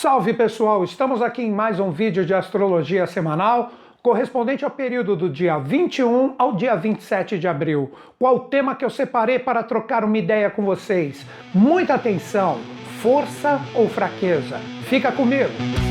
Salve 0.00 0.32
pessoal, 0.32 0.82
estamos 0.82 1.20
aqui 1.20 1.42
em 1.42 1.52
mais 1.52 1.78
um 1.78 1.90
vídeo 1.90 2.24
de 2.24 2.32
astrologia 2.32 3.06
semanal, 3.06 3.70
correspondente 4.02 4.64
ao 4.64 4.70
período 4.70 5.14
do 5.14 5.28
dia 5.28 5.58
21 5.58 6.36
ao 6.38 6.54
dia 6.54 6.74
27 6.74 7.38
de 7.38 7.46
abril. 7.46 7.92
Qual 8.18 8.36
o 8.36 8.40
tema 8.40 8.74
que 8.74 8.82
eu 8.82 8.88
separei 8.88 9.38
para 9.38 9.62
trocar 9.62 10.02
uma 10.02 10.16
ideia 10.16 10.48
com 10.48 10.64
vocês? 10.64 11.26
Muita 11.52 11.96
atenção, 11.96 12.58
força 13.02 13.60
ou 13.74 13.90
fraqueza? 13.90 14.58
Fica 14.88 15.12
comigo! 15.12 15.89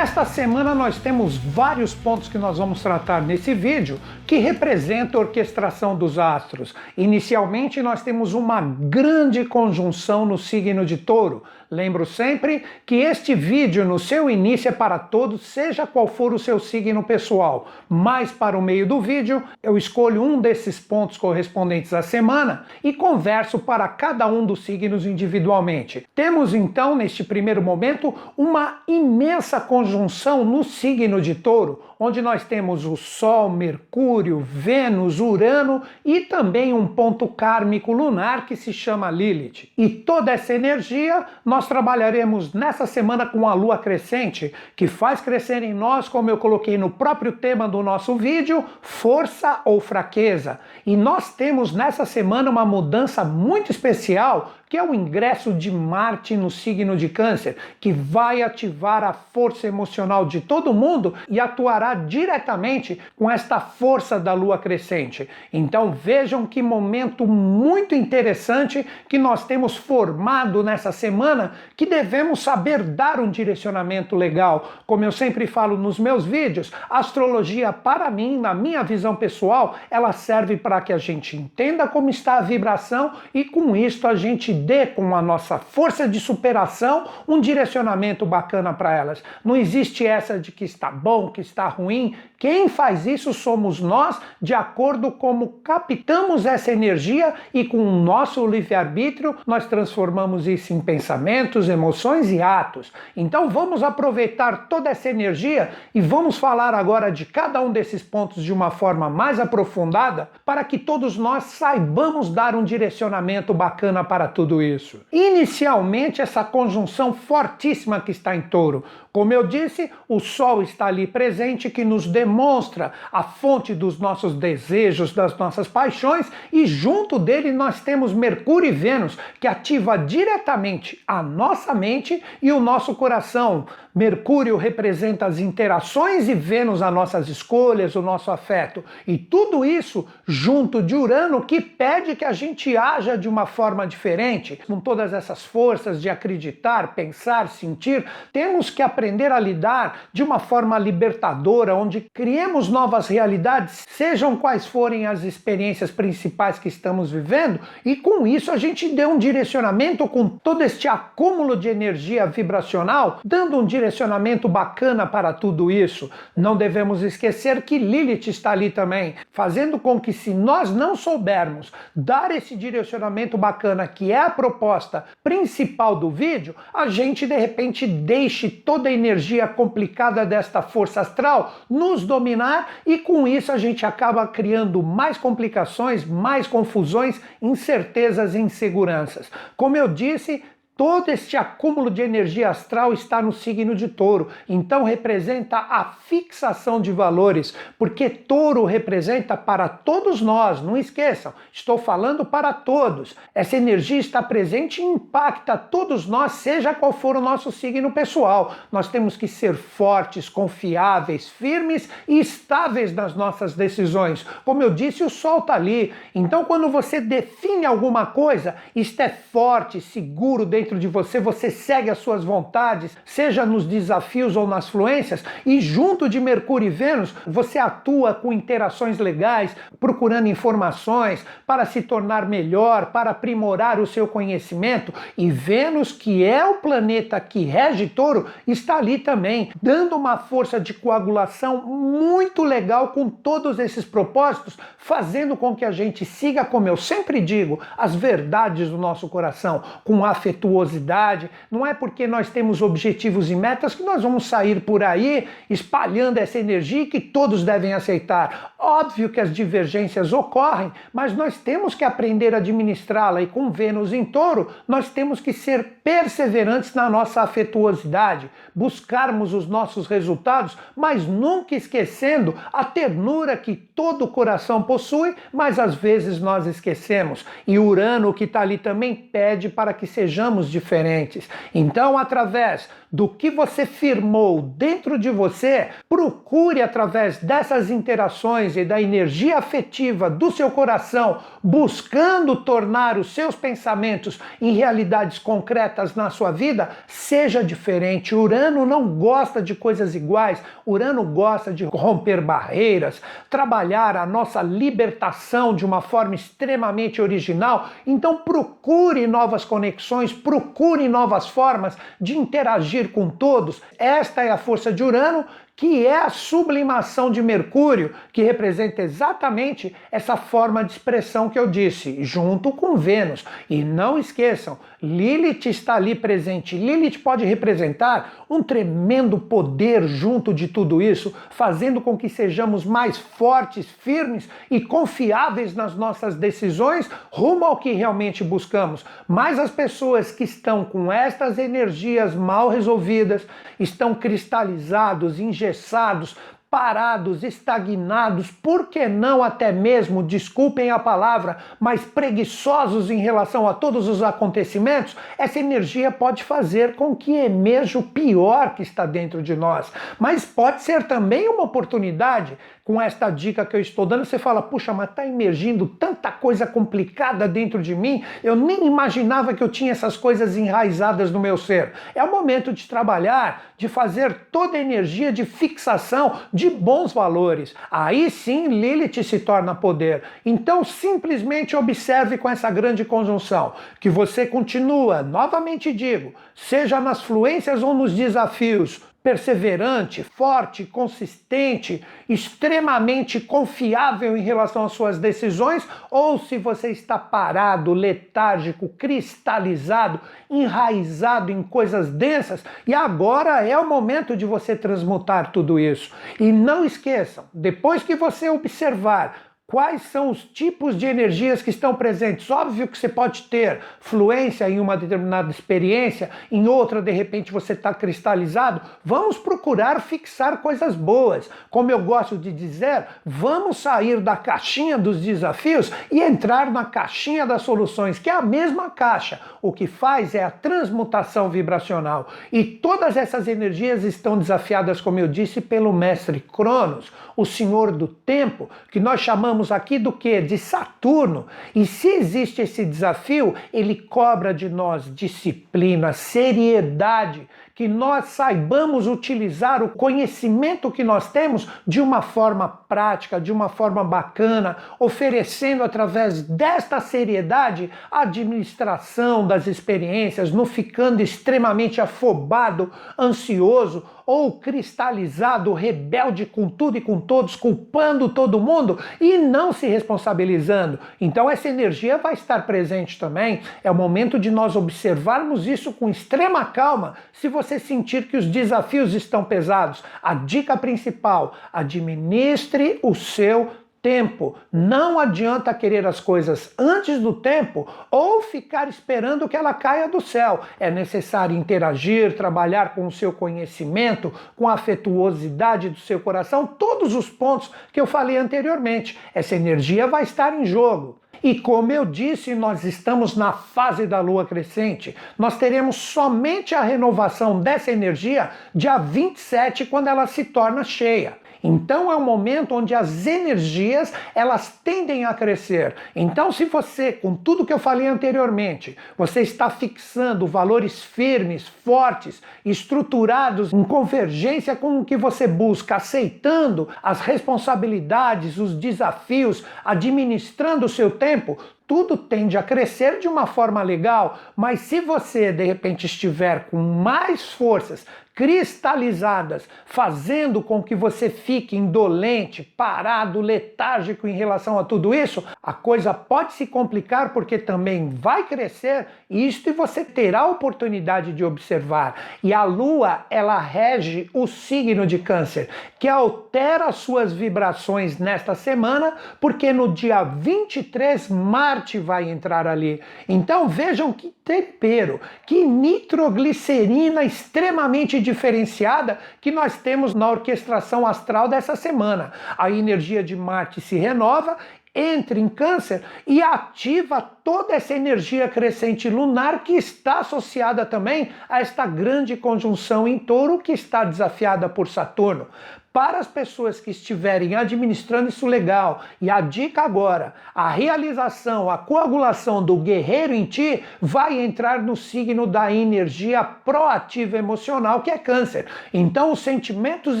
Nesta 0.10 0.24
semana 0.24 0.74
nós 0.74 0.98
temos 0.98 1.36
vários 1.36 1.94
pontos 1.94 2.26
que 2.26 2.36
nós 2.36 2.58
vamos 2.58 2.82
tratar 2.82 3.22
nesse 3.22 3.54
vídeo 3.54 4.00
que 4.26 4.38
representam 4.38 5.20
a 5.20 5.24
orquestração 5.24 5.96
dos 5.96 6.18
astros. 6.18 6.74
Inicialmente 6.96 7.80
nós 7.80 8.02
temos 8.02 8.34
uma 8.34 8.60
grande 8.60 9.44
conjunção 9.44 10.26
no 10.26 10.36
signo 10.36 10.84
de 10.84 10.96
touro. 10.96 11.44
Lembro 11.70 12.04
sempre 12.04 12.64
que 12.84 12.96
este 12.96 13.32
vídeo 13.32 13.84
no 13.84 13.96
seu 13.96 14.28
início 14.28 14.68
é 14.68 14.72
para 14.72 14.98
todos, 14.98 15.42
seja 15.42 15.86
qual 15.86 16.08
for 16.08 16.34
o 16.34 16.38
seu 16.38 16.58
signo 16.58 17.00
pessoal. 17.04 17.68
Mas 17.88 18.32
para 18.32 18.58
o 18.58 18.62
meio 18.62 18.88
do 18.88 19.00
vídeo 19.00 19.40
eu 19.62 19.78
escolho 19.78 20.20
um 20.20 20.40
desses 20.40 20.80
pontos 20.80 21.16
correspondentes 21.16 21.92
à 21.92 22.02
semana 22.02 22.64
e 22.82 22.92
converso 22.92 23.56
para 23.56 23.86
cada 23.86 24.26
um 24.26 24.44
dos 24.44 24.64
signos 24.64 25.06
individualmente. 25.06 26.04
Temos 26.12 26.54
então 26.54 26.96
neste 26.96 27.22
primeiro 27.22 27.62
momento 27.62 28.12
uma 28.36 28.78
imensa 28.88 29.60
conjunção 29.60 30.44
no 30.44 30.64
signo 30.64 31.20
de 31.20 31.36
Touro, 31.36 31.82
onde 32.00 32.20
nós 32.20 32.42
temos 32.42 32.84
o 32.84 32.96
Sol, 32.96 33.48
Mercúrio, 33.48 34.40
Vênus, 34.40 35.20
Urano 35.20 35.82
e 36.04 36.20
também 36.20 36.72
um 36.72 36.86
ponto 36.86 37.28
kármico 37.28 37.92
lunar 37.92 38.46
que 38.46 38.56
se 38.56 38.72
chama 38.72 39.10
Lilith. 39.10 39.68
E 39.78 39.88
toda 39.88 40.32
essa 40.32 40.52
energia 40.52 41.26
nós 41.44 41.59
trabalharemos 41.66 42.52
nessa 42.52 42.86
semana 42.86 43.26
com 43.26 43.48
a 43.48 43.54
lua 43.54 43.78
crescente, 43.78 44.54
que 44.76 44.86
faz 44.86 45.20
crescer 45.20 45.62
em 45.62 45.74
nós, 45.74 46.08
como 46.08 46.30
eu 46.30 46.38
coloquei 46.38 46.76
no 46.76 46.90
próprio 46.90 47.32
tema 47.32 47.68
do 47.68 47.82
nosso 47.82 48.16
vídeo, 48.16 48.64
força 48.80 49.60
ou 49.64 49.80
fraqueza. 49.80 50.60
E 50.86 50.96
nós 50.96 51.34
temos 51.34 51.72
nessa 51.72 52.04
semana 52.04 52.50
uma 52.50 52.64
mudança 52.64 53.24
muito 53.24 53.70
especial 53.70 54.52
que 54.70 54.78
é 54.78 54.82
o 54.84 54.94
ingresso 54.94 55.52
de 55.52 55.68
Marte 55.68 56.36
no 56.36 56.48
signo 56.48 56.96
de 56.96 57.08
Câncer, 57.08 57.56
que 57.80 57.92
vai 57.92 58.40
ativar 58.40 59.02
a 59.02 59.12
força 59.12 59.66
emocional 59.66 60.24
de 60.24 60.40
todo 60.40 60.72
mundo 60.72 61.12
e 61.28 61.40
atuará 61.40 61.92
diretamente 61.94 63.00
com 63.16 63.28
esta 63.28 63.58
força 63.58 64.18
da 64.18 64.32
lua 64.32 64.58
crescente. 64.58 65.28
Então 65.52 65.90
vejam 65.90 66.46
que 66.46 66.62
momento 66.62 67.26
muito 67.26 67.96
interessante 67.96 68.86
que 69.08 69.18
nós 69.18 69.44
temos 69.44 69.76
formado 69.76 70.62
nessa 70.62 70.92
semana, 70.92 71.50
que 71.76 71.84
devemos 71.84 72.38
saber 72.38 72.80
dar 72.84 73.18
um 73.18 73.28
direcionamento 73.28 74.14
legal. 74.14 74.70
Como 74.86 75.04
eu 75.04 75.10
sempre 75.10 75.48
falo 75.48 75.76
nos 75.76 75.98
meus 75.98 76.24
vídeos, 76.24 76.70
a 76.88 76.98
astrologia 76.98 77.72
para 77.72 78.08
mim, 78.08 78.38
na 78.38 78.54
minha 78.54 78.84
visão 78.84 79.16
pessoal, 79.16 79.74
ela 79.90 80.12
serve 80.12 80.56
para 80.56 80.80
que 80.80 80.92
a 80.92 80.98
gente 80.98 81.36
entenda 81.36 81.88
como 81.88 82.08
está 82.08 82.38
a 82.38 82.42
vibração 82.42 83.14
e 83.34 83.44
com 83.44 83.74
isso 83.74 84.06
a 84.06 84.14
gente 84.14 84.59
dê 84.60 84.86
com 84.86 85.14
a 85.14 85.22
nossa 85.22 85.58
força 85.58 86.08
de 86.08 86.20
superação 86.20 87.06
um 87.26 87.40
direcionamento 87.40 88.26
bacana 88.26 88.72
para 88.72 88.94
elas. 88.94 89.22
Não 89.44 89.56
existe 89.56 90.06
essa 90.06 90.38
de 90.38 90.52
que 90.52 90.64
está 90.64 90.90
bom, 90.90 91.30
que 91.30 91.40
está 91.40 91.68
ruim. 91.68 92.14
Quem 92.38 92.68
faz 92.68 93.06
isso 93.06 93.34
somos 93.34 93.80
nós, 93.80 94.18
de 94.40 94.54
acordo 94.54 95.12
como 95.12 95.60
captamos 95.62 96.46
essa 96.46 96.72
energia 96.72 97.34
e 97.52 97.64
com 97.64 97.78
o 97.78 98.02
nosso 98.02 98.46
livre-arbítrio 98.46 99.36
nós 99.46 99.66
transformamos 99.66 100.46
isso 100.46 100.72
em 100.72 100.80
pensamentos, 100.80 101.68
emoções 101.68 102.30
e 102.30 102.40
atos. 102.40 102.92
Então 103.16 103.50
vamos 103.50 103.82
aproveitar 103.82 104.68
toda 104.68 104.88
essa 104.88 105.10
energia 105.10 105.70
e 105.94 106.00
vamos 106.00 106.38
falar 106.38 106.74
agora 106.74 107.10
de 107.10 107.26
cada 107.26 107.60
um 107.60 107.70
desses 107.70 108.02
pontos 108.02 108.42
de 108.42 108.52
uma 108.52 108.70
forma 108.70 109.10
mais 109.10 109.38
aprofundada 109.38 110.30
para 110.44 110.64
que 110.64 110.78
todos 110.78 111.16
nós 111.16 111.44
saibamos 111.44 112.30
dar 112.30 112.54
um 112.54 112.64
direcionamento 112.64 113.52
bacana 113.52 114.02
para 114.02 114.26
tudo 114.26 114.49
isso? 114.62 115.00
Inicialmente, 115.12 116.22
essa 116.22 116.42
conjunção 116.42 117.12
fortíssima 117.12 118.00
que 118.00 118.10
está 118.10 118.34
em 118.34 118.40
touro. 118.40 118.82
Como 119.12 119.32
eu 119.32 119.44
disse, 119.44 119.90
o 120.08 120.20
Sol 120.20 120.62
está 120.62 120.86
ali 120.86 121.04
presente 121.04 121.68
que 121.68 121.84
nos 121.84 122.06
demonstra 122.06 122.92
a 123.10 123.24
fonte 123.24 123.74
dos 123.74 123.98
nossos 123.98 124.34
desejos, 124.34 125.12
das 125.12 125.36
nossas 125.36 125.66
paixões, 125.66 126.30
e 126.52 126.64
junto 126.64 127.18
dele 127.18 127.50
nós 127.50 127.80
temos 127.80 128.12
Mercúrio 128.12 128.68
e 128.68 128.72
Vênus, 128.72 129.18
que 129.40 129.48
ativa 129.48 129.96
diretamente 129.96 131.02
a 131.08 131.24
nossa 131.24 131.74
mente 131.74 132.22
e 132.40 132.52
o 132.52 132.60
nosso 132.60 132.94
coração. 132.94 133.66
Mercúrio 133.92 134.56
representa 134.56 135.26
as 135.26 135.40
interações 135.40 136.28
e 136.28 136.34
Vênus 136.34 136.80
as 136.80 136.94
nossas 136.94 137.28
escolhas, 137.28 137.96
o 137.96 138.02
nosso 138.02 138.30
afeto. 138.30 138.84
E 139.04 139.18
tudo 139.18 139.64
isso 139.64 140.06
junto 140.24 140.80
de 140.80 140.94
Urano 140.94 141.42
que 141.42 141.60
pede 141.60 142.14
que 142.14 142.24
a 142.24 142.32
gente 142.32 142.76
haja 142.76 143.18
de 143.18 143.28
uma 143.28 143.44
forma 143.44 143.84
diferente, 143.88 144.56
com 144.68 144.78
todas 144.78 145.12
essas 145.12 145.44
forças 145.44 146.00
de 146.00 146.08
acreditar, 146.08 146.94
pensar, 146.94 147.48
sentir, 147.48 148.04
temos 148.32 148.70
que 148.70 148.80
aprender 148.80 148.99
a 149.32 149.40
lidar 149.40 150.02
de 150.12 150.22
uma 150.22 150.38
forma 150.38 150.78
libertadora, 150.78 151.74
onde 151.74 152.06
criemos 152.12 152.68
novas 152.68 153.08
realidades, 153.08 153.86
sejam 153.88 154.36
quais 154.36 154.66
forem 154.66 155.06
as 155.06 155.22
experiências 155.24 155.90
principais 155.90 156.58
que 156.58 156.68
estamos 156.68 157.10
vivendo, 157.10 157.60
e 157.84 157.96
com 157.96 158.26
isso 158.26 158.50
a 158.50 158.56
gente 158.56 158.88
dê 158.88 159.06
um 159.06 159.18
direcionamento 159.18 160.06
com 160.08 160.28
todo 160.28 160.62
este 160.62 160.88
acúmulo 160.88 161.56
de 161.56 161.68
energia 161.68 162.26
vibracional, 162.26 163.20
dando 163.24 163.58
um 163.58 163.66
direcionamento 163.66 164.48
bacana 164.48 165.06
para 165.06 165.32
tudo 165.32 165.70
isso. 165.70 166.10
Não 166.36 166.56
devemos 166.56 167.02
esquecer 167.02 167.62
que 167.62 167.78
Lilith 167.78 168.28
está 168.28 168.50
ali 168.50 168.70
também, 168.70 169.14
fazendo 169.32 169.78
com 169.78 170.00
que, 170.00 170.12
se 170.12 170.34
nós 170.34 170.70
não 170.70 170.96
soubermos 170.96 171.72
dar 171.94 172.30
esse 172.30 172.56
direcionamento 172.56 173.38
bacana, 173.38 173.86
que 173.86 174.12
é 174.12 174.18
a 174.18 174.30
proposta 174.30 175.04
principal 175.22 175.96
do 175.96 176.10
vídeo, 176.10 176.54
a 176.72 176.88
gente 176.88 177.26
de 177.26 177.36
repente 177.36 177.86
deixe 177.86 178.48
toda 178.48 178.89
a 178.90 178.94
energia 178.94 179.46
complicada 179.46 180.26
desta 180.26 180.60
força 180.60 181.00
astral 181.00 181.54
nos 181.68 182.04
dominar 182.04 182.68
e 182.84 182.98
com 182.98 183.26
isso 183.26 183.50
a 183.50 183.58
gente 183.58 183.86
acaba 183.86 184.26
criando 184.26 184.82
mais 184.82 185.16
complicações, 185.16 186.04
mais 186.04 186.46
confusões, 186.46 187.20
incertezas 187.40 188.34
e 188.34 188.38
inseguranças. 188.38 189.30
Como 189.56 189.76
eu 189.76 189.88
disse, 189.88 190.42
Todo 190.80 191.10
este 191.10 191.36
acúmulo 191.36 191.90
de 191.90 192.00
energia 192.00 192.48
astral 192.48 192.94
está 192.94 193.20
no 193.20 193.34
signo 193.34 193.74
de 193.74 193.86
touro, 193.86 194.28
então 194.48 194.82
representa 194.82 195.58
a 195.58 195.84
fixação 195.84 196.80
de 196.80 196.90
valores, 196.90 197.54
porque 197.78 198.08
touro 198.08 198.64
representa 198.64 199.36
para 199.36 199.68
todos 199.68 200.22
nós, 200.22 200.62
não 200.62 200.78
esqueçam, 200.78 201.34
estou 201.52 201.76
falando 201.76 202.24
para 202.24 202.54
todos. 202.54 203.14
Essa 203.34 203.58
energia 203.58 203.98
está 203.98 204.22
presente 204.22 204.80
e 204.80 204.84
impacta 204.86 205.54
todos 205.54 206.06
nós, 206.06 206.32
seja 206.32 206.72
qual 206.72 206.94
for 206.94 207.14
o 207.14 207.20
nosso 207.20 207.52
signo 207.52 207.92
pessoal. 207.92 208.54
Nós 208.72 208.88
temos 208.88 209.18
que 209.18 209.28
ser 209.28 209.56
fortes, 209.56 210.30
confiáveis, 210.30 211.28
firmes 211.28 211.90
e 212.08 212.20
estáveis 212.20 212.90
nas 212.90 213.14
nossas 213.14 213.54
decisões. 213.54 214.26
Como 214.46 214.62
eu 214.62 214.70
disse, 214.70 215.04
o 215.04 215.10
sol 215.10 215.40
está 215.40 215.56
ali. 215.56 215.92
Então, 216.14 216.42
quando 216.42 216.70
você 216.70 217.02
define 217.02 217.66
alguma 217.66 218.06
coisa, 218.06 218.56
isto 218.74 218.98
é 219.02 219.10
forte, 219.10 219.78
seguro 219.82 220.46
dentro 220.46 220.69
dentro 220.70 220.78
de 220.78 220.86
você, 220.86 221.18
você 221.18 221.50
segue 221.50 221.90
as 221.90 221.98
suas 221.98 222.22
vontades, 222.22 222.96
seja 223.04 223.44
nos 223.44 223.66
desafios 223.66 224.36
ou 224.36 224.46
nas 224.46 224.68
fluências, 224.68 225.24
e 225.44 225.60
junto 225.60 226.08
de 226.08 226.20
Mercúrio 226.20 226.68
e 226.68 226.70
Vênus, 226.70 227.12
você 227.26 227.58
atua 227.58 228.14
com 228.14 228.32
interações 228.32 228.98
legais, 229.00 229.56
procurando 229.80 230.28
informações 230.28 231.26
para 231.44 231.64
se 231.64 231.82
tornar 231.82 232.28
melhor, 232.28 232.86
para 232.86 233.10
aprimorar 233.10 233.80
o 233.80 233.86
seu 233.86 234.06
conhecimento, 234.06 234.94
e 235.18 235.28
Vênus, 235.28 235.90
que 235.90 236.22
é 236.22 236.44
o 236.44 236.56
planeta 236.56 237.18
que 237.18 237.44
rege 237.44 237.88
touro, 237.88 238.26
está 238.46 238.76
ali 238.76 238.98
também, 238.98 239.50
dando 239.60 239.96
uma 239.96 240.18
força 240.18 240.60
de 240.60 240.72
coagulação 240.72 241.66
muito 241.66 242.44
legal 242.44 242.88
com 242.88 243.10
todos 243.10 243.58
esses 243.58 243.84
propósitos, 243.84 244.56
fazendo 244.78 245.36
com 245.36 245.56
que 245.56 245.64
a 245.64 245.72
gente 245.72 246.04
siga, 246.04 246.44
como 246.44 246.68
eu 246.68 246.76
sempre 246.76 247.20
digo, 247.20 247.58
as 247.76 247.94
verdades 247.94 248.68
do 248.68 248.78
nosso 248.78 249.08
coração, 249.08 249.62
com 249.84 250.04
afetuosidade 250.04 250.49
afetuosidade, 250.50 251.30
não 251.50 251.64
é 251.64 251.72
porque 251.72 252.06
nós 252.06 252.28
temos 252.28 252.60
objetivos 252.60 253.30
e 253.30 253.36
metas 253.36 253.74
que 253.74 253.82
nós 253.82 254.02
vamos 254.02 254.26
sair 254.26 254.60
por 254.60 254.82
aí 254.82 255.28
espalhando 255.48 256.18
essa 256.18 256.38
energia 256.38 256.86
que 256.86 257.00
todos 257.00 257.44
devem 257.44 257.72
aceitar. 257.72 258.54
Óbvio 258.58 259.08
que 259.08 259.20
as 259.20 259.32
divergências 259.32 260.12
ocorrem, 260.12 260.72
mas 260.92 261.16
nós 261.16 261.36
temos 261.36 261.74
que 261.74 261.84
aprender 261.84 262.34
a 262.34 262.38
administrá-la 262.38 263.22
e 263.22 263.26
com 263.26 263.50
Vênus 263.50 263.92
em 263.92 264.04
touro, 264.04 264.50
nós 264.66 264.88
temos 264.88 265.20
que 265.20 265.32
ser 265.32 265.80
perseverantes 265.84 266.74
na 266.74 266.90
nossa 266.90 267.22
afetuosidade, 267.22 268.30
buscarmos 268.54 269.32
os 269.32 269.46
nossos 269.46 269.86
resultados, 269.86 270.56
mas 270.76 271.06
nunca 271.06 271.54
esquecendo 271.54 272.34
a 272.52 272.64
ternura 272.64 273.36
que 273.36 273.54
todo 273.54 274.04
o 274.04 274.08
coração 274.08 274.62
possui, 274.62 275.14
mas 275.32 275.58
às 275.58 275.74
vezes 275.74 276.20
nós 276.20 276.46
esquecemos. 276.46 277.24
E 277.46 277.58
Urano, 277.58 278.12
que 278.12 278.24
está 278.24 278.40
ali, 278.40 278.58
também 278.58 278.94
pede 278.94 279.48
para 279.48 279.72
que 279.72 279.86
sejamos 279.86 280.39
diferentes. 280.48 281.28
Então, 281.54 281.98
através 281.98 282.68
do 282.92 283.08
que 283.08 283.30
você 283.30 283.64
firmou 283.64 284.42
dentro 284.42 284.98
de 284.98 285.10
você, 285.10 285.68
procure 285.88 286.60
através 286.60 287.18
dessas 287.18 287.70
interações 287.70 288.56
e 288.56 288.64
da 288.64 288.82
energia 288.82 289.38
afetiva 289.38 290.10
do 290.10 290.30
seu 290.32 290.50
coração, 290.50 291.18
buscando 291.42 292.36
tornar 292.36 292.98
os 292.98 293.14
seus 293.14 293.36
pensamentos 293.36 294.18
em 294.40 294.52
realidades 294.52 295.18
concretas 295.18 295.94
na 295.94 296.10
sua 296.10 296.32
vida, 296.32 296.70
seja 296.88 297.44
diferente. 297.44 298.14
Urano 298.14 298.66
não 298.66 298.88
gosta 298.98 299.40
de 299.40 299.54
coisas 299.54 299.94
iguais, 299.94 300.42
Urano 300.66 301.04
gosta 301.04 301.52
de 301.52 301.64
romper 301.64 302.20
barreiras, 302.20 303.00
trabalhar 303.28 303.96
a 303.96 304.04
nossa 304.04 304.42
libertação 304.42 305.54
de 305.54 305.64
uma 305.64 305.80
forma 305.80 306.14
extremamente 306.14 307.00
original. 307.00 307.68
Então 307.86 308.16
procure 308.18 309.06
novas 309.06 309.44
conexões, 309.44 310.12
procure 310.12 310.88
novas 310.88 311.28
formas 311.28 311.76
de 312.00 312.16
interagir 312.16 312.79
com 312.88 313.08
todos. 313.08 313.62
Esta 313.78 314.22
é 314.22 314.30
a 314.30 314.38
força 314.38 314.72
de 314.72 314.82
Urano 314.82 315.24
que 315.60 315.86
é 315.86 316.04
a 316.04 316.08
sublimação 316.08 317.10
de 317.10 317.20
Mercúrio, 317.20 317.94
que 318.14 318.22
representa 318.22 318.80
exatamente 318.80 319.76
essa 319.92 320.16
forma 320.16 320.64
de 320.64 320.72
expressão 320.72 321.28
que 321.28 321.38
eu 321.38 321.46
disse, 321.46 322.02
junto 322.02 322.50
com 322.50 322.78
Vênus. 322.78 323.26
E 323.48 323.62
não 323.62 323.98
esqueçam, 323.98 324.58
Lilith 324.82 325.46
está 325.46 325.74
ali 325.74 325.94
presente. 325.94 326.56
Lilith 326.56 326.98
pode 326.98 327.24
representar 327.24 328.24
um 328.30 328.42
tremendo 328.42 329.18
poder 329.18 329.86
junto 329.86 330.32
de 330.32 330.48
tudo 330.48 330.80
isso, 330.80 331.14
fazendo 331.30 331.80
com 331.80 331.98
que 331.98 332.08
sejamos 332.08 332.64
mais 332.64 332.96
fortes, 332.96 333.66
firmes 333.66 334.28
e 334.50 334.60
confiáveis 334.60 335.54
nas 335.54 335.74
nossas 335.74 336.14
decisões 336.14 336.88
rumo 337.10 337.44
ao 337.44 337.58
que 337.58 337.72
realmente 337.72 338.24
buscamos. 338.24 338.84
Mas 339.06 339.38
as 339.38 339.50
pessoas 339.50 340.12
que 340.12 340.24
estão 340.24 340.64
com 340.64 340.90
estas 340.90 341.38
energias 341.38 342.14
mal 342.14 342.48
resolvidas, 342.48 343.26
estão 343.58 343.94
cristalizados, 343.94 345.20
engessados, 345.20 346.16
parados, 346.50 347.22
estagnados, 347.22 348.28
por 348.28 348.66
que 348.66 348.88
não 348.88 349.22
até 349.22 349.52
mesmo, 349.52 350.02
desculpem 350.02 350.70
a 350.70 350.80
palavra, 350.80 351.38
mas 351.60 351.84
preguiçosos 351.84 352.90
em 352.90 352.98
relação 352.98 353.48
a 353.48 353.54
todos 353.54 353.86
os 353.86 354.02
acontecimentos, 354.02 354.96
essa 355.16 355.38
energia 355.38 355.92
pode 355.92 356.24
fazer 356.24 356.74
com 356.74 356.96
que 356.96 357.14
emerja 357.14 357.78
o 357.78 357.84
pior 357.84 358.54
que 358.56 358.62
está 358.62 358.84
dentro 358.84 359.22
de 359.22 359.36
nós. 359.36 359.72
Mas 359.98 360.24
pode 360.24 360.62
ser 360.62 360.82
também 360.88 361.28
uma 361.28 361.44
oportunidade 361.44 362.36
com 362.64 362.80
esta 362.80 363.10
dica 363.10 363.44
que 363.44 363.56
eu 363.56 363.60
estou 363.60 363.84
dando, 363.84 364.04
você 364.04 364.16
fala, 364.16 364.40
puxa, 364.40 364.72
mas 364.72 364.90
está 364.90 365.04
emergindo 365.04 365.66
tanta 365.66 366.12
coisa 366.12 366.46
complicada 366.46 367.26
dentro 367.26 367.60
de 367.60 367.74
mim, 367.74 368.04
eu 368.22 368.36
nem 368.36 368.64
imaginava 368.64 369.34
que 369.34 369.42
eu 369.42 369.48
tinha 369.48 369.72
essas 369.72 369.96
coisas 369.96 370.36
enraizadas 370.36 371.10
no 371.10 371.18
meu 371.18 371.36
ser. 371.36 371.72
É 371.96 372.04
o 372.04 372.10
momento 372.10 372.52
de 372.52 372.68
trabalhar, 372.68 373.42
de 373.56 373.66
fazer 373.66 374.14
toda 374.30 374.56
a 374.56 374.60
energia 374.60 375.12
de 375.12 375.24
fixação 375.24 376.20
de 376.40 376.50
bons 376.50 376.92
valores. 376.92 377.54
Aí 377.70 378.10
sim 378.10 378.48
Lilith 378.48 379.04
se 379.04 379.20
torna 379.20 379.54
poder. 379.54 380.02
Então 380.24 380.64
simplesmente 380.64 381.54
observe 381.54 382.18
com 382.18 382.28
essa 382.28 382.50
grande 382.50 382.84
conjunção 382.84 383.52
que 383.78 383.88
você 383.88 384.26
continua, 384.26 385.02
novamente 385.02 385.72
digo, 385.72 386.12
seja 386.34 386.80
nas 386.80 387.02
fluências 387.02 387.62
ou 387.62 387.74
nos 387.74 387.92
desafios, 387.92 388.80
perseverante, 389.02 390.02
forte, 390.02 390.64
consistente, 390.64 391.82
extremamente 392.08 393.18
confiável 393.18 394.16
em 394.16 394.22
relação 394.22 394.64
às 394.64 394.72
suas 394.72 394.98
decisões, 394.98 395.66
ou 395.90 396.18
se 396.18 396.36
você 396.36 396.70
está 396.70 396.98
parado, 396.98 397.72
letárgico, 397.72 398.68
cristalizado, 398.68 400.00
enraizado 400.28 401.32
em 401.32 401.42
coisas 401.42 401.90
densas, 401.90 402.44
e 402.66 402.74
agora 402.74 403.42
é 403.46 403.56
o 403.56 403.68
momento 403.68 404.14
de 404.14 404.26
você 404.26 404.54
transmutar 404.54 405.32
tudo 405.32 405.58
isso. 405.58 405.92
E 406.18 406.30
não 406.30 406.64
esqueçam, 406.64 407.24
depois 407.32 407.82
que 407.82 407.96
você 407.96 408.28
observar 408.28 409.29
Quais 409.50 409.82
são 409.82 410.10
os 410.10 410.22
tipos 410.22 410.78
de 410.78 410.86
energias 410.86 411.42
que 411.42 411.50
estão 411.50 411.74
presentes? 411.74 412.30
Óbvio 412.30 412.68
que 412.68 412.78
você 412.78 412.88
pode 412.88 413.22
ter 413.22 413.58
fluência 413.80 414.48
em 414.48 414.60
uma 414.60 414.76
determinada 414.76 415.28
experiência, 415.28 416.08
em 416.30 416.46
outra, 416.46 416.80
de 416.80 416.92
repente, 416.92 417.32
você 417.32 417.54
está 417.54 417.74
cristalizado. 417.74 418.60
Vamos 418.84 419.18
procurar 419.18 419.80
fixar 419.80 420.36
coisas 420.36 420.76
boas. 420.76 421.28
Como 421.50 421.68
eu 421.68 421.80
gosto 421.82 422.16
de 422.16 422.30
dizer, 422.30 422.86
vamos 423.04 423.56
sair 423.56 423.98
da 423.98 424.14
caixinha 424.14 424.78
dos 424.78 425.00
desafios 425.00 425.72
e 425.90 426.00
entrar 426.00 426.48
na 426.52 426.64
caixinha 426.64 427.26
das 427.26 427.42
soluções, 427.42 427.98
que 427.98 428.08
é 428.08 428.14
a 428.14 428.22
mesma 428.22 428.70
caixa. 428.70 429.20
O 429.42 429.52
que 429.52 429.66
faz 429.66 430.14
é 430.14 430.22
a 430.22 430.30
transmutação 430.30 431.28
vibracional. 431.28 432.06
E 432.30 432.44
todas 432.44 432.96
essas 432.96 433.26
energias 433.26 433.82
estão 433.82 434.16
desafiadas, 434.16 434.80
como 434.80 435.00
eu 435.00 435.08
disse, 435.08 435.40
pelo 435.40 435.72
mestre 435.72 436.20
Cronos, 436.20 436.92
o 437.16 437.26
senhor 437.26 437.72
do 437.72 437.88
tempo, 437.88 438.48
que 438.70 438.78
nós 438.78 439.00
chamamos 439.00 439.39
falamos 439.40 439.52
aqui 439.52 439.78
do 439.78 439.92
que? 439.92 440.20
De 440.20 440.36
Saturno. 440.36 441.26
E 441.54 441.64
se 441.66 441.88
existe 441.88 442.42
esse 442.42 442.64
desafio, 442.64 443.34
ele 443.52 443.74
cobra 443.74 444.34
de 444.34 444.48
nós 444.48 444.94
disciplina, 444.94 445.92
seriedade, 445.92 447.26
que 447.54 447.68
nós 447.68 448.06
saibamos 448.06 448.86
utilizar 448.86 449.62
o 449.62 449.68
conhecimento 449.68 450.70
que 450.70 450.82
nós 450.82 451.12
temos 451.12 451.46
de 451.66 451.80
uma 451.80 452.00
forma 452.00 452.48
prática, 452.48 453.20
de 453.20 453.30
uma 453.30 453.48
forma 453.48 453.84
bacana, 453.84 454.56
oferecendo 454.78 455.62
através 455.62 456.22
desta 456.22 456.80
seriedade 456.80 457.70
a 457.90 458.02
administração 458.02 459.26
das 459.26 459.46
experiências, 459.46 460.32
não 460.32 460.46
ficando 460.46 461.02
extremamente 461.02 461.80
afobado, 461.80 462.72
ansioso 462.98 463.84
ou 464.10 464.32
cristalizado, 464.32 465.52
rebelde 465.52 466.26
com 466.26 466.48
tudo 466.48 466.76
e 466.76 466.80
com 466.80 467.00
todos, 467.00 467.36
culpando 467.36 468.08
todo 468.08 468.40
mundo 468.40 468.76
e 469.00 469.16
não 469.16 469.52
se 469.52 469.68
responsabilizando. 469.68 470.80
Então 471.00 471.30
essa 471.30 471.48
energia 471.48 471.96
vai 471.96 472.14
estar 472.14 472.44
presente 472.44 472.98
também. 472.98 473.40
É 473.62 473.70
o 473.70 473.74
momento 473.74 474.18
de 474.18 474.28
nós 474.28 474.56
observarmos 474.56 475.46
isso 475.46 475.72
com 475.72 475.88
extrema 475.88 476.44
calma. 476.44 476.96
Se 477.12 477.28
você 477.28 477.60
sentir 477.60 478.08
que 478.08 478.16
os 478.16 478.26
desafios 478.26 478.94
estão 478.94 479.22
pesados, 479.22 479.80
a 480.02 480.12
dica 480.12 480.56
principal: 480.56 481.36
administre 481.52 482.80
o 482.82 482.96
seu 482.96 483.59
tempo. 483.82 484.36
Não 484.52 484.98
adianta 484.98 485.54
querer 485.54 485.86
as 485.86 486.00
coisas 486.00 486.52
antes 486.58 487.00
do 487.00 487.12
tempo 487.12 487.66
ou 487.90 488.22
ficar 488.22 488.68
esperando 488.68 489.28
que 489.28 489.36
ela 489.36 489.54
caia 489.54 489.88
do 489.88 490.00
céu. 490.00 490.40
É 490.58 490.70
necessário 490.70 491.36
interagir, 491.36 492.16
trabalhar 492.16 492.74
com 492.74 492.86
o 492.86 492.92
seu 492.92 493.12
conhecimento, 493.12 494.12
com 494.36 494.48
a 494.48 494.54
afetuosidade 494.54 495.70
do 495.70 495.78
seu 495.78 496.00
coração, 496.00 496.46
todos 496.46 496.94
os 496.94 497.08
pontos 497.08 497.50
que 497.72 497.80
eu 497.80 497.86
falei 497.86 498.16
anteriormente. 498.16 498.98
Essa 499.14 499.36
energia 499.36 499.86
vai 499.86 500.02
estar 500.02 500.34
em 500.34 500.44
jogo. 500.44 501.00
E 501.22 501.38
como 501.38 501.70
eu 501.70 501.84
disse, 501.84 502.34
nós 502.34 502.64
estamos 502.64 503.14
na 503.14 503.32
fase 503.32 503.86
da 503.86 504.00
lua 504.00 504.24
crescente. 504.24 504.96
Nós 505.18 505.36
teremos 505.36 505.76
somente 505.76 506.54
a 506.54 506.62
renovação 506.62 507.40
dessa 507.40 507.70
energia 507.70 508.30
dia 508.54 508.78
27, 508.78 509.66
quando 509.66 509.88
ela 509.88 510.06
se 510.06 510.24
torna 510.24 510.64
cheia. 510.64 511.18
Então 511.42 511.90
é 511.90 511.96
um 511.96 512.04
momento 512.04 512.54
onde 512.54 512.74
as 512.74 513.06
energias 513.06 513.92
elas 514.14 514.60
tendem 514.62 515.04
a 515.04 515.14
crescer. 515.14 515.74
Então 515.94 516.30
se 516.30 516.44
você, 516.44 516.92
com 516.92 517.14
tudo 517.14 517.46
que 517.46 517.52
eu 517.52 517.58
falei 517.58 517.86
anteriormente, 517.86 518.76
você 518.96 519.20
está 519.20 519.48
fixando 519.48 520.26
valores 520.26 520.82
firmes, 520.82 521.48
fortes, 521.48 522.22
estruturados 522.44 523.52
em 523.52 523.64
convergência 523.64 524.54
com 524.54 524.80
o 524.80 524.84
que 524.84 524.96
você 524.96 525.26
busca, 525.26 525.76
aceitando 525.76 526.68
as 526.82 527.00
responsabilidades, 527.00 528.38
os 528.38 528.54
desafios, 528.54 529.44
administrando 529.64 530.66
o 530.66 530.68
seu 530.68 530.90
tempo, 530.90 531.38
tudo 531.70 531.96
tende 531.96 532.36
a 532.36 532.42
crescer 532.42 532.98
de 532.98 533.06
uma 533.06 533.28
forma 533.28 533.62
legal, 533.62 534.18
mas 534.34 534.58
se 534.58 534.80
você 534.80 535.32
de 535.32 535.44
repente 535.44 535.86
estiver 535.86 536.46
com 536.50 536.56
mais 536.56 537.32
forças, 537.32 537.86
cristalizadas, 538.14 539.48
fazendo 539.64 540.42
com 540.42 540.62
que 540.62 540.74
você 540.74 541.08
fique 541.08 541.56
indolente, 541.56 542.42
parado, 542.42 543.20
letárgico 543.20 544.06
em 544.06 544.12
relação 544.12 544.58
a 544.58 544.64
tudo 544.64 544.92
isso, 544.92 545.24
a 545.42 545.52
coisa 545.52 545.94
pode 545.94 546.32
se 546.32 546.46
complicar 546.46 547.12
porque 547.12 547.38
também 547.38 547.90
vai 547.90 548.26
crescer 548.26 548.86
isto 549.08 549.48
e 549.48 549.52
você 549.52 549.84
terá 549.84 550.20
a 550.20 550.28
oportunidade 550.28 551.12
de 551.12 551.24
observar. 551.24 552.18
E 552.22 552.34
a 552.34 552.44
lua, 552.44 553.06
ela 553.10 553.38
rege 553.38 554.10
o 554.12 554.26
signo 554.26 554.86
de 554.86 554.98
Câncer, 554.98 555.48
que 555.78 555.88
altera 555.88 556.72
suas 556.72 557.12
vibrações 557.12 557.98
nesta 557.98 558.34
semana, 558.34 558.94
porque 559.20 559.52
no 559.52 559.72
dia 559.72 560.02
23 560.02 561.08
Marte 561.08 561.78
vai 561.78 562.10
entrar 562.10 562.46
ali. 562.46 562.80
Então 563.08 563.48
vejam 563.48 563.92
que 563.92 564.14
tempero, 564.24 565.00
que 565.26 565.44
nitroglicerina 565.44 567.02
extremamente 567.02 567.99
diferenciada 568.00 568.98
que 569.20 569.30
nós 569.30 569.56
temos 569.58 569.94
na 569.94 570.08
orquestração 570.10 570.86
astral 570.86 571.28
dessa 571.28 571.56
semana. 571.56 572.12
A 572.36 572.50
energia 572.50 573.02
de 573.02 573.14
Marte 573.14 573.60
se 573.60 573.76
renova 573.76 574.36
entra 574.74 575.18
em 575.18 575.28
câncer 575.28 575.82
e 576.06 576.22
ativa 576.22 577.00
toda 577.00 577.54
essa 577.54 577.74
energia 577.74 578.28
crescente 578.28 578.88
lunar 578.88 579.42
que 579.42 579.54
está 579.54 579.98
associada 579.98 580.64
também 580.64 581.10
a 581.28 581.40
esta 581.40 581.66
grande 581.66 582.16
conjunção 582.16 582.86
em 582.86 582.98
touro 582.98 583.38
que 583.38 583.52
está 583.52 583.84
desafiada 583.84 584.48
por 584.48 584.68
Saturno. 584.68 585.26
Para 585.72 585.98
as 585.98 586.08
pessoas 586.08 586.58
que 586.58 586.72
estiverem 586.72 587.36
administrando 587.36 588.08
isso 588.08 588.26
legal, 588.26 588.82
e 589.00 589.08
a 589.08 589.20
dica 589.20 589.62
agora, 589.62 590.14
a 590.34 590.50
realização, 590.50 591.48
a 591.48 591.56
coagulação 591.56 592.44
do 592.44 592.56
guerreiro 592.56 593.14
em 593.14 593.24
ti 593.24 593.62
vai 593.80 594.20
entrar 594.20 594.60
no 594.60 594.74
signo 594.74 595.28
da 595.28 595.52
energia 595.52 596.24
proativa 596.24 597.16
emocional, 597.16 597.82
que 597.82 597.90
é 597.90 597.98
câncer. 597.98 598.46
Então 598.74 599.12
os 599.12 599.20
sentimentos 599.20 600.00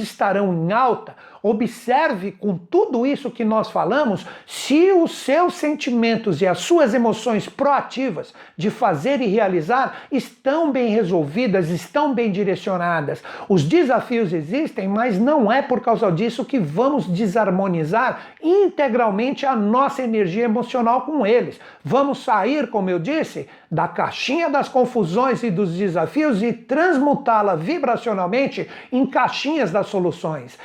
estarão 0.02 0.52
em 0.52 0.72
alta. 0.72 1.14
Observe 1.42 2.32
com 2.32 2.56
tudo 2.56 3.06
isso 3.06 3.30
que 3.30 3.44
nós 3.44 3.70
falamos, 3.70 4.26
se 4.46 4.92
os 4.92 5.12
seus 5.12 5.54
sentimentos 5.54 6.42
e 6.42 6.46
as 6.46 6.58
suas 6.58 6.92
emoções 6.92 7.48
proativas 7.48 8.34
de 8.56 8.68
fazer 8.68 9.20
e 9.22 9.26
realizar 9.26 10.02
estão 10.12 10.70
bem 10.70 10.88
resolvidas, 10.88 11.70
estão 11.70 12.14
bem 12.14 12.30
direcionadas. 12.30 13.22
Os 13.48 13.64
desafios 13.64 14.32
existem, 14.32 14.86
mas 14.86 15.18
não 15.18 15.50
é 15.50 15.62
por 15.62 15.80
causa 15.80 16.10
disso 16.12 16.44
que 16.44 16.58
vamos 16.58 17.06
desarmonizar 17.06 18.20
integralmente 18.42 19.46
a 19.46 19.56
nossa 19.56 20.02
energia 20.02 20.44
emocional 20.44 21.02
com 21.02 21.26
eles. 21.26 21.58
Vamos 21.82 22.22
sair, 22.22 22.68
como 22.68 22.90
eu 22.90 22.98
disse, 22.98 23.48
da 23.70 23.86
caixinha 23.86 24.50
das 24.50 24.68
confusões 24.68 25.42
e 25.42 25.50
dos 25.50 25.74
desafios 25.74 26.42
e 26.42 26.52
transmutá-la 26.52 27.54
vibracionalmente 27.54 28.68
em 28.90 29.06
caixinhas 29.06 29.70
das 29.70 29.86
soluções. 29.86 30.58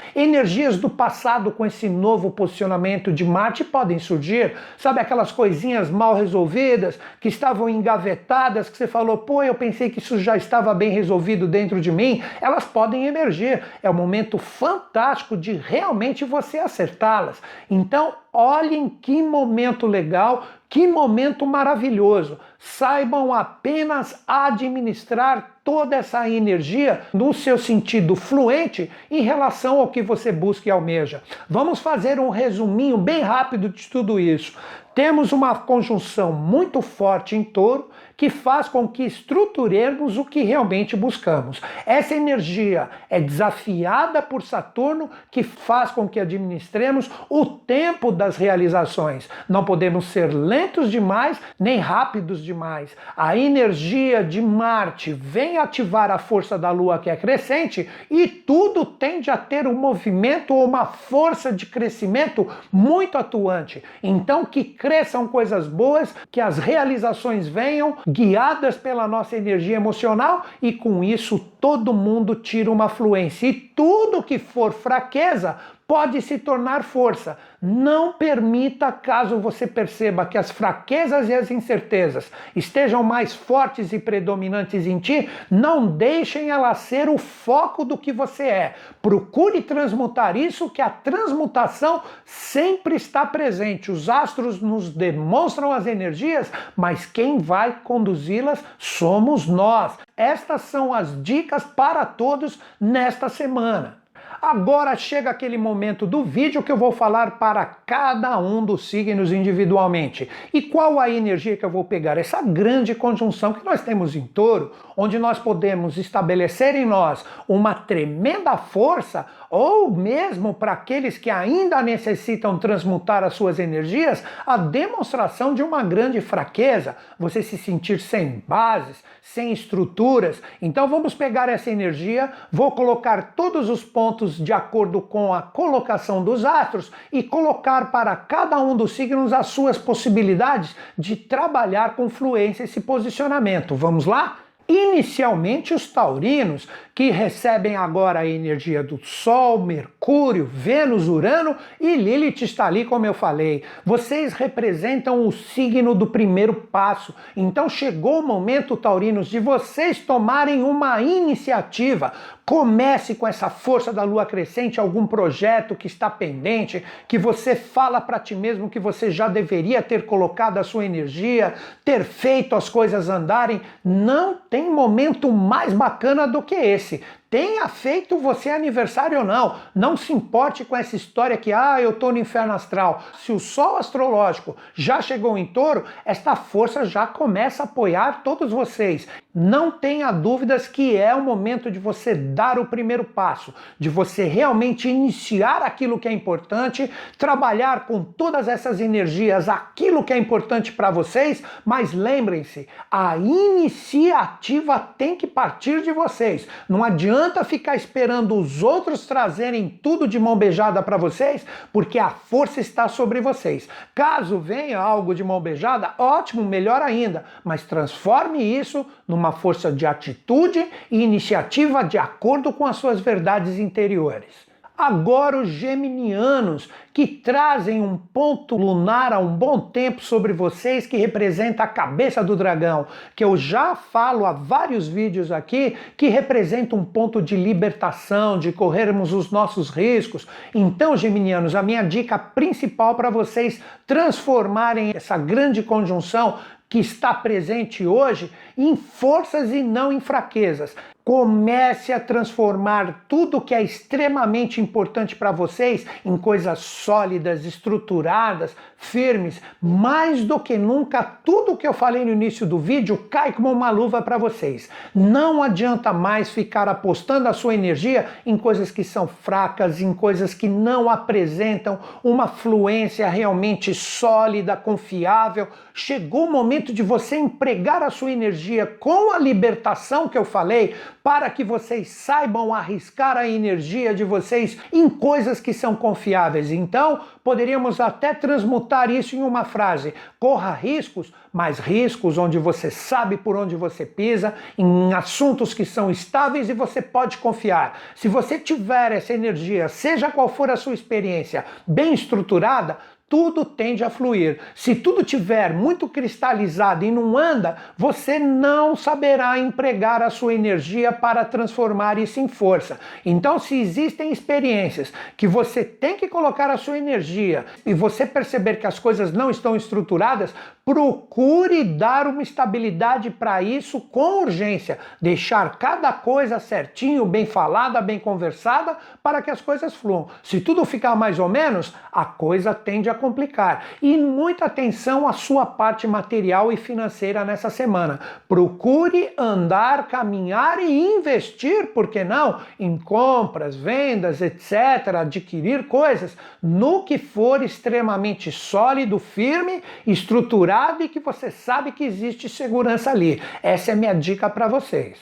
Energias 0.66 0.82
do 0.82 0.90
passado 0.90 1.52
com 1.52 1.64
esse 1.64 1.88
novo 1.88 2.32
posicionamento 2.32 3.14
de 3.14 3.24
Marte 3.24 3.64
podem 3.64 4.00
surgir, 4.00 4.56
sabe 4.80 5.00
aquelas 5.00 5.32
coisinhas 5.32 5.92
mal 5.92 6.16
resolvidas 6.16 7.00
que 7.20 7.28
estavam 7.28 7.70
engavetadas, 7.70 8.68
que 8.68 8.76
você 8.76 8.88
falou, 8.88 9.20
pô, 9.20 9.44
eu 9.44 9.54
pensei 9.54 9.92
que 9.92 10.00
isso 10.00 10.18
já 10.18 10.36
estava 10.36 10.74
bem 10.74 10.90
resolvido 10.90 11.48
dentro 11.48 11.80
de 11.80 11.92
mim, 11.92 12.24
elas 12.42 12.66
podem 12.66 13.06
emergir. 13.06 13.62
É 13.84 13.90
um 13.92 13.94
momento 13.94 14.40
fantástico 14.40 15.38
de 15.38 15.54
realmente 15.54 16.26
você 16.26 16.58
acertá-las. 16.58 17.40
Então, 17.70 18.16
olhem 18.36 18.90
que 18.90 19.24
momento 19.24 19.88
legal 19.88 20.44
que 20.76 20.86
momento 20.86 21.46
maravilhoso! 21.46 22.38
Saibam 22.60 23.32
apenas 23.32 24.22
administrar 24.28 25.60
toda 25.64 25.96
essa 25.96 26.30
energia 26.30 27.04
no 27.14 27.34
seu 27.34 27.58
sentido 27.58 28.14
fluente 28.16 28.92
em 29.10 29.22
relação 29.22 29.80
ao 29.80 29.88
que 29.88 30.02
você 30.02 30.34
busca 30.34 30.68
e 30.68 30.72
almeja. 30.72 31.24
Vamos 31.50 31.80
fazer 31.80 32.20
um 32.20 32.30
resuminho 32.30 32.98
bem 32.98 33.22
rápido 33.22 33.70
de 33.70 33.88
tudo 33.88 34.20
isso. 34.20 34.58
Temos 34.94 35.32
uma 35.32 35.56
conjunção 35.56 36.34
muito 36.34 36.82
forte 36.82 37.36
em 37.36 37.44
touro 37.44 37.90
que 38.18 38.30
faz 38.30 38.68
com 38.68 38.88
que 38.88 39.04
estruturemos 39.04 40.18
o 40.18 40.26
que 40.26 40.42
realmente 40.42 40.96
buscamos. 40.96 41.62
Essa 41.86 42.16
energia 42.16 42.90
é 43.10 43.20
desafiada 43.20 44.22
por 44.22 44.42
Saturno, 44.42 45.10
que 45.30 45.44
faz 45.44 45.92
com 45.92 46.08
que 46.08 46.20
administremos 46.20 47.10
o 47.30 47.46
tempo 47.46 48.12
das 48.12 48.38
realizações. 48.38 49.30
Não 49.50 49.66
podemos 49.66 50.06
ser 50.06 50.34
lentos 50.34 50.90
demais 50.92 51.40
nem 51.60 51.80
rápidos 51.80 52.44
demais. 52.44 52.96
A 53.16 53.38
energia 53.38 54.24
de 54.24 54.42
Marte 54.42 55.14
vem 55.14 55.58
ativar 55.58 56.12
a 56.12 56.18
força 56.18 56.58
da 56.58 56.72
Lua, 56.72 57.00
que 57.00 57.10
é 57.10 57.16
crescente, 57.16 57.90
e 58.10 58.28
tudo 58.28 58.86
tende 58.86 59.30
a 59.30 59.38
ter 59.38 59.68
um 59.68 59.74
movimento 59.74 60.54
ou 60.54 60.66
uma 60.66 60.86
força 60.86 61.52
de 61.52 61.66
crescimento 61.66 62.48
muito 62.72 63.18
atuante. 63.18 63.84
Então, 64.02 64.46
que 64.46 64.64
cresçam 64.64 65.28
coisas 65.28 65.68
boas, 65.68 66.14
que 66.32 66.42
as 66.42 66.58
realizações 66.58 67.48
venham 67.48 67.98
guiadas 68.08 68.78
pela 68.78 69.08
nossa 69.08 69.36
energia 69.36 69.76
emocional 69.76 70.46
e 70.62 70.72
com 70.72 71.04
isso 71.04 71.40
todo 71.60 71.94
mundo 71.94 72.36
tira 72.36 72.72
uma 72.72 72.88
fluência. 72.88 73.48
E 73.48 73.54
tudo 73.54 74.24
que 74.24 74.38
for 74.38 74.72
fraqueza 74.72 75.58
pode 75.88 76.22
se 76.22 76.38
tornar 76.38 76.84
força. 76.84 77.38
Não 77.62 78.14
permita, 78.14 78.92
caso 78.92 79.40
você 79.40 79.68
perceba 79.68 80.26
que 80.26 80.38
as 80.38 80.52
fraquezas 80.52 81.30
e 81.30 81.34
as 81.34 81.50
incertezas 81.52 82.32
estejam 82.56 83.04
mais 83.04 83.34
fortes 83.34 83.94
e 83.94 84.00
predominantes 84.00 84.86
em 84.86 85.00
ti, 85.00 85.30
não 85.50 85.88
deixem 85.88 86.50
elas 86.50 86.80
ser 86.80 87.08
o 87.10 87.18
foco 87.18 87.86
do 87.86 87.98
que 87.98 88.12
você 88.12 88.44
é. 88.44 88.76
Procure 89.02 89.62
transmutar 89.62 90.36
isso, 90.36 90.70
que 90.70 90.82
a 90.82 90.90
transmutação 90.90 92.02
sempre 92.26 92.96
está 92.96 93.26
presente. 93.26 93.92
Os 93.92 94.10
astros 94.10 94.62
nos 94.62 94.90
demonstram 94.90 95.72
as 95.72 95.86
energias, 95.86 96.52
mas 96.76 97.06
quem 97.06 97.38
vai 97.38 97.80
conduzi-las 97.84 98.64
somos 98.78 99.48
nós. 99.48 99.98
Estas 100.18 100.62
são 100.62 100.94
as 100.94 101.22
dicas 101.24 101.64
para 101.64 102.06
todos 102.06 102.60
nesta 102.80 103.30
semana. 103.30 104.05
Agora 104.42 104.96
chega 104.96 105.30
aquele 105.30 105.58
momento 105.58 106.06
do 106.06 106.24
vídeo 106.24 106.64
que 106.64 106.72
eu 106.72 106.78
vou 106.78 106.92
falar 106.92 107.40
para 107.40 107.66
cada 107.66 108.38
um 108.38 108.64
dos 108.64 108.90
signos 108.90 109.32
individualmente. 109.32 110.30
E 110.54 110.62
qual 110.62 111.00
a 111.00 111.10
energia 111.10 111.58
que 111.58 111.66
eu 111.66 111.70
vou 111.70 111.84
pegar? 111.84 112.18
Essa 112.18 112.42
grande 112.42 112.94
conjunção 112.96 113.54
que 113.54 113.66
nós 113.66 113.82
temos 113.82 114.16
em 114.16 114.26
touro, 114.26 114.72
onde 114.96 115.20
nós 115.20 115.40
podemos 115.40 115.98
estabelecer 115.98 116.76
em 116.76 116.86
nós 116.86 117.26
uma 117.48 117.74
tremenda 117.74 118.58
força, 118.58 119.26
ou 119.50 119.90
mesmo 119.92 120.54
para 120.54 120.74
aqueles 120.74 121.18
que 121.18 121.30
ainda 121.30 121.82
necessitam 121.82 122.58
transmutar 122.58 123.24
as 123.24 123.34
suas 123.34 123.60
energias, 123.60 124.24
a 124.46 124.58
demonstração 124.58 125.54
de 125.54 125.64
uma 125.64 125.84
grande 125.84 126.20
fraqueza, 126.20 126.96
você 127.18 127.42
se 127.42 127.58
sentir 127.58 128.00
sem 128.00 128.44
bases, 128.48 129.04
sem 129.22 129.52
estruturas. 129.52 130.42
Então 130.62 130.88
vamos 130.88 131.14
pegar 131.14 131.50
essa 131.50 131.70
energia, 131.70 132.32
vou 132.52 132.72
colocar 132.72 133.34
todos 133.36 133.70
os 133.70 133.84
pontos 133.84 134.25
de 134.34 134.52
acordo 134.52 135.00
com 135.02 135.34
a 135.34 135.42
colocação 135.42 136.24
dos 136.24 136.44
astros 136.44 136.92
e 137.12 137.22
colocar 137.22 137.92
para 137.92 138.16
cada 138.16 138.60
um 138.60 138.76
dos 138.76 138.94
signos 138.94 139.32
as 139.32 139.48
suas 139.48 139.78
possibilidades 139.78 140.76
de 140.98 141.16
trabalhar 141.16 141.96
com 141.96 142.10
fluência 142.10 142.64
esse 142.64 142.82
posicionamento. 142.82 143.76
Vamos 143.76 144.06
lá? 144.06 144.40
Inicialmente, 144.68 145.76
os 145.76 145.88
taurinos, 145.88 146.68
que 146.96 147.12
recebem 147.12 147.76
agora 147.76 148.22
a 148.22 148.26
energia 148.26 148.82
do 148.82 148.98
Sol, 149.06 149.60
Mercúrio, 149.60 150.50
Vênus, 150.52 151.08
Urano 151.08 151.56
e 151.80 151.96
Lilith 151.96 152.42
está 152.42 152.66
ali, 152.66 152.84
como 152.84 153.06
eu 153.06 153.14
falei. 153.14 153.64
Vocês 153.86 154.34
representam 154.34 155.28
o 155.28 155.32
signo 155.32 155.94
do 155.94 156.08
primeiro 156.08 156.54
passo. 156.54 157.14
Então 157.38 157.70
chegou 157.70 158.22
o 158.22 158.26
momento, 158.26 158.76
taurinos, 158.76 159.28
de 159.28 159.40
vocês 159.40 160.00
tomarem 160.00 160.64
uma 160.64 161.00
iniciativa. 161.00 162.12
Comece 162.46 163.16
com 163.16 163.28
essa 163.28 163.50
força 163.50 163.92
da 163.92 164.04
lua 164.04 164.24
crescente 164.24 164.80
algum 164.80 165.08
projeto 165.08 165.74
que 165.74 165.88
está 165.88 166.12
pendente, 166.12 166.86
que 167.08 167.18
você 167.18 167.56
fala 167.56 168.00
para 168.00 168.20
ti 168.20 168.36
mesmo 168.36 168.70
que 168.70 168.80
você 168.80 169.10
já 169.10 169.28
deveria 169.28 169.82
ter 169.82 170.06
colocado 170.06 170.60
a 170.60 170.64
sua 170.64 170.86
energia, 170.86 171.56
ter 171.84 172.04
feito 172.04 172.56
as 172.56 172.70
coisas 172.70 173.10
andarem. 173.10 173.62
Não 173.84 174.38
tem 174.50 174.70
momento 174.70 175.32
mais 175.32 175.74
bacana 175.74 176.28
do 176.28 176.44
que 176.44 176.54
esse 176.54 177.02
tenha 177.36 177.68
feito 177.68 178.18
você 178.18 178.50
aniversário 178.50 179.20
ou 179.20 179.26
não. 179.26 179.58
Não 179.76 179.98
se 179.98 180.14
importe 180.14 180.64
com 180.64 180.74
essa 180.74 180.96
história 180.96 181.36
que, 181.36 181.52
ah, 181.52 181.82
eu 181.82 181.92
tô 181.92 182.10
no 182.10 182.18
inferno 182.18 182.54
astral. 182.54 183.04
Se 183.18 183.34
o 183.34 183.42
sol 183.42 183.76
astrológico 183.76 184.56
já 184.74 185.02
chegou 185.02 185.38
em 185.38 185.46
touro, 185.46 185.84
esta 186.06 186.34
força 186.38 186.86
já 186.86 187.06
começa 187.06 187.64
a 187.64 187.66
apoiar 187.66 188.22
todos 188.24 188.54
vocês. 188.54 189.06
Não 189.38 189.70
tenha 189.70 190.14
dúvidas 190.14 190.66
que 190.66 190.96
é 190.96 191.14
o 191.14 191.22
momento 191.22 191.70
de 191.70 191.78
você 191.78 192.16
dar 192.16 192.58
o 192.58 192.68
primeiro 192.68 193.04
passo, 193.04 193.54
de 193.78 193.90
você 193.90 194.24
realmente 194.24 194.88
iniciar 194.88 195.62
aquilo 195.62 196.00
que 196.00 196.08
é 196.08 196.12
importante, 196.14 196.90
trabalhar 197.18 197.86
com 197.86 198.02
todas 198.02 198.48
essas 198.48 198.80
energias 198.80 199.50
aquilo 199.50 200.06
que 200.06 200.14
é 200.14 200.18
importante 200.18 200.72
para 200.72 200.90
vocês, 200.90 201.44
mas 201.66 201.92
lembrem-se, 201.92 202.66
a 202.90 203.18
iniciativa 203.18 204.80
tem 204.80 205.18
que 205.18 205.28
partir 205.28 205.82
de 205.82 205.92
vocês. 205.92 206.48
Não 206.70 206.82
adianta 206.82 207.25
ficar 207.44 207.76
esperando 207.76 208.36
os 208.36 208.62
outros 208.62 209.06
trazerem 209.06 209.80
tudo 209.82 210.08
de 210.08 210.20
mão 210.20 210.36
beijada 210.36 210.82
para 210.84 210.98
vocês, 210.98 211.46
porque 211.72 211.98
a 211.98 212.10
força 212.10 212.60
está 212.60 212.88
sobre 212.88 213.22
vocês. 213.22 213.68
Caso 213.94 214.38
venha 214.38 214.80
algo 214.80 215.16
de 215.16 215.24
mão 215.24 215.40
beijada, 215.40 215.94
ótimo, 215.98 216.44
melhor 216.44 216.82
ainda, 216.82 217.26
mas 217.44 217.64
transforme 217.64 218.44
isso 218.44 218.86
numa 219.08 219.32
força 219.32 219.72
de 219.72 219.86
atitude 219.86 220.66
e 220.92 221.02
iniciativa 221.02 221.84
de 221.84 221.98
acordo 221.98 222.52
com 222.54 222.66
as 222.66 222.78
suas 222.78 223.00
verdades 223.00 223.58
interiores. 223.60 224.55
Agora, 224.78 225.38
os 225.38 225.48
geminianos, 225.48 226.70
que 226.94 227.08
trazem 227.08 227.82
um 227.82 227.98
ponto 227.98 228.58
lunar 228.58 229.14
há 229.14 229.20
um 229.20 229.36
bom 229.36 229.58
tempo 229.58 230.02
sobre 230.02 230.34
vocês, 230.34 230.86
que 230.86 230.98
representa 230.98 231.64
a 231.64 231.68
cabeça 231.68 232.22
do 232.22 232.36
dragão, 232.36 232.86
que 233.16 233.24
eu 233.24 233.38
já 233.38 233.74
falo 233.74 234.26
há 234.26 234.34
vários 234.34 234.86
vídeos 234.86 235.32
aqui, 235.32 235.78
que 235.96 236.10
representa 236.10 236.76
um 236.76 236.84
ponto 236.84 237.22
de 237.22 237.38
libertação, 237.38 238.38
de 238.38 238.52
corrermos 238.52 239.14
os 239.14 239.32
nossos 239.32 239.70
riscos. 239.70 240.28
Então, 240.54 240.98
geminianos, 240.98 241.56
a 241.56 241.64
minha 241.64 241.82
dica 241.82 242.20
principal 242.20 242.96
para 242.96 243.10
vocês 243.10 243.62
transformarem 243.88 244.92
essa 244.94 245.18
grande 245.18 245.64
conjunção 245.64 246.38
que 246.68 246.80
está 246.80 247.14
presente 247.14 247.88
hoje 247.88 248.30
em 248.58 248.76
forças 248.76 249.52
e 249.52 249.64
não 249.64 249.94
em 249.94 250.02
fraquezas. 250.02 250.76
Comece 251.06 251.94
a 251.94 252.00
transformar 252.00 253.06
tudo 253.08 253.40
que 253.40 253.54
é 253.54 253.62
extremamente 253.62 254.60
importante 254.60 255.16
para 255.16 255.32
vocês 255.32 255.86
em 256.04 256.18
coisas 256.18 256.58
sólidas, 256.58 257.46
estruturadas, 257.46 258.56
firmes. 258.76 259.40
Mais 259.62 260.24
do 260.24 260.40
que 260.40 260.58
nunca, 260.58 261.04
tudo 261.04 261.58
que 261.58 261.68
eu 261.68 261.74
falei 261.74 262.04
no 262.04 262.12
início 262.12 262.44
do 262.44 262.58
vídeo 262.58 262.98
cai 263.08 263.32
como 263.32 263.52
uma 263.52 263.70
luva 263.70 264.02
para 264.02 264.18
vocês. 264.18 264.68
Não 264.96 265.44
adianta 265.44 265.94
mais 265.94 266.32
ficar 266.32 266.68
apostando 266.68 267.30
a 267.30 267.34
sua 267.34 267.54
energia 267.54 268.08
em 268.26 268.36
coisas 268.36 268.72
que 268.72 268.84
são 268.84 269.08
fracas, 269.08 269.80
em 269.80 269.94
coisas 269.94 270.34
que 270.34 270.48
não 270.48 270.90
apresentam 270.90 271.78
uma 272.04 272.28
fluência 272.28 273.08
realmente 273.08 273.76
sólida, 273.76 274.58
confiável. 274.58 275.50
Chegou 275.72 276.26
o 276.26 276.32
momento 276.32 276.74
de 276.74 276.82
você 276.82 277.16
empregar 277.16 277.84
a 277.84 277.92
sua 277.92 278.12
energia 278.12 278.66
com 278.66 279.14
a 279.14 279.20
libertação 279.20 280.10
que 280.10 280.18
eu 280.18 280.26
falei 280.26 280.74
para 281.06 281.30
que 281.30 281.44
vocês 281.44 281.90
saibam 281.90 282.52
arriscar 282.52 283.16
a 283.16 283.28
energia 283.28 283.94
de 283.94 284.04
vocês 284.04 284.58
em 284.74 284.90
coisas 284.90 285.40
que 285.40 285.54
são 285.54 285.76
confiáveis. 285.76 286.50
Então, 286.50 287.02
poderíamos 287.24 287.80
até 287.80 288.12
transmutar 288.12 288.90
isso 288.90 289.16
em 289.16 289.22
uma 289.22 289.44
frase: 289.44 289.94
corra 290.20 290.52
riscos, 290.52 291.14
mas 291.32 291.60
riscos 291.60 292.18
onde 292.18 292.40
você 292.40 292.72
sabe 292.72 293.18
por 293.18 293.36
onde 293.36 293.56
você 293.56 293.86
pisa, 293.86 294.34
em 294.58 294.96
assuntos 294.96 295.54
que 295.54 295.64
são 295.64 295.92
estáveis 295.92 296.50
e 296.50 296.54
você 296.54 296.82
pode 296.82 297.20
confiar. 297.20 297.78
Se 297.94 298.08
você 298.08 298.40
tiver 298.40 298.94
essa 298.94 299.14
energia, 299.14 299.70
seja 299.70 300.10
qual 300.10 300.28
for 300.28 300.50
a 300.50 300.58
sua 300.58 300.74
experiência, 300.74 301.46
bem 301.68 301.94
estruturada, 301.94 302.80
tudo 303.08 303.46
tende 303.46 303.84
a 303.84 303.90
fluir. 303.90 304.40
Se 304.56 304.74
tudo 304.74 305.04
tiver 305.04 305.54
muito 305.54 305.88
cristalizado 305.88 306.84
e 306.84 306.90
não 306.90 307.16
anda, 307.18 307.56
você 307.78 308.18
não 308.18 308.76
saberá 308.76 309.38
empregar 309.38 310.02
a 310.02 310.10
sua 310.10 310.34
energia 310.34 310.92
para 310.92 311.24
transformar 311.24 312.00
isso 312.00 312.20
em 312.20 312.28
força. 312.28 312.80
Então, 313.06 313.38
se 313.38 313.60
existem 313.60 314.12
experiências 314.12 314.92
que 315.16 315.28
você 315.28 315.64
tem 315.64 315.98
que 315.98 316.08
colocar 316.08 316.50
a 316.50 316.58
sua 316.58 316.78
energia 316.78 317.46
e 317.64 317.74
você 317.74 318.06
perceber 318.08 318.56
que 318.56 318.68
as 318.68 318.80
coisas 318.80 319.14
não 319.14 319.30
estão 319.30 319.56
estruturadas, 319.56 320.34
procure 320.66 321.64
dar 321.64 322.08
uma 322.08 322.24
estabilidade 322.24 323.12
para 323.12 323.40
isso 323.44 323.80
com 323.80 324.24
urgência, 324.24 324.80
deixar 325.00 325.60
cada 325.60 325.94
coisa 325.94 326.40
certinho, 326.40 327.06
bem 327.06 327.28
falada, 327.28 327.80
bem 327.82 328.00
conversada, 328.00 328.76
para 329.04 329.22
que 329.22 329.30
as 329.30 329.42
coisas 329.42 329.76
fluam. 329.76 330.08
Se 330.24 330.42
tudo 330.42 330.66
ficar 330.66 330.96
mais 330.96 331.20
ou 331.20 331.30
menos, 331.30 331.72
a 331.92 332.04
coisa 332.04 332.52
tende 332.52 332.90
a 332.90 332.95
complicar. 332.96 333.66
E 333.82 333.98
muita 333.98 334.46
atenção 334.46 335.08
à 335.08 335.14
sua 335.14 335.46
parte 335.46 335.88
material 335.88 336.52
e 336.52 336.58
financeira 336.58 337.24
nessa 337.24 337.50
semana. 337.50 338.00
Procure 338.28 339.12
andar, 339.18 339.88
caminhar 339.88 340.60
e 340.60 340.98
investir, 340.98 341.68
por 341.68 341.88
que 341.88 342.04
não? 342.04 342.40
Em 342.60 342.78
compras, 342.78 343.56
vendas, 343.56 344.22
etc., 344.22 344.96
adquirir 345.00 345.68
coisas 345.68 346.18
no 346.42 346.84
que 346.84 346.98
for 346.98 347.44
extremamente 347.44 348.32
sólido, 348.32 349.00
firme, 349.00 349.62
estruturado 349.86 350.84
e 350.84 350.90
que 350.90 351.00
você 351.00 351.30
sabe 351.30 351.72
que 351.72 351.84
existe 351.84 352.28
segurança 352.30 352.92
ali. 352.92 353.22
Essa 353.44 353.72
é 353.72 353.76
minha 353.76 353.94
dica 353.94 354.30
para 354.30 354.48
vocês. 354.48 354.98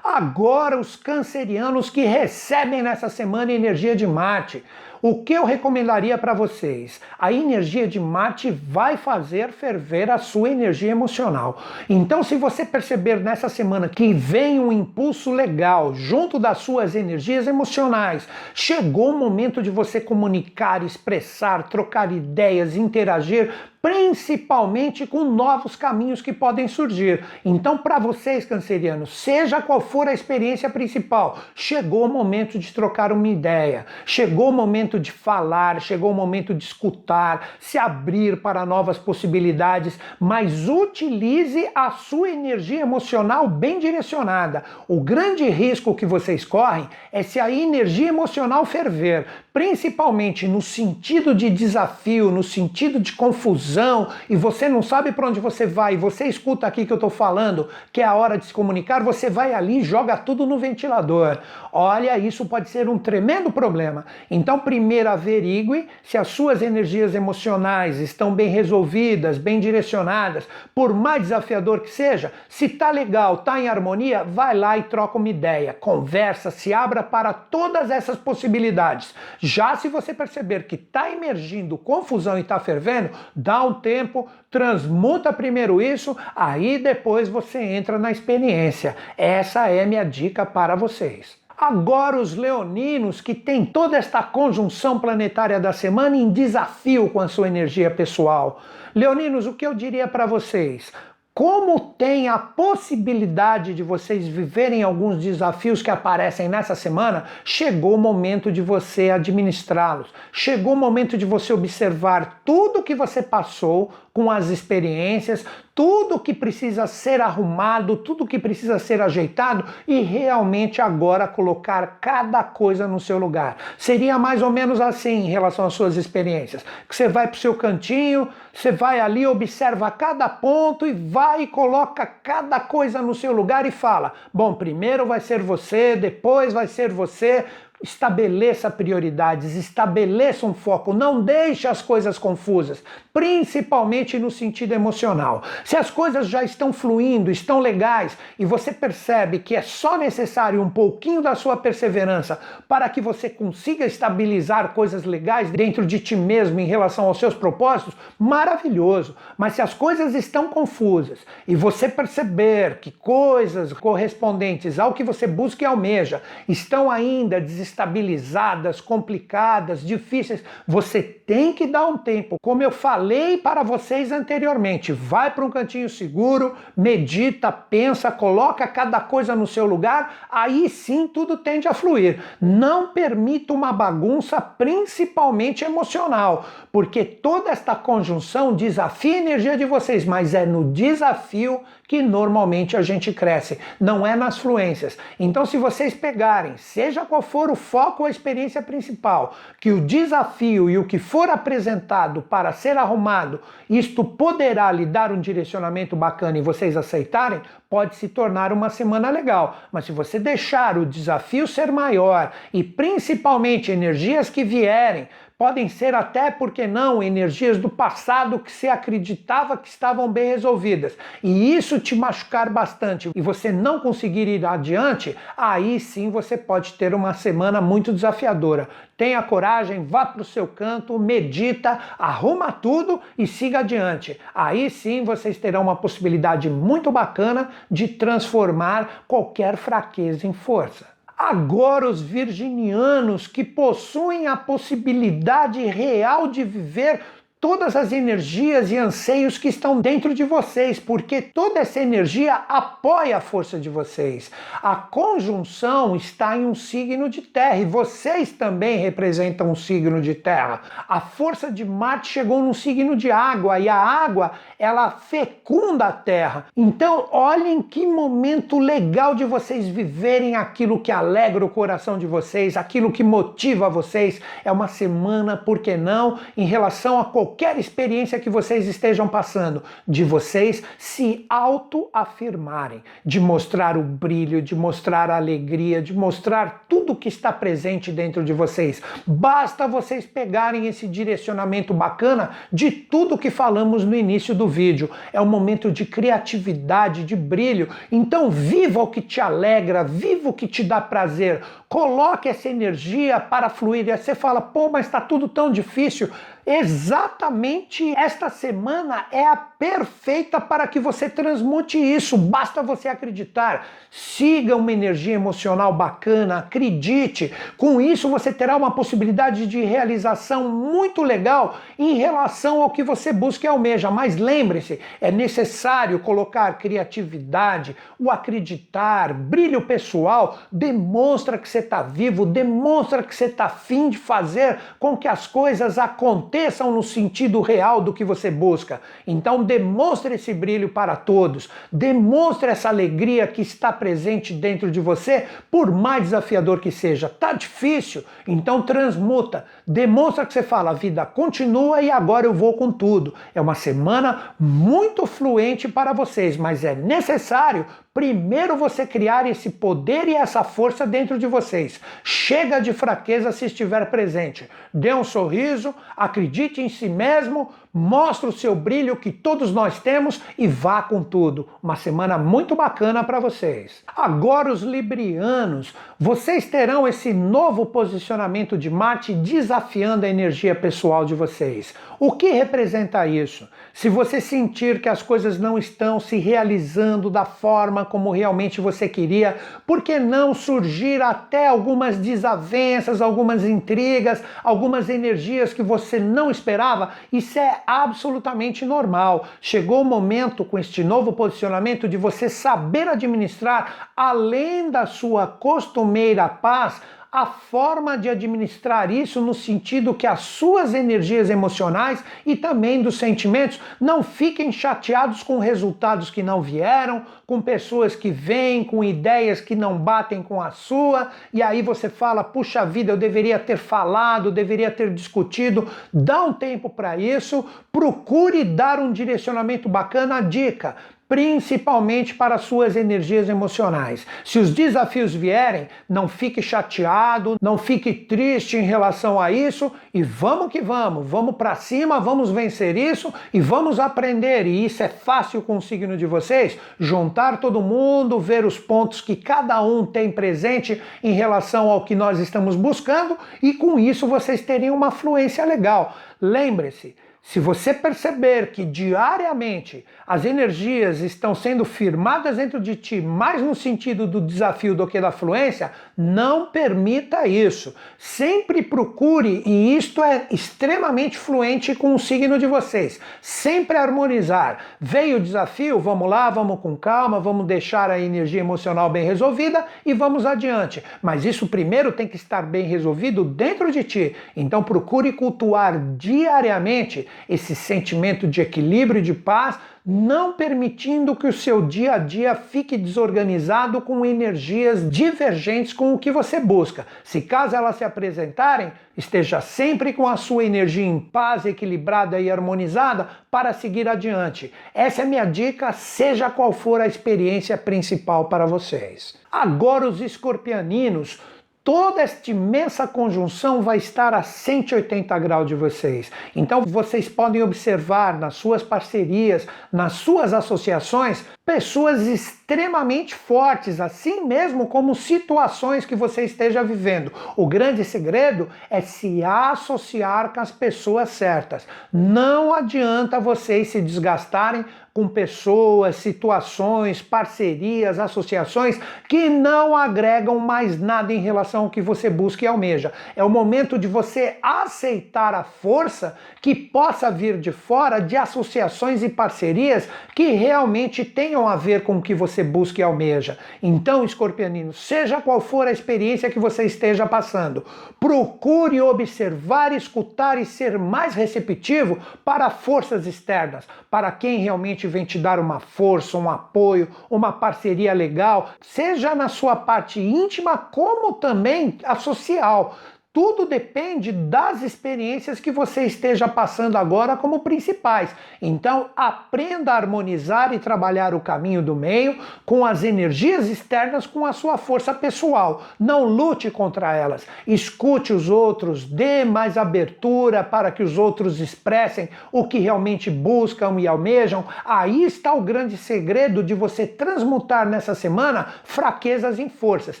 Agora, 0.02 0.78
os 0.78 0.96
cancerianos 0.96 1.90
que 1.90 2.02
recebem 2.02 2.82
nessa 2.82 3.08
semana 3.08 3.52
energia 3.52 3.94
de 3.94 4.06
Marte. 4.06 4.64
O 5.04 5.24
que 5.24 5.32
eu 5.32 5.44
recomendaria 5.44 6.16
para 6.16 6.32
vocês? 6.32 7.00
A 7.18 7.32
energia 7.32 7.88
de 7.88 7.98
Marte 7.98 8.52
vai 8.52 8.96
fazer 8.96 9.50
ferver 9.50 10.08
a 10.08 10.16
sua 10.16 10.48
energia 10.48 10.92
emocional. 10.92 11.60
Então, 11.90 12.22
se 12.22 12.36
você 12.36 12.64
perceber 12.64 13.16
nessa 13.16 13.48
semana 13.48 13.88
que 13.88 14.14
vem 14.14 14.60
um 14.60 14.70
impulso 14.70 15.32
legal 15.32 15.92
junto 15.92 16.38
das 16.38 16.58
suas 16.58 16.94
energias 16.94 17.48
emocionais, 17.48 18.28
chegou 18.54 19.10
o 19.10 19.18
momento 19.18 19.60
de 19.60 19.70
você 19.70 20.00
comunicar, 20.00 20.84
expressar, 20.84 21.68
trocar 21.68 22.12
ideias, 22.12 22.76
interagir 22.76 23.52
principalmente 23.82 25.04
com 25.08 25.24
novos 25.24 25.74
caminhos 25.74 26.22
que 26.22 26.32
podem 26.32 26.68
surgir. 26.68 27.24
Então, 27.44 27.76
para 27.76 27.98
vocês, 27.98 28.44
cancerianos, 28.44 29.10
seja 29.18 29.60
qual 29.60 29.80
for 29.80 30.06
a 30.06 30.14
experiência 30.14 30.70
principal, 30.70 31.36
chegou 31.52 32.04
o 32.04 32.08
momento 32.08 32.60
de 32.60 32.72
trocar 32.72 33.10
uma 33.10 33.26
ideia, 33.26 33.84
chegou 34.06 34.50
o 34.50 34.52
momento 34.52 34.91
de 34.98 35.12
falar, 35.12 35.80
chegou 35.80 36.10
o 36.10 36.14
momento 36.14 36.54
de 36.54 36.64
escutar, 36.64 37.50
se 37.60 37.78
abrir 37.78 38.40
para 38.40 38.66
novas 38.66 38.98
possibilidades, 38.98 39.98
mas 40.20 40.68
utilize 40.68 41.68
a 41.74 41.90
sua 41.90 42.30
energia 42.30 42.80
emocional 42.80 43.48
bem 43.48 43.78
direcionada. 43.78 44.64
O 44.88 45.00
grande 45.00 45.48
risco 45.48 45.94
que 45.94 46.06
vocês 46.06 46.44
correm 46.44 46.88
é 47.10 47.22
se 47.22 47.38
a 47.38 47.50
energia 47.50 48.08
emocional 48.08 48.64
ferver, 48.64 49.26
principalmente 49.52 50.48
no 50.48 50.62
sentido 50.62 51.34
de 51.34 51.50
desafio, 51.50 52.30
no 52.30 52.42
sentido 52.42 52.98
de 52.98 53.12
confusão, 53.12 54.08
e 54.28 54.36
você 54.36 54.68
não 54.68 54.82
sabe 54.82 55.12
para 55.12 55.28
onde 55.28 55.40
você 55.40 55.66
vai, 55.66 55.96
você 55.96 56.26
escuta 56.26 56.66
aqui 56.66 56.86
que 56.86 56.92
eu 56.92 56.96
estou 56.96 57.10
falando, 57.10 57.68
que 57.92 58.00
é 58.00 58.04
a 58.04 58.14
hora 58.14 58.38
de 58.38 58.46
se 58.46 58.52
comunicar, 58.52 59.02
você 59.02 59.28
vai 59.28 59.52
ali 59.52 59.80
e 59.80 59.84
joga 59.84 60.16
tudo 60.16 60.46
no 60.46 60.58
ventilador. 60.58 61.38
Olha, 61.72 62.18
isso 62.18 62.44
pode 62.46 62.70
ser 62.70 62.88
um 62.88 62.98
tremendo 62.98 63.50
problema. 63.50 64.04
Então, 64.30 64.58
primeiro 64.58 64.81
averigue 65.12 65.88
se 66.02 66.16
as 66.16 66.28
suas 66.28 66.62
energias 66.62 67.14
emocionais 67.14 67.98
estão 67.98 68.34
bem 68.34 68.48
resolvidas, 68.48 69.38
bem 69.38 69.60
direcionadas, 69.60 70.48
por 70.74 70.94
mais 70.94 71.22
desafiador 71.22 71.80
que 71.80 71.90
seja, 71.90 72.32
se 72.48 72.68
tá 72.68 72.90
legal, 72.90 73.38
tá 73.38 73.60
em 73.60 73.68
harmonia, 73.68 74.24
vai 74.24 74.56
lá 74.56 74.78
e 74.78 74.84
troca 74.84 75.18
uma 75.18 75.28
ideia, 75.28 75.72
conversa, 75.72 76.50
se 76.50 76.72
abra 76.72 77.02
para 77.02 77.32
todas 77.32 77.90
essas 77.90 78.16
possibilidades 78.16 79.14
já 79.40 79.76
se 79.76 79.88
você 79.88 80.14
perceber 80.14 80.66
que 80.66 80.76
está 80.76 81.10
emergindo 81.10 81.76
confusão 81.76 82.38
e 82.38 82.42
está 82.42 82.58
fervendo, 82.60 83.10
dá 83.34 83.62
um 83.62 83.74
tempo, 83.74 84.28
transmuta 84.50 85.32
primeiro 85.32 85.80
isso, 85.80 86.16
aí 86.34 86.78
depois 86.78 87.28
você 87.28 87.58
entra 87.58 87.98
na 87.98 88.10
experiência. 88.10 88.96
Essa 89.16 89.68
é 89.68 89.84
minha 89.84 90.04
dica 90.04 90.46
para 90.46 90.74
vocês. 90.74 91.41
Agora, 91.64 92.20
os 92.20 92.34
leoninos 92.34 93.20
que 93.20 93.36
têm 93.36 93.64
toda 93.64 93.96
esta 93.96 94.20
conjunção 94.20 94.98
planetária 94.98 95.60
da 95.60 95.72
semana 95.72 96.16
em 96.16 96.28
desafio 96.28 97.08
com 97.08 97.20
a 97.20 97.28
sua 97.28 97.46
energia 97.46 97.88
pessoal. 97.88 98.60
Leoninos, 98.92 99.46
o 99.46 99.52
que 99.52 99.64
eu 99.64 99.72
diria 99.72 100.08
para 100.08 100.26
vocês? 100.26 100.92
Como 101.32 101.78
tem 101.96 102.28
a 102.28 102.36
possibilidade 102.36 103.74
de 103.74 103.82
vocês 103.84 104.26
viverem 104.26 104.82
alguns 104.82 105.22
desafios 105.22 105.80
que 105.80 105.90
aparecem 105.90 106.48
nessa 106.48 106.74
semana, 106.74 107.26
chegou 107.44 107.94
o 107.94 107.98
momento 107.98 108.50
de 108.50 108.60
você 108.60 109.10
administrá-los. 109.10 110.08
Chegou 110.32 110.72
o 110.72 110.76
momento 110.76 111.16
de 111.16 111.24
você 111.24 111.52
observar 111.52 112.42
tudo 112.44 112.82
que 112.82 112.96
você 112.96 113.22
passou 113.22 113.92
com 114.12 114.30
as 114.30 114.48
experiências, 114.48 115.44
tudo 115.74 116.20
que 116.20 116.34
precisa 116.34 116.86
ser 116.86 117.22
arrumado, 117.22 117.96
tudo 117.96 118.26
que 118.26 118.38
precisa 118.38 118.78
ser 118.78 119.00
ajeitado 119.00 119.64
e 119.88 120.00
realmente 120.02 120.82
agora 120.82 121.26
colocar 121.26 121.98
cada 121.98 122.44
coisa 122.44 122.86
no 122.86 123.00
seu 123.00 123.16
lugar. 123.16 123.56
Seria 123.78 124.18
mais 124.18 124.42
ou 124.42 124.50
menos 124.50 124.82
assim 124.82 125.26
em 125.26 125.30
relação 125.30 125.64
às 125.64 125.72
suas 125.72 125.96
experiências. 125.96 126.62
Que 126.86 126.94
você 126.94 127.08
vai 127.08 127.26
para 127.26 127.36
o 127.36 127.40
seu 127.40 127.54
cantinho, 127.54 128.28
você 128.52 128.70
vai 128.70 129.00
ali, 129.00 129.26
observa 129.26 129.90
cada 129.90 130.28
ponto 130.28 130.86
e 130.86 130.92
vai 130.92 131.44
e 131.44 131.46
coloca 131.46 132.04
cada 132.04 132.60
coisa 132.60 133.00
no 133.00 133.14
seu 133.14 133.32
lugar 133.32 133.64
e 133.64 133.70
fala: 133.70 134.12
bom, 134.32 134.52
primeiro 134.52 135.06
vai 135.06 135.20
ser 135.20 135.40
você, 135.40 135.96
depois 135.96 136.52
vai 136.52 136.66
ser 136.66 136.90
você 136.90 137.46
Estabeleça 137.82 138.70
prioridades, 138.70 139.56
estabeleça 139.56 140.46
um 140.46 140.54
foco, 140.54 140.92
não 140.92 141.20
deixe 141.20 141.66
as 141.66 141.82
coisas 141.82 142.16
confusas, 142.16 142.82
principalmente 143.12 144.18
no 144.18 144.30
sentido 144.30 144.72
emocional. 144.72 145.42
Se 145.64 145.76
as 145.76 145.90
coisas 145.90 146.28
já 146.28 146.44
estão 146.44 146.72
fluindo, 146.72 147.30
estão 147.30 147.58
legais 147.58 148.16
e 148.38 148.44
você 148.44 148.72
percebe 148.72 149.40
que 149.40 149.56
é 149.56 149.62
só 149.62 149.98
necessário 149.98 150.62
um 150.62 150.70
pouquinho 150.70 151.20
da 151.20 151.34
sua 151.34 151.56
perseverança 151.56 152.38
para 152.68 152.88
que 152.88 153.00
você 153.00 153.28
consiga 153.28 153.84
estabilizar 153.84 154.74
coisas 154.74 155.04
legais 155.04 155.50
dentro 155.50 155.84
de 155.84 155.98
ti 155.98 156.14
mesmo 156.14 156.60
em 156.60 156.66
relação 156.66 157.06
aos 157.06 157.18
seus 157.18 157.34
propósitos, 157.34 157.94
maravilhoso. 158.18 159.16
Mas 159.36 159.54
se 159.54 159.62
as 159.62 159.74
coisas 159.74 160.14
estão 160.14 160.48
confusas 160.48 161.18
e 161.48 161.56
você 161.56 161.88
perceber 161.88 162.78
que 162.78 162.92
coisas 162.92 163.72
correspondentes 163.72 164.78
ao 164.78 164.94
que 164.94 165.02
você 165.02 165.26
busca 165.26 165.64
e 165.64 165.66
almeja 165.66 166.22
estão 166.48 166.90
ainda 166.90 167.40
desestabilizadas, 167.40 167.71
estabilizadas, 167.72 168.80
complicadas, 168.80 169.80
difíceis. 169.80 170.44
Você 170.68 171.02
tem 171.02 171.52
que 171.52 171.66
dar 171.66 171.86
um 171.86 171.96
tempo. 171.96 172.36
Como 172.40 172.62
eu 172.62 172.70
falei 172.70 173.38
para 173.38 173.62
vocês 173.62 174.12
anteriormente, 174.12 174.92
vai 174.92 175.30
para 175.30 175.44
um 175.44 175.50
cantinho 175.50 175.88
seguro, 175.88 176.54
medita, 176.76 177.50
pensa, 177.50 178.10
coloca 178.12 178.66
cada 178.66 179.00
coisa 179.00 179.34
no 179.34 179.46
seu 179.46 179.64
lugar, 179.64 180.26
aí 180.30 180.68
sim 180.68 181.08
tudo 181.08 181.38
tende 181.38 181.66
a 181.66 181.74
fluir. 181.74 182.20
Não 182.40 182.88
permita 182.88 183.52
uma 183.52 183.72
bagunça, 183.72 184.40
principalmente 184.40 185.64
emocional, 185.64 186.44
porque 186.70 187.04
toda 187.04 187.50
esta 187.50 187.74
conjunção 187.74 188.54
desafia 188.54 189.14
a 189.14 189.20
energia 189.20 189.56
de 189.56 189.64
vocês, 189.64 190.04
mas 190.04 190.34
é 190.34 190.44
no 190.44 190.72
desafio 190.72 191.60
que 191.86 192.00
normalmente 192.00 192.76
a 192.76 192.82
gente 192.82 193.12
cresce, 193.12 193.58
não 193.78 194.06
é 194.06 194.16
nas 194.16 194.38
fluências. 194.38 194.96
Então, 195.18 195.44
se 195.44 195.56
vocês 195.56 195.92
pegarem, 195.92 196.56
seja 196.56 197.04
qual 197.04 197.20
for 197.20 197.50
o 197.50 197.56
foco 197.56 198.02
ou 198.02 198.06
a 198.06 198.10
experiência 198.10 198.62
principal, 198.62 199.36
que 199.60 199.70
o 199.70 199.80
desafio 199.80 200.70
e 200.70 200.78
o 200.78 200.86
que 200.86 200.98
for 200.98 201.28
apresentado 201.28 202.22
para 202.22 202.52
ser 202.52 202.78
arrumado, 202.78 203.40
isto 203.68 204.04
poderá 204.04 204.72
lhe 204.72 204.86
dar 204.86 205.12
um 205.12 205.20
direcionamento 205.20 205.94
bacana 205.94 206.38
e 206.38 206.42
vocês 206.42 206.76
aceitarem, 206.76 207.42
pode 207.68 207.96
se 207.96 208.08
tornar 208.08 208.52
uma 208.52 208.68
semana 208.68 209.10
legal. 209.10 209.56
Mas 209.72 209.86
se 209.86 209.92
você 209.92 210.18
deixar 210.18 210.76
o 210.76 210.86
desafio 210.86 211.46
ser 211.46 211.72
maior 211.72 212.32
e 212.52 212.62
principalmente 212.62 213.72
energias 213.72 214.28
que 214.28 214.44
vierem 214.44 215.08
podem 215.42 215.68
ser 215.68 215.92
até, 215.92 216.30
por 216.30 216.52
que 216.52 216.68
não, 216.68 217.02
energias 217.02 217.58
do 217.58 217.68
passado 217.68 218.38
que 218.38 218.52
você 218.52 218.68
acreditava 218.68 219.56
que 219.56 219.66
estavam 219.66 220.08
bem 220.08 220.28
resolvidas, 220.28 220.96
e 221.20 221.56
isso 221.56 221.80
te 221.80 221.96
machucar 221.96 222.48
bastante 222.48 223.10
e 223.12 223.20
você 223.20 223.50
não 223.50 223.80
conseguir 223.80 224.28
ir 224.28 224.46
adiante, 224.46 225.16
aí 225.36 225.80
sim 225.80 226.10
você 226.12 226.36
pode 226.36 226.74
ter 226.74 226.94
uma 226.94 227.12
semana 227.12 227.60
muito 227.60 227.92
desafiadora. 227.92 228.68
Tenha 228.96 229.20
coragem, 229.20 229.84
vá 229.84 230.06
para 230.06 230.22
o 230.22 230.24
seu 230.24 230.46
canto, 230.46 230.96
medita, 230.96 231.76
arruma 231.98 232.52
tudo 232.52 233.00
e 233.18 233.26
siga 233.26 233.58
adiante. 233.58 234.20
Aí 234.32 234.70
sim 234.70 235.02
vocês 235.02 235.38
terão 235.38 235.62
uma 235.62 235.74
possibilidade 235.74 236.48
muito 236.48 236.92
bacana 236.92 237.50
de 237.68 237.88
transformar 237.88 239.02
qualquer 239.08 239.56
fraqueza 239.56 240.24
em 240.24 240.32
força. 240.32 240.91
Agora, 241.24 241.88
os 241.88 242.02
virginianos 242.02 243.28
que 243.28 243.44
possuem 243.44 244.26
a 244.26 244.36
possibilidade 244.36 245.64
real 245.66 246.26
de 246.26 246.42
viver 246.42 247.00
todas 247.42 247.74
as 247.74 247.90
energias 247.90 248.70
e 248.70 248.76
anseios 248.76 249.36
que 249.36 249.48
estão 249.48 249.80
dentro 249.80 250.14
de 250.14 250.22
vocês, 250.22 250.78
porque 250.78 251.20
toda 251.20 251.58
essa 251.58 251.80
energia 251.80 252.36
apoia 252.48 253.16
a 253.16 253.20
força 253.20 253.58
de 253.58 253.68
vocês. 253.68 254.30
A 254.62 254.76
conjunção 254.76 255.96
está 255.96 256.36
em 256.36 256.46
um 256.46 256.54
signo 256.54 257.08
de 257.08 257.20
terra 257.20 257.56
e 257.56 257.64
vocês 257.64 258.30
também 258.30 258.78
representam 258.78 259.50
um 259.50 259.56
signo 259.56 260.00
de 260.00 260.14
terra. 260.14 260.60
A 260.88 261.00
força 261.00 261.50
de 261.50 261.64
Marte 261.64 262.12
chegou 262.12 262.40
num 262.40 262.54
signo 262.54 262.94
de 262.94 263.10
água 263.10 263.58
e 263.58 263.68
a 263.68 263.74
água 263.74 264.30
ela 264.56 264.92
fecunda 264.92 265.86
a 265.86 265.92
terra. 265.92 266.46
Então, 266.56 267.08
olhem 267.10 267.60
que 267.60 267.84
momento 267.84 268.60
legal 268.60 269.16
de 269.16 269.24
vocês 269.24 269.66
viverem 269.66 270.36
aquilo 270.36 270.78
que 270.78 270.92
alegra 270.92 271.44
o 271.44 271.50
coração 271.50 271.98
de 271.98 272.06
vocês, 272.06 272.56
aquilo 272.56 272.92
que 272.92 273.02
motiva 273.02 273.68
vocês. 273.68 274.20
É 274.44 274.52
uma 274.52 274.68
semana, 274.68 275.36
por 275.36 275.58
que 275.58 275.76
não, 275.76 276.20
em 276.36 276.46
relação 276.46 277.00
a 277.00 277.06
qualquer 277.06 277.31
qualquer 277.32 277.58
experiência 277.58 278.20
que 278.20 278.28
vocês 278.28 278.66
estejam 278.66 279.08
passando, 279.08 279.62
de 279.88 280.04
vocês 280.04 280.62
se 280.76 281.24
autoafirmarem, 281.30 282.82
de 283.06 283.18
mostrar 283.18 283.74
o 283.78 283.82
brilho, 283.82 284.42
de 284.42 284.54
mostrar 284.54 285.10
a 285.10 285.16
alegria, 285.16 285.80
de 285.80 285.94
mostrar 285.94 286.66
tudo 286.68 286.94
que 286.94 287.08
está 287.08 287.32
presente 287.32 287.90
dentro 287.90 288.22
de 288.22 288.34
vocês. 288.34 288.82
Basta 289.06 289.66
vocês 289.66 290.04
pegarem 290.04 290.66
esse 290.66 290.86
direcionamento 290.86 291.72
bacana 291.72 292.32
de 292.52 292.70
tudo 292.70 293.16
que 293.16 293.30
falamos 293.30 293.82
no 293.82 293.94
início 293.94 294.34
do 294.34 294.46
vídeo. 294.46 294.90
É 295.10 295.20
um 295.20 295.26
momento 295.26 295.70
de 295.72 295.86
criatividade, 295.86 297.02
de 297.02 297.16
brilho. 297.16 297.70
Então, 297.90 298.30
viva 298.30 298.82
o 298.82 298.88
que 298.88 299.00
te 299.00 299.22
alegra, 299.22 299.82
viva 299.82 300.28
o 300.28 300.34
que 300.34 300.46
te 300.46 300.62
dá 300.62 300.82
prazer. 300.82 301.42
Coloque 301.66 302.28
essa 302.28 302.50
energia 302.50 303.18
para 303.18 303.48
fluir. 303.48 303.86
E 303.86 303.92
aí 303.92 303.96
você 303.96 304.14
fala, 304.14 304.42
pô, 304.42 304.68
mas 304.68 304.84
está 304.84 305.00
tudo 305.00 305.26
tão 305.26 305.50
difícil. 305.50 306.10
Exatamente 306.44 307.92
esta 307.96 308.28
semana 308.28 309.06
é 309.12 309.24
a 309.24 309.36
perfeita 309.62 310.40
para 310.40 310.66
que 310.66 310.80
você 310.80 311.08
transmute 311.08 311.78
isso. 311.78 312.18
Basta 312.18 312.64
você 312.64 312.88
acreditar. 312.88 313.64
Siga 313.92 314.56
uma 314.56 314.72
energia 314.72 315.14
emocional 315.14 315.72
bacana, 315.72 316.38
acredite. 316.38 317.32
Com 317.56 317.80
isso 317.80 318.08
você 318.08 318.32
terá 318.32 318.56
uma 318.56 318.72
possibilidade 318.72 319.46
de 319.46 319.62
realização 319.62 320.48
muito 320.48 321.00
legal 321.00 321.58
em 321.78 321.94
relação 321.94 322.60
ao 322.60 322.70
que 322.70 322.82
você 322.82 323.12
busca 323.12 323.46
e 323.46 323.48
almeja. 323.48 323.88
Mas 323.88 324.16
lembre-se, 324.16 324.80
é 325.00 325.12
necessário 325.12 326.00
colocar 326.00 326.58
criatividade, 326.58 327.76
o 328.00 328.10
acreditar, 328.10 329.14
brilho 329.14 329.60
pessoal, 329.60 330.38
demonstra 330.50 331.38
que 331.38 331.48
você 331.48 331.60
está 331.60 331.82
vivo, 331.82 332.26
demonstra 332.26 333.00
que 333.00 333.14
você 333.14 333.26
está 333.26 333.44
afim 333.44 333.90
de 333.90 333.98
fazer 333.98 334.58
com 334.80 334.96
que 334.96 335.06
as 335.06 335.28
coisas 335.28 335.78
aconteçam 335.78 336.72
no 336.72 336.82
sentido 336.82 337.40
real 337.40 337.80
do 337.80 337.92
que 337.92 338.04
você 338.04 338.28
busca. 338.28 338.80
Então 339.06 339.51
demonstre 339.52 340.14
esse 340.14 340.32
brilho 340.32 340.70
para 340.70 340.96
todos, 340.96 341.48
demonstre 341.70 342.50
essa 342.50 342.68
alegria 342.70 343.26
que 343.26 343.42
está 343.42 343.70
presente 343.72 344.32
dentro 344.32 344.70
de 344.70 344.80
você, 344.80 345.26
por 345.50 345.70
mais 345.70 346.04
desafiador 346.04 346.60
que 346.60 346.70
seja. 346.70 347.08
Tá 347.08 347.32
difícil? 347.34 348.02
Então 348.26 348.62
transmuta, 348.62 349.44
demonstra 349.66 350.26
que 350.26 350.32
você 350.32 350.42
fala, 350.42 350.70
a 350.70 350.74
vida 350.74 351.04
continua 351.06 351.80
e 351.82 351.90
agora 351.90 352.26
eu 352.26 352.34
vou 352.34 352.54
com 352.54 352.70
tudo. 352.72 353.14
É 353.34 353.40
uma 353.40 353.54
semana 353.54 354.34
muito 354.38 355.06
fluente 355.06 355.68
para 355.68 355.92
vocês, 355.92 356.36
mas 356.36 356.64
é 356.64 356.74
necessário 356.74 357.66
primeiro 357.94 358.56
você 358.56 358.86
criar 358.86 359.26
esse 359.26 359.50
poder 359.50 360.08
e 360.08 360.14
essa 360.14 360.42
força 360.42 360.86
dentro 360.86 361.18
de 361.18 361.26
vocês. 361.26 361.78
Chega 362.02 362.58
de 362.58 362.72
fraqueza 362.72 363.32
se 363.32 363.46
estiver 363.46 363.90
presente. 363.90 364.48
Dê 364.72 364.94
um 364.94 365.04
sorriso, 365.04 365.74
acredite 365.94 366.62
em 366.62 366.70
si 366.70 366.88
mesmo, 366.88 367.50
mostre 367.72 368.28
o 368.28 368.32
seu 368.32 368.54
brilho 368.54 368.96
que 368.96 369.12
todos 369.12 369.52
nós 369.52 369.78
temos 369.78 370.22
e 370.38 370.46
vá 370.46 370.82
com 370.82 371.02
tudo. 371.02 371.48
Uma 371.62 371.76
semana 371.76 372.16
muito 372.16 372.56
bacana 372.56 373.04
para 373.04 373.20
vocês. 373.20 373.82
Agora 373.94 374.50
os 374.50 374.62
librianos, 374.62 375.74
vocês 375.98 376.46
terão 376.46 376.88
esse 376.88 377.12
novo 377.12 377.66
posicionamento 377.66 378.56
de 378.56 378.70
Marte 378.70 379.12
desafiando 379.52 380.06
a 380.06 380.08
energia 380.08 380.54
pessoal 380.54 381.04
de 381.04 381.14
vocês. 381.14 381.74
O 382.00 382.12
que 382.12 382.30
representa 382.30 383.06
isso? 383.06 383.46
Se 383.74 383.88
você 383.88 384.18
sentir 384.18 384.80
que 384.80 384.88
as 384.88 385.02
coisas 385.02 385.38
não 385.38 385.58
estão 385.58 386.00
se 386.00 386.16
realizando 386.16 387.10
da 387.10 387.26
forma 387.26 387.84
como 387.84 388.10
realmente 388.10 388.62
você 388.62 388.88
queria, 388.88 389.36
por 389.66 389.82
que 389.82 389.98
não 389.98 390.32
surgir 390.32 391.02
até 391.02 391.46
algumas 391.46 391.98
desavenças, 391.98 393.02
algumas 393.02 393.44
intrigas, 393.44 394.22
algumas 394.42 394.88
energias 394.88 395.52
que 395.52 395.62
você 395.62 395.98
não 395.98 396.30
esperava? 396.30 396.92
Isso 397.12 397.38
é 397.38 397.62
absolutamente 397.66 398.64
normal. 398.64 399.26
Chegou 399.40 399.82
o 399.82 399.84
momento 399.84 400.46
com 400.46 400.58
este 400.58 400.82
novo 400.82 401.12
posicionamento 401.12 401.86
de 401.86 401.98
você 401.98 402.28
saber 402.28 402.88
administrar 402.88 403.90
além 403.94 404.70
da 404.70 404.86
sua 404.86 405.26
costumeira 405.26 406.26
paz 406.26 406.80
a 407.12 407.26
forma 407.26 407.98
de 407.98 408.08
administrar 408.08 408.90
isso 408.90 409.20
no 409.20 409.34
sentido 409.34 409.92
que 409.92 410.06
as 410.06 410.20
suas 410.20 410.72
energias 410.72 411.28
emocionais 411.28 412.02
e 412.24 412.34
também 412.34 412.80
dos 412.80 412.96
sentimentos 412.96 413.60
não 413.78 414.02
fiquem 414.02 414.50
chateados 414.50 415.22
com 415.22 415.38
resultados 415.38 416.08
que 416.08 416.22
não 416.22 416.40
vieram, 416.40 417.04
com 417.26 417.42
pessoas 417.42 417.94
que 417.94 418.10
vêm 418.10 418.64
com 418.64 418.82
ideias 418.82 419.42
que 419.42 419.54
não 419.54 419.76
batem 419.76 420.22
com 420.22 420.40
a 420.40 420.52
sua, 420.52 421.10
e 421.34 421.42
aí 421.42 421.60
você 421.60 421.90
fala: 421.90 422.24
puxa 422.24 422.64
vida, 422.64 422.92
eu 422.92 422.96
deveria 422.96 423.38
ter 423.38 423.58
falado, 423.58 424.30
deveria 424.30 424.70
ter 424.70 424.92
discutido. 424.92 425.68
Dá 425.92 426.22
um 426.24 426.32
tempo 426.32 426.70
para 426.70 426.96
isso, 426.96 427.44
procure 427.70 428.42
dar 428.42 428.78
um 428.78 428.90
direcionamento 428.90 429.68
bacana. 429.68 430.16
A 430.16 430.20
dica: 430.22 430.76
principalmente 431.12 432.14
para 432.14 432.38
suas 432.38 432.74
energias 432.74 433.28
emocionais. 433.28 434.06
Se 434.24 434.38
os 434.38 434.48
desafios 434.48 435.14
vierem, 435.14 435.68
não 435.86 436.08
fique 436.08 436.40
chateado, 436.40 437.36
não 437.38 437.58
fique 437.58 437.92
triste 437.92 438.56
em 438.56 438.62
relação 438.62 439.20
a 439.20 439.30
isso 439.30 439.70
e 439.92 440.02
vamos 440.02 440.50
que 440.50 440.62
vamos, 440.62 441.06
vamos 441.06 441.36
para 441.36 441.54
cima, 441.54 442.00
vamos 442.00 442.30
vencer 442.30 442.78
isso 442.78 443.12
e 443.30 443.42
vamos 443.42 443.78
aprender. 443.78 444.46
E 444.46 444.64
isso 444.64 444.82
é 444.82 444.88
fácil 444.88 445.42
com 445.42 445.58
o 445.58 445.60
signo 445.60 445.98
de 445.98 446.06
vocês, 446.06 446.58
juntar 446.80 447.40
todo 447.40 447.60
mundo, 447.60 448.18
ver 448.18 448.46
os 448.46 448.58
pontos 448.58 449.02
que 449.02 449.14
cada 449.14 449.60
um 449.60 449.84
tem 449.84 450.10
presente 450.10 450.80
em 451.04 451.12
relação 451.12 451.68
ao 451.68 451.84
que 451.84 451.94
nós 451.94 452.18
estamos 452.20 452.56
buscando 452.56 453.18
e 453.42 453.52
com 453.52 453.78
isso 453.78 454.06
vocês 454.06 454.40
teriam 454.40 454.74
uma 454.74 454.90
fluência 454.90 455.44
legal. 455.44 455.94
Lembre-se, 456.18 456.96
se 457.22 457.38
você 457.38 457.72
perceber 457.72 458.50
que 458.50 458.64
diariamente 458.64 459.86
as 460.06 460.24
energias 460.24 461.00
estão 461.00 461.34
sendo 461.34 461.64
firmadas 461.64 462.36
dentro 462.36 462.60
de 462.60 462.76
ti, 462.76 463.00
mais 463.00 463.40
no 463.40 463.54
sentido 463.54 464.06
do 464.06 464.20
desafio 464.20 464.74
do 464.74 464.86
que 464.86 465.00
da 465.00 465.12
fluência, 465.12 465.72
não 465.96 466.46
permita 466.46 467.26
isso. 467.26 467.74
Sempre 467.98 468.62
procure, 468.62 469.42
e 469.46 469.76
isto 469.76 470.02
é 470.02 470.26
extremamente 470.30 471.16
fluente 471.16 471.74
com 471.74 471.94
o 471.94 471.98
signo 471.98 472.38
de 472.38 472.46
vocês, 472.46 473.00
sempre 473.20 473.76
harmonizar. 473.76 474.58
Veio 474.80 475.18
o 475.18 475.20
desafio, 475.20 475.78
vamos 475.78 476.08
lá, 476.08 476.30
vamos 476.30 476.60
com 476.60 476.76
calma, 476.76 477.20
vamos 477.20 477.46
deixar 477.46 477.90
a 477.90 477.98
energia 477.98 478.40
emocional 478.40 478.90
bem 478.90 479.04
resolvida 479.04 479.64
e 479.84 479.94
vamos 479.94 480.26
adiante. 480.26 480.82
Mas 481.00 481.24
isso 481.24 481.46
primeiro 481.46 481.92
tem 481.92 482.08
que 482.08 482.16
estar 482.16 482.42
bem 482.42 482.64
resolvido 482.64 483.24
dentro 483.24 483.70
de 483.70 483.84
ti. 483.84 484.16
Então 484.36 484.62
procure 484.62 485.12
cultuar 485.12 485.78
diariamente 485.96 487.06
esse 487.28 487.54
sentimento 487.54 488.26
de 488.26 488.40
equilíbrio 488.40 488.98
e 488.98 489.02
de 489.02 489.14
paz, 489.14 489.58
não 489.84 490.32
permitindo 490.34 491.16
que 491.16 491.26
o 491.26 491.32
seu 491.32 491.60
dia 491.60 491.94
a 491.94 491.98
dia 491.98 492.36
fique 492.36 492.78
desorganizado 492.78 493.80
com 493.80 494.06
energias 494.06 494.88
divergentes 494.88 495.72
com 495.72 495.92
o 495.92 495.98
que 495.98 496.12
você 496.12 496.38
busca. 496.38 496.86
Se 497.02 497.20
caso 497.20 497.56
elas 497.56 497.76
se 497.76 497.84
apresentarem, 497.84 498.72
esteja 498.96 499.40
sempre 499.40 499.92
com 499.92 500.06
a 500.06 500.16
sua 500.16 500.44
energia 500.44 500.86
em 500.86 501.00
paz, 501.00 501.44
equilibrada 501.44 502.20
e 502.20 502.30
harmonizada 502.30 503.08
para 503.28 503.52
seguir 503.52 503.88
adiante. 503.88 504.52
Essa 504.72 505.02
é 505.02 505.04
minha 505.04 505.24
dica, 505.24 505.72
seja 505.72 506.30
qual 506.30 506.52
for 506.52 506.80
a 506.80 506.86
experiência 506.86 507.58
principal 507.58 508.26
para 508.26 508.46
vocês. 508.46 509.16
Agora 509.32 509.88
os 509.88 510.00
escorpianinos 510.00 511.18
toda 511.64 512.02
esta 512.02 512.30
imensa 512.30 512.86
conjunção 512.86 513.62
vai 513.62 513.76
estar 513.76 514.14
a 514.14 514.22
180 514.22 515.18
graus 515.18 515.46
de 515.46 515.54
vocês. 515.54 516.10
Então 516.34 516.62
vocês 516.62 517.08
podem 517.08 517.42
observar 517.42 518.18
nas 518.18 518.34
suas 518.34 518.62
parcerias, 518.62 519.46
nas 519.72 519.92
suas 519.94 520.32
associações, 520.32 521.24
pessoas 521.44 522.06
extremamente 522.06 523.14
fortes, 523.14 523.80
assim 523.80 524.24
mesmo 524.24 524.66
como 524.66 524.94
situações 524.94 525.84
que 525.84 525.94
você 525.94 526.24
esteja 526.24 526.62
vivendo. 526.62 527.12
O 527.36 527.46
grande 527.46 527.84
segredo 527.84 528.48
é 528.70 528.80
se 528.80 529.22
associar 529.24 530.32
com 530.32 530.40
as 530.40 530.50
pessoas 530.50 531.10
certas. 531.10 531.66
Não 531.92 532.52
adianta 532.54 533.20
vocês 533.20 533.68
se 533.68 533.80
desgastarem 533.80 534.64
com 534.94 535.08
pessoas, 535.08 535.96
situações, 535.96 537.00
parcerias, 537.00 537.98
associações 537.98 538.78
que 539.08 539.30
não 539.30 539.74
agregam 539.74 540.38
mais 540.38 540.78
nada 540.78 541.14
em 541.14 541.20
relação 541.20 541.64
ao 541.64 541.70
que 541.70 541.80
você 541.80 542.10
busca 542.10 542.44
e 542.44 542.48
almeja. 542.48 542.92
É 543.16 543.24
o 543.24 543.30
momento 543.30 543.78
de 543.78 543.88
você 543.88 544.36
aceitar 544.42 545.34
a 545.34 545.44
força 545.44 546.16
que 546.42 546.54
possa 546.54 547.10
vir 547.10 547.40
de 547.40 547.50
fora 547.52 548.00
de 548.00 548.18
associações 548.18 549.02
e 549.02 549.08
parcerias 549.08 549.88
que 550.14 550.32
realmente 550.32 551.06
tenham 551.06 551.48
a 551.48 551.56
ver 551.56 551.84
com 551.84 551.96
o 551.96 552.02
que 552.02 552.14
você 552.14 552.44
busca 552.44 552.80
e 552.80 552.84
almeja. 552.84 553.38
Então, 553.62 554.04
escorpianino, 554.04 554.74
seja 554.74 555.22
qual 555.22 555.40
for 555.40 555.66
a 555.66 555.72
experiência 555.72 556.30
que 556.30 556.38
você 556.38 556.64
esteja 556.64 557.06
passando, 557.06 557.64
procure 557.98 558.78
observar, 558.80 559.72
escutar 559.72 560.38
e 560.38 560.44
ser 560.44 560.78
mais 560.78 561.14
receptivo 561.14 561.98
para 562.22 562.50
forças 562.50 563.06
externas, 563.06 563.66
para 563.90 564.10
quem 564.12 564.38
realmente 564.38 564.81
vem 564.86 565.04
te 565.04 565.18
dar 565.18 565.38
uma 565.38 565.60
força, 565.60 566.16
um 566.18 566.28
apoio, 566.28 566.88
uma 567.10 567.32
parceria 567.32 567.92
legal, 567.92 568.50
seja 568.60 569.14
na 569.14 569.28
sua 569.28 569.56
parte 569.56 570.00
íntima 570.00 570.56
como 570.56 571.14
também 571.14 571.78
a 571.84 571.96
social. 571.96 572.76
Tudo 573.12 573.44
depende 573.44 574.10
das 574.10 574.62
experiências 574.62 575.38
que 575.38 575.52
você 575.52 575.82
esteja 575.82 576.26
passando 576.26 576.78
agora 576.78 577.14
como 577.14 577.40
principais. 577.40 578.08
Então, 578.40 578.88
aprenda 578.96 579.70
a 579.70 579.76
harmonizar 579.76 580.54
e 580.54 580.58
trabalhar 580.58 581.14
o 581.14 581.20
caminho 581.20 581.60
do 581.60 581.76
meio 581.76 582.18
com 582.46 582.64
as 582.64 582.82
energias 582.82 583.50
externas 583.50 584.06
com 584.06 584.24
a 584.24 584.32
sua 584.32 584.56
força 584.56 584.94
pessoal. 584.94 585.62
Não 585.78 586.04
lute 586.04 586.50
contra 586.50 586.94
elas. 586.94 587.26
Escute 587.46 588.14
os 588.14 588.30
outros, 588.30 588.86
dê 588.86 589.26
mais 589.26 589.58
abertura 589.58 590.42
para 590.42 590.70
que 590.70 590.82
os 590.82 590.96
outros 590.96 591.38
expressem 591.38 592.08
o 592.32 592.48
que 592.48 592.58
realmente 592.58 593.10
buscam 593.10 593.78
e 593.78 593.86
almejam. 593.86 594.42
Aí 594.64 595.04
está 595.04 595.34
o 595.34 595.42
grande 595.42 595.76
segredo 595.76 596.42
de 596.42 596.54
você 596.54 596.86
transmutar 596.86 597.68
nessa 597.68 597.94
semana 597.94 598.54
fraquezas 598.64 599.38
em 599.38 599.50
forças. 599.50 600.00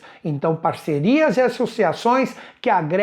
Então, 0.24 0.56
parcerias 0.56 1.36
e 1.36 1.42
associações 1.42 2.34
que 2.58 2.70
agregam 2.70 3.01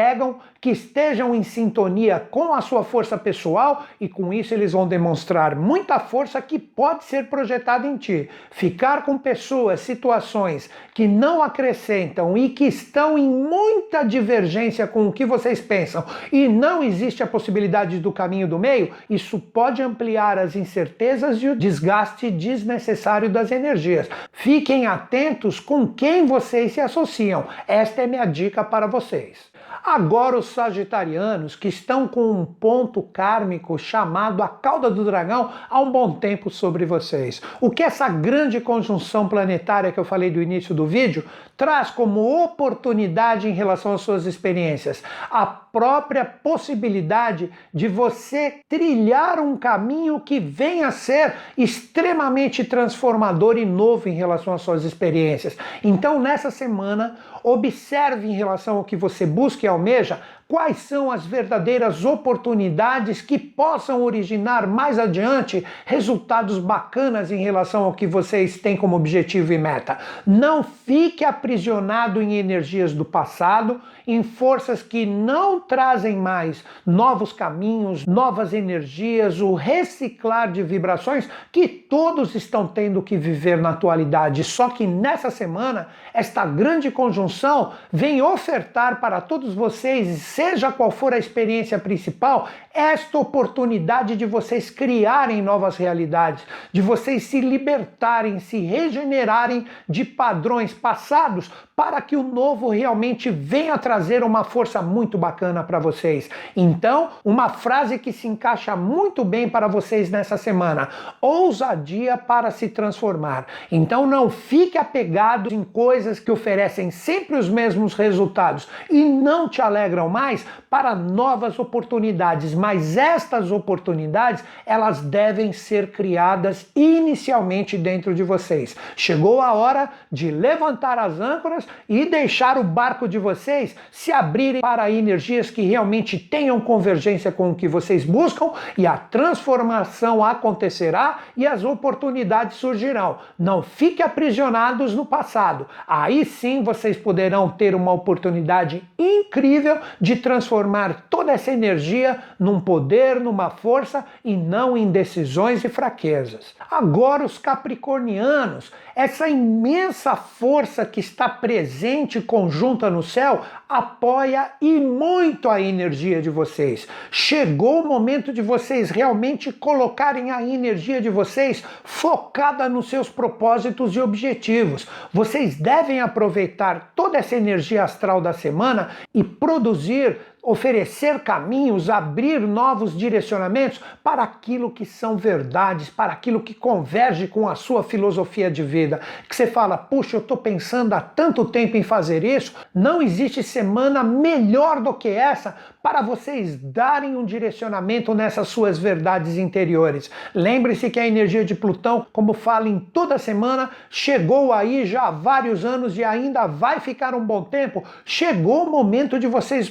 que 0.62 0.72
estejam 0.72 1.34
em 1.34 1.44
sintonia 1.44 2.20
com 2.20 2.54
a 2.54 2.62
sua 2.62 2.84
força 2.84 3.18
pessoal 3.18 3.86
e 4.00 4.10
com 4.10 4.34
isso 4.34 4.54
eles 4.54 4.74
vão 4.74 4.88
demonstrar 4.88 5.56
muita 5.56 6.00
força 6.00 6.42
que 6.42 6.60
pode 6.60 7.06
ser 7.06 7.28
projetada 7.30 7.88
em 7.88 7.96
ti. 7.98 8.30
Ficar 8.52 9.06
com 9.06 9.18
pessoas, 9.18 9.80
situações 9.80 10.70
que 10.94 11.08
não 11.08 11.42
acrescentam 11.42 12.38
e 12.38 12.50
que 12.50 12.66
estão 12.66 13.18
em 13.18 13.30
muita 13.30 14.04
divergência 14.04 14.86
com 14.86 15.08
o 15.08 15.14
que 15.14 15.26
vocês 15.26 15.62
pensam 15.62 16.04
e 16.32 16.48
não 16.48 16.84
existe 16.84 17.24
a 17.24 17.28
possibilidade 17.28 18.00
do 18.00 18.12
caminho 18.12 18.48
do 18.48 18.60
meio, 18.60 18.92
isso 19.10 19.40
pode 19.40 19.82
ampliar 19.82 20.38
as 20.38 20.56
incertezas 20.56 21.42
e 21.42 21.48
o 21.48 21.56
desgaste 21.56 22.30
desnecessário 22.30 23.30
das 23.30 23.52
energias. 23.52 24.10
Fiquem 24.34 24.86
atentos 24.86 25.60
com 25.60 25.88
quem 25.88 26.26
vocês 26.26 26.74
se 26.74 26.82
associam. 26.82 27.46
Esta 27.68 28.02
é 28.02 28.08
minha 28.08 28.26
dica 28.26 28.64
para 28.64 28.88
vocês. 28.88 29.50
Agora, 29.84 30.38
os 30.38 30.48
sagitarianos, 30.48 31.56
que 31.56 31.68
estão 31.68 32.08
com 32.08 32.32
um 32.32 32.46
ponto 32.46 33.02
kármico 33.02 33.78
chamado 33.78 34.44
a 34.44 34.48
cauda 34.48 34.90
do 34.90 35.04
dragão 35.04 35.52
há 35.70 35.80
um 35.80 35.92
bom 35.92 36.14
tempo 36.14 36.50
sobre 36.50 36.86
vocês. 36.86 37.42
O 37.62 37.70
que 37.70 37.84
essa 37.84 38.08
grande 38.10 38.60
conjunção 38.60 39.28
planetária 39.28 39.92
que 39.92 40.00
eu 40.00 40.06
falei 40.06 40.30
do 40.30 40.42
início 40.42 40.76
do 40.76 40.86
vídeo 40.86 41.24
traz 41.56 41.90
como 41.90 42.44
oportunidade 42.44 43.48
em 43.48 43.54
relação 43.54 43.94
às 43.94 44.02
suas 44.02 44.26
experiências? 44.26 45.04
A 45.30 45.46
própria 45.72 46.26
possibilidade 46.26 47.52
de 47.74 47.88
você 47.88 48.62
trilhar 48.68 49.40
um 49.40 49.56
caminho 49.58 50.20
que 50.20 50.40
venha 50.40 50.88
a 50.88 50.92
ser 50.92 51.34
extremamente 51.58 52.64
transformador 52.64 53.58
e 53.58 53.66
novo 53.66 54.10
em 54.10 54.14
relação 54.14 54.54
às 54.54 54.62
suas 54.62 54.84
experiências. 54.84 55.58
Então, 55.84 56.20
nessa 56.20 56.52
semana, 56.52 57.18
observe 57.44 58.28
em 58.28 58.34
relação 58.34 58.78
ao 58.78 58.84
que 58.84 58.96
você 58.96 59.26
busca 59.26 59.66
e 59.66 59.70
almeja 59.70 60.20
quais 60.50 60.78
são 60.78 61.12
as 61.12 61.28
verdadeiras 61.28 62.04
oportunidades 62.04 63.22
que 63.22 63.38
possam 63.38 64.02
originar 64.02 64.66
mais 64.66 64.98
adiante 64.98 65.64
resultados 65.86 66.58
bacanas 66.58 67.32
em 67.32 67.44
relação 67.44 67.84
ao 67.84 67.94
que 67.94 68.08
vocês 68.08 68.58
têm 68.58 68.76
como 68.76 68.96
objetivo 68.96 69.54
e 69.54 69.60
meta. 69.60 70.00
Não 70.26 70.64
fique 70.64 71.24
aprisionado 71.24 72.20
em 72.20 72.34
energias 72.34 72.94
do 72.94 73.06
passado, 73.06 73.80
em 74.14 74.24
forças 74.24 74.82
que 74.82 75.06
não 75.06 75.60
trazem 75.60 76.18
mais 76.18 76.64
novos 76.86 77.32
caminhos, 77.32 78.08
novas 78.08 78.54
energias, 78.54 79.40
o 79.40 79.54
reciclar 79.54 80.52
de 80.52 80.64
vibrações 80.64 81.30
que 81.52 81.68
todos 81.68 82.34
estão 82.34 82.68
tendo 82.68 83.04
que 83.04 83.16
viver 83.16 83.58
na 83.58 83.70
atualidade. 83.70 84.44
Só 84.44 84.70
que 84.70 84.88
nessa 84.88 85.30
semana, 85.30 85.90
esta 86.12 86.44
grande 86.46 86.90
conjunção 86.90 87.74
vem 87.92 88.20
ofertar 88.22 89.00
para 89.00 89.22
todos 89.22 89.54
vocês 89.54 90.20
seja 90.24 90.72
qual 90.72 90.90
for 90.90 91.14
a 91.14 91.18
experiência 91.18 91.78
principal, 91.78 92.48
esta 92.74 93.18
oportunidade 93.18 94.16
de 94.16 94.26
vocês 94.26 94.70
criarem 94.70 95.42
novas 95.42 95.78
realidades, 95.78 96.44
de 96.72 96.82
vocês 96.82 97.24
se 97.24 97.42
libertarem, 97.42 98.40
se 98.40 98.60
regenerarem 98.60 99.68
de 99.88 100.04
padrões 100.04 100.74
passados 100.74 101.52
para 101.76 102.02
que 102.02 102.16
o 102.16 102.24
novo 102.24 102.70
realmente 102.70 103.30
venha 103.30 103.78
trazer 103.78 103.99
uma 104.24 104.44
força 104.44 104.82
muito 104.82 105.18
bacana 105.18 105.64
para 105.64 105.80
vocês. 105.80 106.30
Então, 106.56 107.10
uma 107.24 107.50
frase 107.50 108.00
que 108.00 108.12
se 108.12 108.28
encaixa 108.28 108.76
muito 108.76 109.24
bem 109.26 109.50
para 109.50 109.68
vocês 109.68 110.10
nessa 110.10 110.38
semana: 110.38 110.90
ousadia 111.22 112.18
para 112.18 112.52
se 112.52 112.70
transformar. 112.70 113.46
Então, 113.72 114.06
não 114.06 114.30
fique 114.30 114.78
apegado 114.78 115.54
em 115.54 115.64
coisas 115.64 116.20
que 116.20 116.32
oferecem 116.32 116.92
sempre 116.92 117.38
os 117.38 117.50
mesmos 117.50 117.94
resultados 117.94 118.68
e 118.90 119.04
não 119.04 119.48
te 119.50 119.62
alegram 119.62 120.10
mais 120.10 120.46
para 120.70 120.96
novas 120.96 121.58
oportunidades, 121.58 122.54
mas 122.54 122.96
estas 122.98 123.52
oportunidades, 123.52 124.44
elas 124.66 125.02
devem 125.02 125.52
ser 125.52 125.92
criadas 125.92 126.70
inicialmente 126.76 127.78
dentro 127.78 128.14
de 128.14 128.24
vocês. 128.24 128.76
Chegou 128.96 129.42
a 129.42 129.54
hora 129.54 129.90
de 130.12 130.32
levantar 130.32 131.00
as 131.00 131.20
âncoras 131.20 131.68
e 131.88 132.06
deixar 132.06 132.58
o 132.58 132.64
barco 132.64 133.08
de 133.08 133.18
vocês 133.18 133.76
se 133.92 134.12
abrirem 134.12 134.62
para 134.62 134.92
energias 134.92 135.50
que 135.50 135.62
realmente 135.62 136.18
tenham 136.18 136.60
convergência 136.60 137.32
com 137.32 137.52
o 137.52 137.56
que 137.56 137.68
vocês 137.68 138.06
buscam 138.06 138.52
e 138.78 138.86
a 138.86 138.98
transformação 138.98 140.24
acontecerá 140.24 141.20
e 141.36 141.46
as 141.46 141.64
oportunidades 141.64 142.58
surgirão. 142.58 143.18
Não 143.38 143.62
fique 143.62 144.02
aprisionados 144.02 144.94
no 144.94 145.06
passado. 145.06 145.68
Aí 145.88 146.26
sim 146.26 146.64
vocês 146.64 146.98
poderão 146.98 147.50
ter 147.50 147.76
uma 147.76 147.92
oportunidade 147.92 148.84
incrível 148.98 149.80
de 150.00 150.16
transformar 150.16 151.06
toda 151.10 151.32
essa 151.32 151.52
energia 151.52 152.20
num 152.40 152.60
poder, 152.60 153.20
numa 153.20 153.50
força 153.50 154.06
e 154.24 154.36
não 154.36 154.78
em 154.78 154.92
decisões 154.92 155.64
e 155.64 155.70
fraquezas. 155.70 156.56
Agora 156.70 157.26
os 157.26 157.38
capricornianos, 157.38 158.72
essa 159.00 159.30
imensa 159.30 160.14
força 160.18 160.86
que 160.86 161.00
está 161.00 161.30
presente 161.30 162.20
conjunta 162.20 162.90
no 162.90 163.02
céu, 163.02 163.46
apoia 163.70 164.52
e 164.60 164.78
muito 164.78 165.50
a 165.50 165.62
energia 165.62 166.22
de 166.22 166.30
vocês. 166.30 166.86
Chegou 167.10 167.82
o 167.82 167.88
momento 167.88 168.34
de 168.34 168.42
vocês 168.42 168.90
realmente 168.90 169.54
colocarem 169.54 170.32
a 170.32 170.44
energia 170.44 171.00
de 171.00 171.10
vocês 171.10 171.64
focada 171.82 172.68
nos 172.68 172.90
seus 172.90 173.08
propósitos 173.08 173.96
e 173.96 174.02
objetivos. 174.02 174.86
Vocês 175.14 175.56
devem 175.56 176.02
aproveitar 176.02 176.92
toda 176.94 177.20
essa 177.20 177.38
energia 177.38 177.86
astral 177.86 178.20
da 178.20 178.34
semana 178.34 178.90
e 179.16 179.24
produzir 179.24 180.18
oferecer 180.42 181.20
caminhos, 181.20 181.90
abrir 181.90 182.40
novos 182.40 182.98
direcionamentos 182.98 183.80
para 184.04 184.24
aquilo 184.24 184.72
que 184.72 184.86
são 184.86 185.18
verdades, 185.18 185.90
para 185.90 186.14
aquilo 186.14 186.40
que 186.40 186.54
converge 186.54 187.28
com 187.28 187.48
a 187.48 187.56
sua 187.56 187.84
filosofia 187.84 188.50
de 188.50 188.64
vida. 188.64 189.00
Que 189.28 189.36
você 189.36 189.48
fala, 189.48 189.78
puxa, 189.78 190.18
eu 190.18 190.22
estou 190.22 190.38
pensando 190.38 190.94
há 190.94 191.02
tanto 191.02 191.46
tempo 191.46 191.78
em 191.78 191.84
fazer 191.84 192.24
isso, 192.24 192.54
não 192.74 193.02
existe 193.02 193.44
semana 193.44 194.04
melhor 194.04 194.82
do 194.82 194.94
que 194.94 195.10
essa 195.10 195.56
para 195.82 196.02
vocês 196.02 196.58
darem 196.58 197.16
um 197.16 197.24
direcionamento 197.24 198.14
nessas 198.14 198.50
suas 198.50 198.78
verdades 198.78 199.38
interiores. 199.38 200.12
Lembre-se 200.36 200.90
que 200.90 201.00
a 201.00 201.08
energia 201.08 201.46
de 201.46 201.56
Plutão, 201.56 202.06
como 202.12 202.34
fala 202.34 202.68
em 202.68 202.80
toda 202.80 203.18
semana, 203.18 203.70
chegou 203.90 204.52
aí 204.52 204.86
já 204.86 205.04
há 205.04 205.12
vários 205.12 205.64
anos 205.64 205.98
e 205.98 206.04
ainda 206.04 206.48
vai 206.48 206.80
ficar 206.80 207.14
um 207.16 207.26
bom 207.26 207.44
tempo. 207.44 207.84
Chegou 208.04 208.64
o 208.64 208.72
momento 208.72 209.18
de 209.18 209.28
vocês 209.28 209.70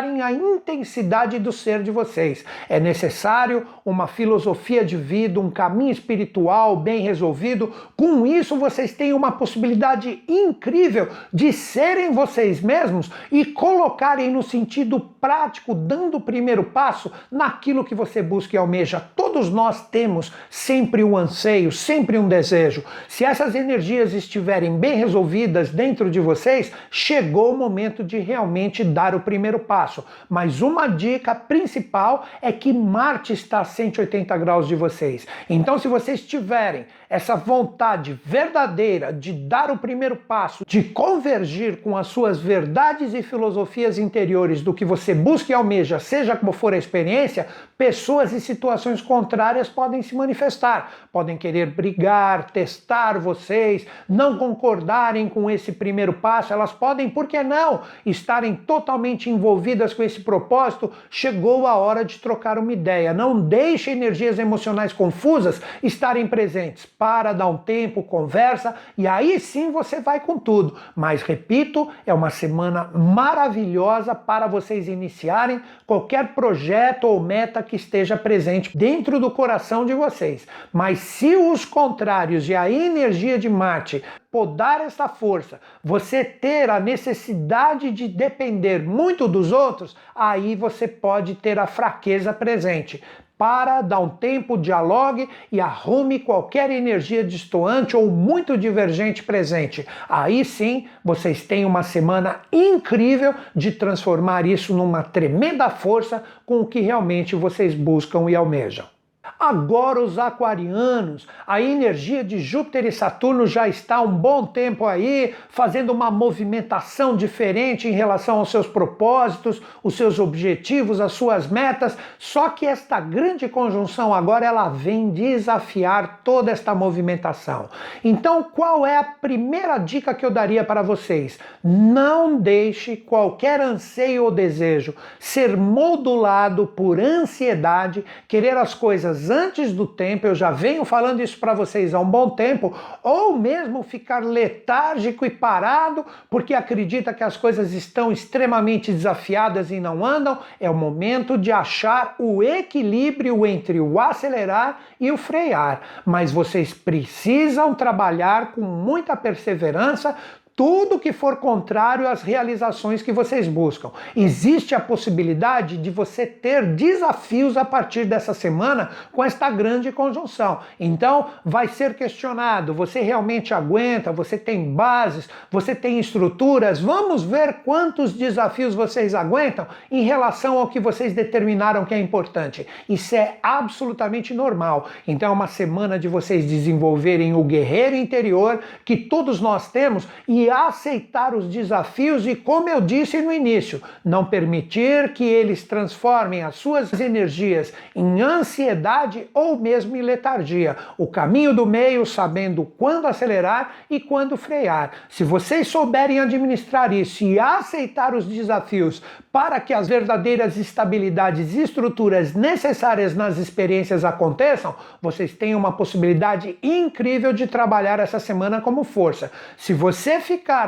mostrarem 0.00 0.22
a 0.22 0.32
intensidade 0.32 1.38
do 1.38 1.52
ser 1.52 1.82
de 1.82 1.90
vocês. 1.90 2.44
É 2.68 2.80
necessário 2.80 3.66
uma 3.84 4.06
filosofia 4.06 4.84
de 4.84 4.96
vida, 4.96 5.40
um 5.40 5.50
caminho 5.50 5.90
espiritual 5.90 6.76
bem 6.76 7.00
resolvido. 7.00 7.72
Com 7.96 8.26
isso, 8.26 8.56
vocês 8.56 8.92
têm 8.92 9.12
uma 9.12 9.32
possibilidade 9.32 10.22
incrível 10.26 11.08
de 11.32 11.52
serem 11.52 12.12
vocês 12.12 12.60
mesmos 12.60 13.10
e 13.30 13.44
colocarem 13.44 14.30
no 14.30 14.42
sentido 14.42 15.00
prático, 15.20 15.74
dando 15.74 16.16
o 16.16 16.20
primeiro 16.20 16.64
passo 16.64 17.12
naquilo 17.30 17.84
que 17.84 17.94
você 17.94 18.22
busca 18.22 18.56
e 18.56 18.58
almeja. 18.58 19.04
Todos 19.14 19.50
nós 19.50 19.88
temos 19.88 20.32
sempre 20.48 21.04
um 21.04 21.16
anseio, 21.16 21.70
sempre 21.70 22.18
um 22.18 22.28
desejo. 22.28 22.82
Se 23.08 23.24
essas 23.24 23.54
energias 23.54 24.14
estiverem 24.14 24.78
bem 24.78 24.96
resolvidas 24.96 25.70
dentro 25.70 26.10
de 26.10 26.20
vocês, 26.20 26.72
chegou 26.90 27.52
o 27.52 27.56
momento 27.56 28.02
de 28.02 28.18
realmente 28.18 28.82
dar 28.82 29.14
o 29.14 29.20
primeiro 29.20 29.58
passo. 29.58 29.89
Mas 30.28 30.62
uma 30.62 30.86
dica 30.86 31.34
principal 31.34 32.26
é 32.40 32.50
que 32.52 32.72
Marte 32.72 33.32
está 33.32 33.60
a 33.60 33.64
180 33.64 34.36
graus 34.38 34.66
de 34.66 34.74
vocês. 34.74 35.26
Então, 35.48 35.78
se 35.78 35.88
vocês 35.88 36.22
tiverem 36.22 36.86
essa 37.08 37.34
vontade 37.34 38.18
verdadeira 38.24 39.12
de 39.12 39.32
dar 39.32 39.70
o 39.70 39.78
primeiro 39.78 40.14
passo, 40.14 40.64
de 40.66 40.82
convergir 40.84 41.80
com 41.80 41.96
as 41.96 42.06
suas 42.06 42.38
verdades 42.38 43.14
e 43.14 43.22
filosofias 43.22 43.98
interiores 43.98 44.62
do 44.62 44.72
que 44.72 44.84
você 44.84 45.12
busca, 45.12 45.50
e 45.50 45.54
almeja, 45.54 45.98
seja 45.98 46.36
como 46.36 46.52
for 46.52 46.74
a 46.74 46.78
experiência, 46.78 47.46
pessoas 47.76 48.32
e 48.32 48.40
situações 48.40 49.00
contrárias 49.00 49.68
podem 49.68 50.02
se 50.02 50.14
manifestar. 50.14 50.92
Podem 51.12 51.36
querer 51.36 51.66
brigar, 51.66 52.50
testar 52.50 53.18
vocês, 53.18 53.86
não 54.08 54.38
concordarem 54.38 55.28
com 55.28 55.50
esse 55.50 55.72
primeiro 55.72 56.12
passo. 56.12 56.52
Elas 56.52 56.72
podem, 56.72 57.08
por 57.08 57.26
que 57.26 57.42
não, 57.42 57.82
estarem 58.04 58.54
totalmente 58.54 59.30
envolvidas 59.30 59.79
com 59.94 60.02
esse 60.02 60.20
propósito. 60.20 60.92
Chegou 61.08 61.66
a 61.66 61.74
hora 61.74 62.04
de 62.04 62.18
trocar 62.18 62.58
uma 62.58 62.72
ideia. 62.72 63.14
Não 63.14 63.40
deixe 63.40 63.90
energias 63.90 64.38
emocionais 64.38 64.92
confusas 64.92 65.60
estarem 65.82 66.26
presentes. 66.26 66.86
Para, 66.86 67.32
dá 67.32 67.46
um 67.46 67.56
tempo, 67.56 68.02
conversa 68.02 68.74
e 68.96 69.06
aí 69.06 69.40
sim 69.40 69.70
você 69.70 70.00
vai 70.00 70.20
com 70.20 70.38
tudo. 70.38 70.76
Mas 70.94 71.22
repito, 71.22 71.88
é 72.06 72.12
uma 72.12 72.30
semana 72.30 72.90
maravilhosa 72.94 74.14
para 74.14 74.46
vocês 74.46 74.88
iniciarem 74.88 75.60
qualquer 75.86 76.34
projeto 76.34 77.04
ou 77.04 77.20
meta 77.20 77.62
que 77.62 77.76
esteja 77.76 78.16
presente 78.16 78.76
dentro 78.76 79.18
do 79.18 79.30
coração 79.30 79.86
de 79.86 79.94
vocês. 79.94 80.46
Mas 80.72 80.98
se 80.98 81.34
os 81.36 81.64
contrários 81.64 82.48
e 82.48 82.54
a 82.54 82.70
energia 82.70 83.38
de 83.38 83.48
Marte 83.48 84.02
podar 84.30 84.80
essa 84.80 85.08
força, 85.08 85.60
você 85.82 86.24
ter 86.24 86.70
a 86.70 86.78
necessidade 86.78 87.90
de 87.90 88.06
depender 88.06 88.80
muito 88.80 89.26
dos 89.26 89.50
outros, 89.50 89.96
aí 90.14 90.54
você 90.54 90.86
pode 90.86 91.34
ter 91.34 91.58
a 91.58 91.66
fraqueza 91.66 92.32
presente 92.32 93.02
para, 93.40 93.80
dá 93.80 93.98
um 93.98 94.10
tempo, 94.10 94.58
dialogue 94.58 95.26
e 95.50 95.62
arrume 95.62 96.18
qualquer 96.18 96.70
energia 96.70 97.24
distoante 97.24 97.96
ou 97.96 98.10
muito 98.10 98.54
divergente 98.54 99.22
presente. 99.22 99.86
Aí 100.06 100.44
sim, 100.44 100.86
vocês 101.02 101.42
têm 101.42 101.64
uma 101.64 101.82
semana 101.82 102.42
incrível 102.52 103.34
de 103.56 103.72
transformar 103.72 104.44
isso 104.44 104.74
numa 104.74 105.02
tremenda 105.02 105.70
força 105.70 106.22
com 106.44 106.60
o 106.60 106.66
que 106.66 106.80
realmente 106.80 107.34
vocês 107.34 107.74
buscam 107.74 108.30
e 108.30 108.36
almejam. 108.36 108.99
Agora 109.40 110.02
os 110.02 110.18
aquarianos, 110.18 111.26
a 111.46 111.62
energia 111.62 112.22
de 112.22 112.38
Júpiter 112.40 112.84
e 112.84 112.92
Saturno 112.92 113.46
já 113.46 113.66
está 113.66 114.02
um 114.02 114.14
bom 114.14 114.44
tempo 114.44 114.84
aí, 114.84 115.34
fazendo 115.48 115.94
uma 115.94 116.10
movimentação 116.10 117.16
diferente 117.16 117.88
em 117.88 117.92
relação 117.92 118.38
aos 118.38 118.50
seus 118.50 118.66
propósitos, 118.66 119.62
os 119.82 119.94
seus 119.94 120.18
objetivos, 120.18 121.00
as 121.00 121.12
suas 121.12 121.46
metas. 121.46 121.96
Só 122.18 122.50
que 122.50 122.66
esta 122.66 123.00
grande 123.00 123.48
conjunção 123.48 124.12
agora 124.12 124.44
ela 124.44 124.68
vem 124.68 125.08
desafiar 125.08 126.20
toda 126.22 126.50
esta 126.50 126.74
movimentação. 126.74 127.70
Então, 128.04 128.42
qual 128.42 128.84
é 128.84 128.98
a 128.98 129.04
primeira 129.04 129.78
dica 129.78 130.12
que 130.12 130.26
eu 130.26 130.30
daria 130.30 130.64
para 130.64 130.82
vocês? 130.82 131.38
Não 131.64 132.38
deixe 132.38 132.94
qualquer 132.94 133.58
anseio 133.58 134.24
ou 134.24 134.30
desejo 134.30 134.94
ser 135.18 135.56
modulado 135.56 136.66
por 136.66 137.00
ansiedade, 137.00 138.04
querer 138.28 138.58
as 138.58 138.74
coisas 138.74 139.29
antes 139.30 139.72
do 139.72 139.86
tempo, 139.86 140.26
eu 140.26 140.34
já 140.34 140.50
venho 140.50 140.84
falando 140.84 141.22
isso 141.22 141.38
para 141.38 141.54
vocês 141.54 141.94
há 141.94 142.00
um 142.00 142.04
bom 142.04 142.30
tempo, 142.30 142.76
ou 143.02 143.36
mesmo 143.38 143.82
ficar 143.82 144.22
letárgico 144.22 145.24
e 145.24 145.30
parado 145.30 146.04
porque 146.28 146.54
acredita 146.54 147.14
que 147.14 147.24
as 147.24 147.36
coisas 147.36 147.72
estão 147.72 148.12
extremamente 148.12 148.92
desafiadas 148.92 149.70
e 149.70 149.80
não 149.80 150.04
andam, 150.04 150.38
é 150.58 150.68
o 150.68 150.74
momento 150.74 151.38
de 151.38 151.52
achar 151.52 152.14
o 152.18 152.42
equilíbrio 152.42 153.46
entre 153.46 153.80
o 153.80 153.98
acelerar 153.98 154.80
e 154.98 155.10
o 155.10 155.16
frear. 155.16 155.80
Mas 156.04 156.32
vocês 156.32 156.74
precisam 156.74 157.74
trabalhar 157.74 158.52
com 158.52 158.62
muita 158.62 159.16
perseverança 159.16 160.16
tudo 160.60 160.98
que 160.98 161.10
for 161.10 161.36
contrário 161.36 162.06
às 162.06 162.20
realizações 162.20 163.00
que 163.00 163.10
vocês 163.10 163.48
buscam. 163.48 163.92
Existe 164.14 164.74
a 164.74 164.78
possibilidade 164.78 165.78
de 165.78 165.88
você 165.88 166.26
ter 166.26 166.74
desafios 166.74 167.56
a 167.56 167.64
partir 167.64 168.04
dessa 168.04 168.34
semana 168.34 168.90
com 169.10 169.24
esta 169.24 169.48
grande 169.48 169.90
conjunção. 169.90 170.60
Então, 170.78 171.28
vai 171.42 171.66
ser 171.66 171.94
questionado: 171.94 172.74
você 172.74 173.00
realmente 173.00 173.54
aguenta? 173.54 174.12
Você 174.12 174.36
tem 174.36 174.74
bases? 174.74 175.30
Você 175.50 175.74
tem 175.74 175.98
estruturas? 175.98 176.78
Vamos 176.78 177.22
ver 177.22 177.60
quantos 177.64 178.12
desafios 178.12 178.74
vocês 178.74 179.14
aguentam 179.14 179.66
em 179.90 180.02
relação 180.02 180.58
ao 180.58 180.68
que 180.68 180.78
vocês 180.78 181.14
determinaram 181.14 181.86
que 181.86 181.94
é 181.94 181.98
importante. 181.98 182.66
Isso 182.86 183.16
é 183.16 183.38
absolutamente 183.42 184.34
normal. 184.34 184.90
Então, 185.08 185.30
é 185.30 185.32
uma 185.32 185.46
semana 185.46 185.98
de 185.98 186.06
vocês 186.06 186.44
desenvolverem 186.44 187.32
o 187.32 187.42
guerreiro 187.42 187.96
interior 187.96 188.60
que 188.84 188.98
todos 188.98 189.40
nós 189.40 189.72
temos 189.72 190.06
e 190.28 190.49
aceitar 190.50 191.34
os 191.34 191.46
desafios 191.46 192.26
e, 192.26 192.34
como 192.34 192.68
eu 192.68 192.80
disse 192.80 193.20
no 193.20 193.32
início, 193.32 193.82
não 194.04 194.24
permitir 194.24 195.12
que 195.12 195.24
eles 195.24 195.64
transformem 195.64 196.42
as 196.42 196.56
suas 196.56 196.92
energias 197.00 197.72
em 197.94 198.20
ansiedade 198.20 199.28
ou 199.32 199.58
mesmo 199.58 199.96
em 199.96 200.02
letargia. 200.02 200.76
O 200.96 201.06
caminho 201.06 201.54
do 201.54 201.66
meio, 201.66 202.04
sabendo 202.04 202.64
quando 202.76 203.06
acelerar 203.06 203.74
e 203.88 204.00
quando 204.00 204.36
frear. 204.36 204.90
Se 205.08 205.24
vocês 205.24 205.68
souberem 205.68 206.20
administrar 206.20 206.92
isso 206.92 207.24
e 207.24 207.38
aceitar 207.38 208.14
os 208.14 208.26
desafios 208.26 209.02
para 209.32 209.60
que 209.60 209.72
as 209.72 209.86
verdadeiras 209.86 210.56
estabilidades 210.56 211.54
e 211.54 211.62
estruturas 211.62 212.34
necessárias 212.34 213.14
nas 213.14 213.38
experiências 213.38 214.04
aconteçam, 214.04 214.74
vocês 215.00 215.32
têm 215.32 215.54
uma 215.54 215.72
possibilidade 215.72 216.58
incrível 216.62 217.32
de 217.32 217.46
trabalhar 217.46 218.00
essa 218.00 218.18
semana 218.18 218.60
como 218.60 218.82
força. 218.82 219.30
Se 219.56 219.72
você 219.72 220.20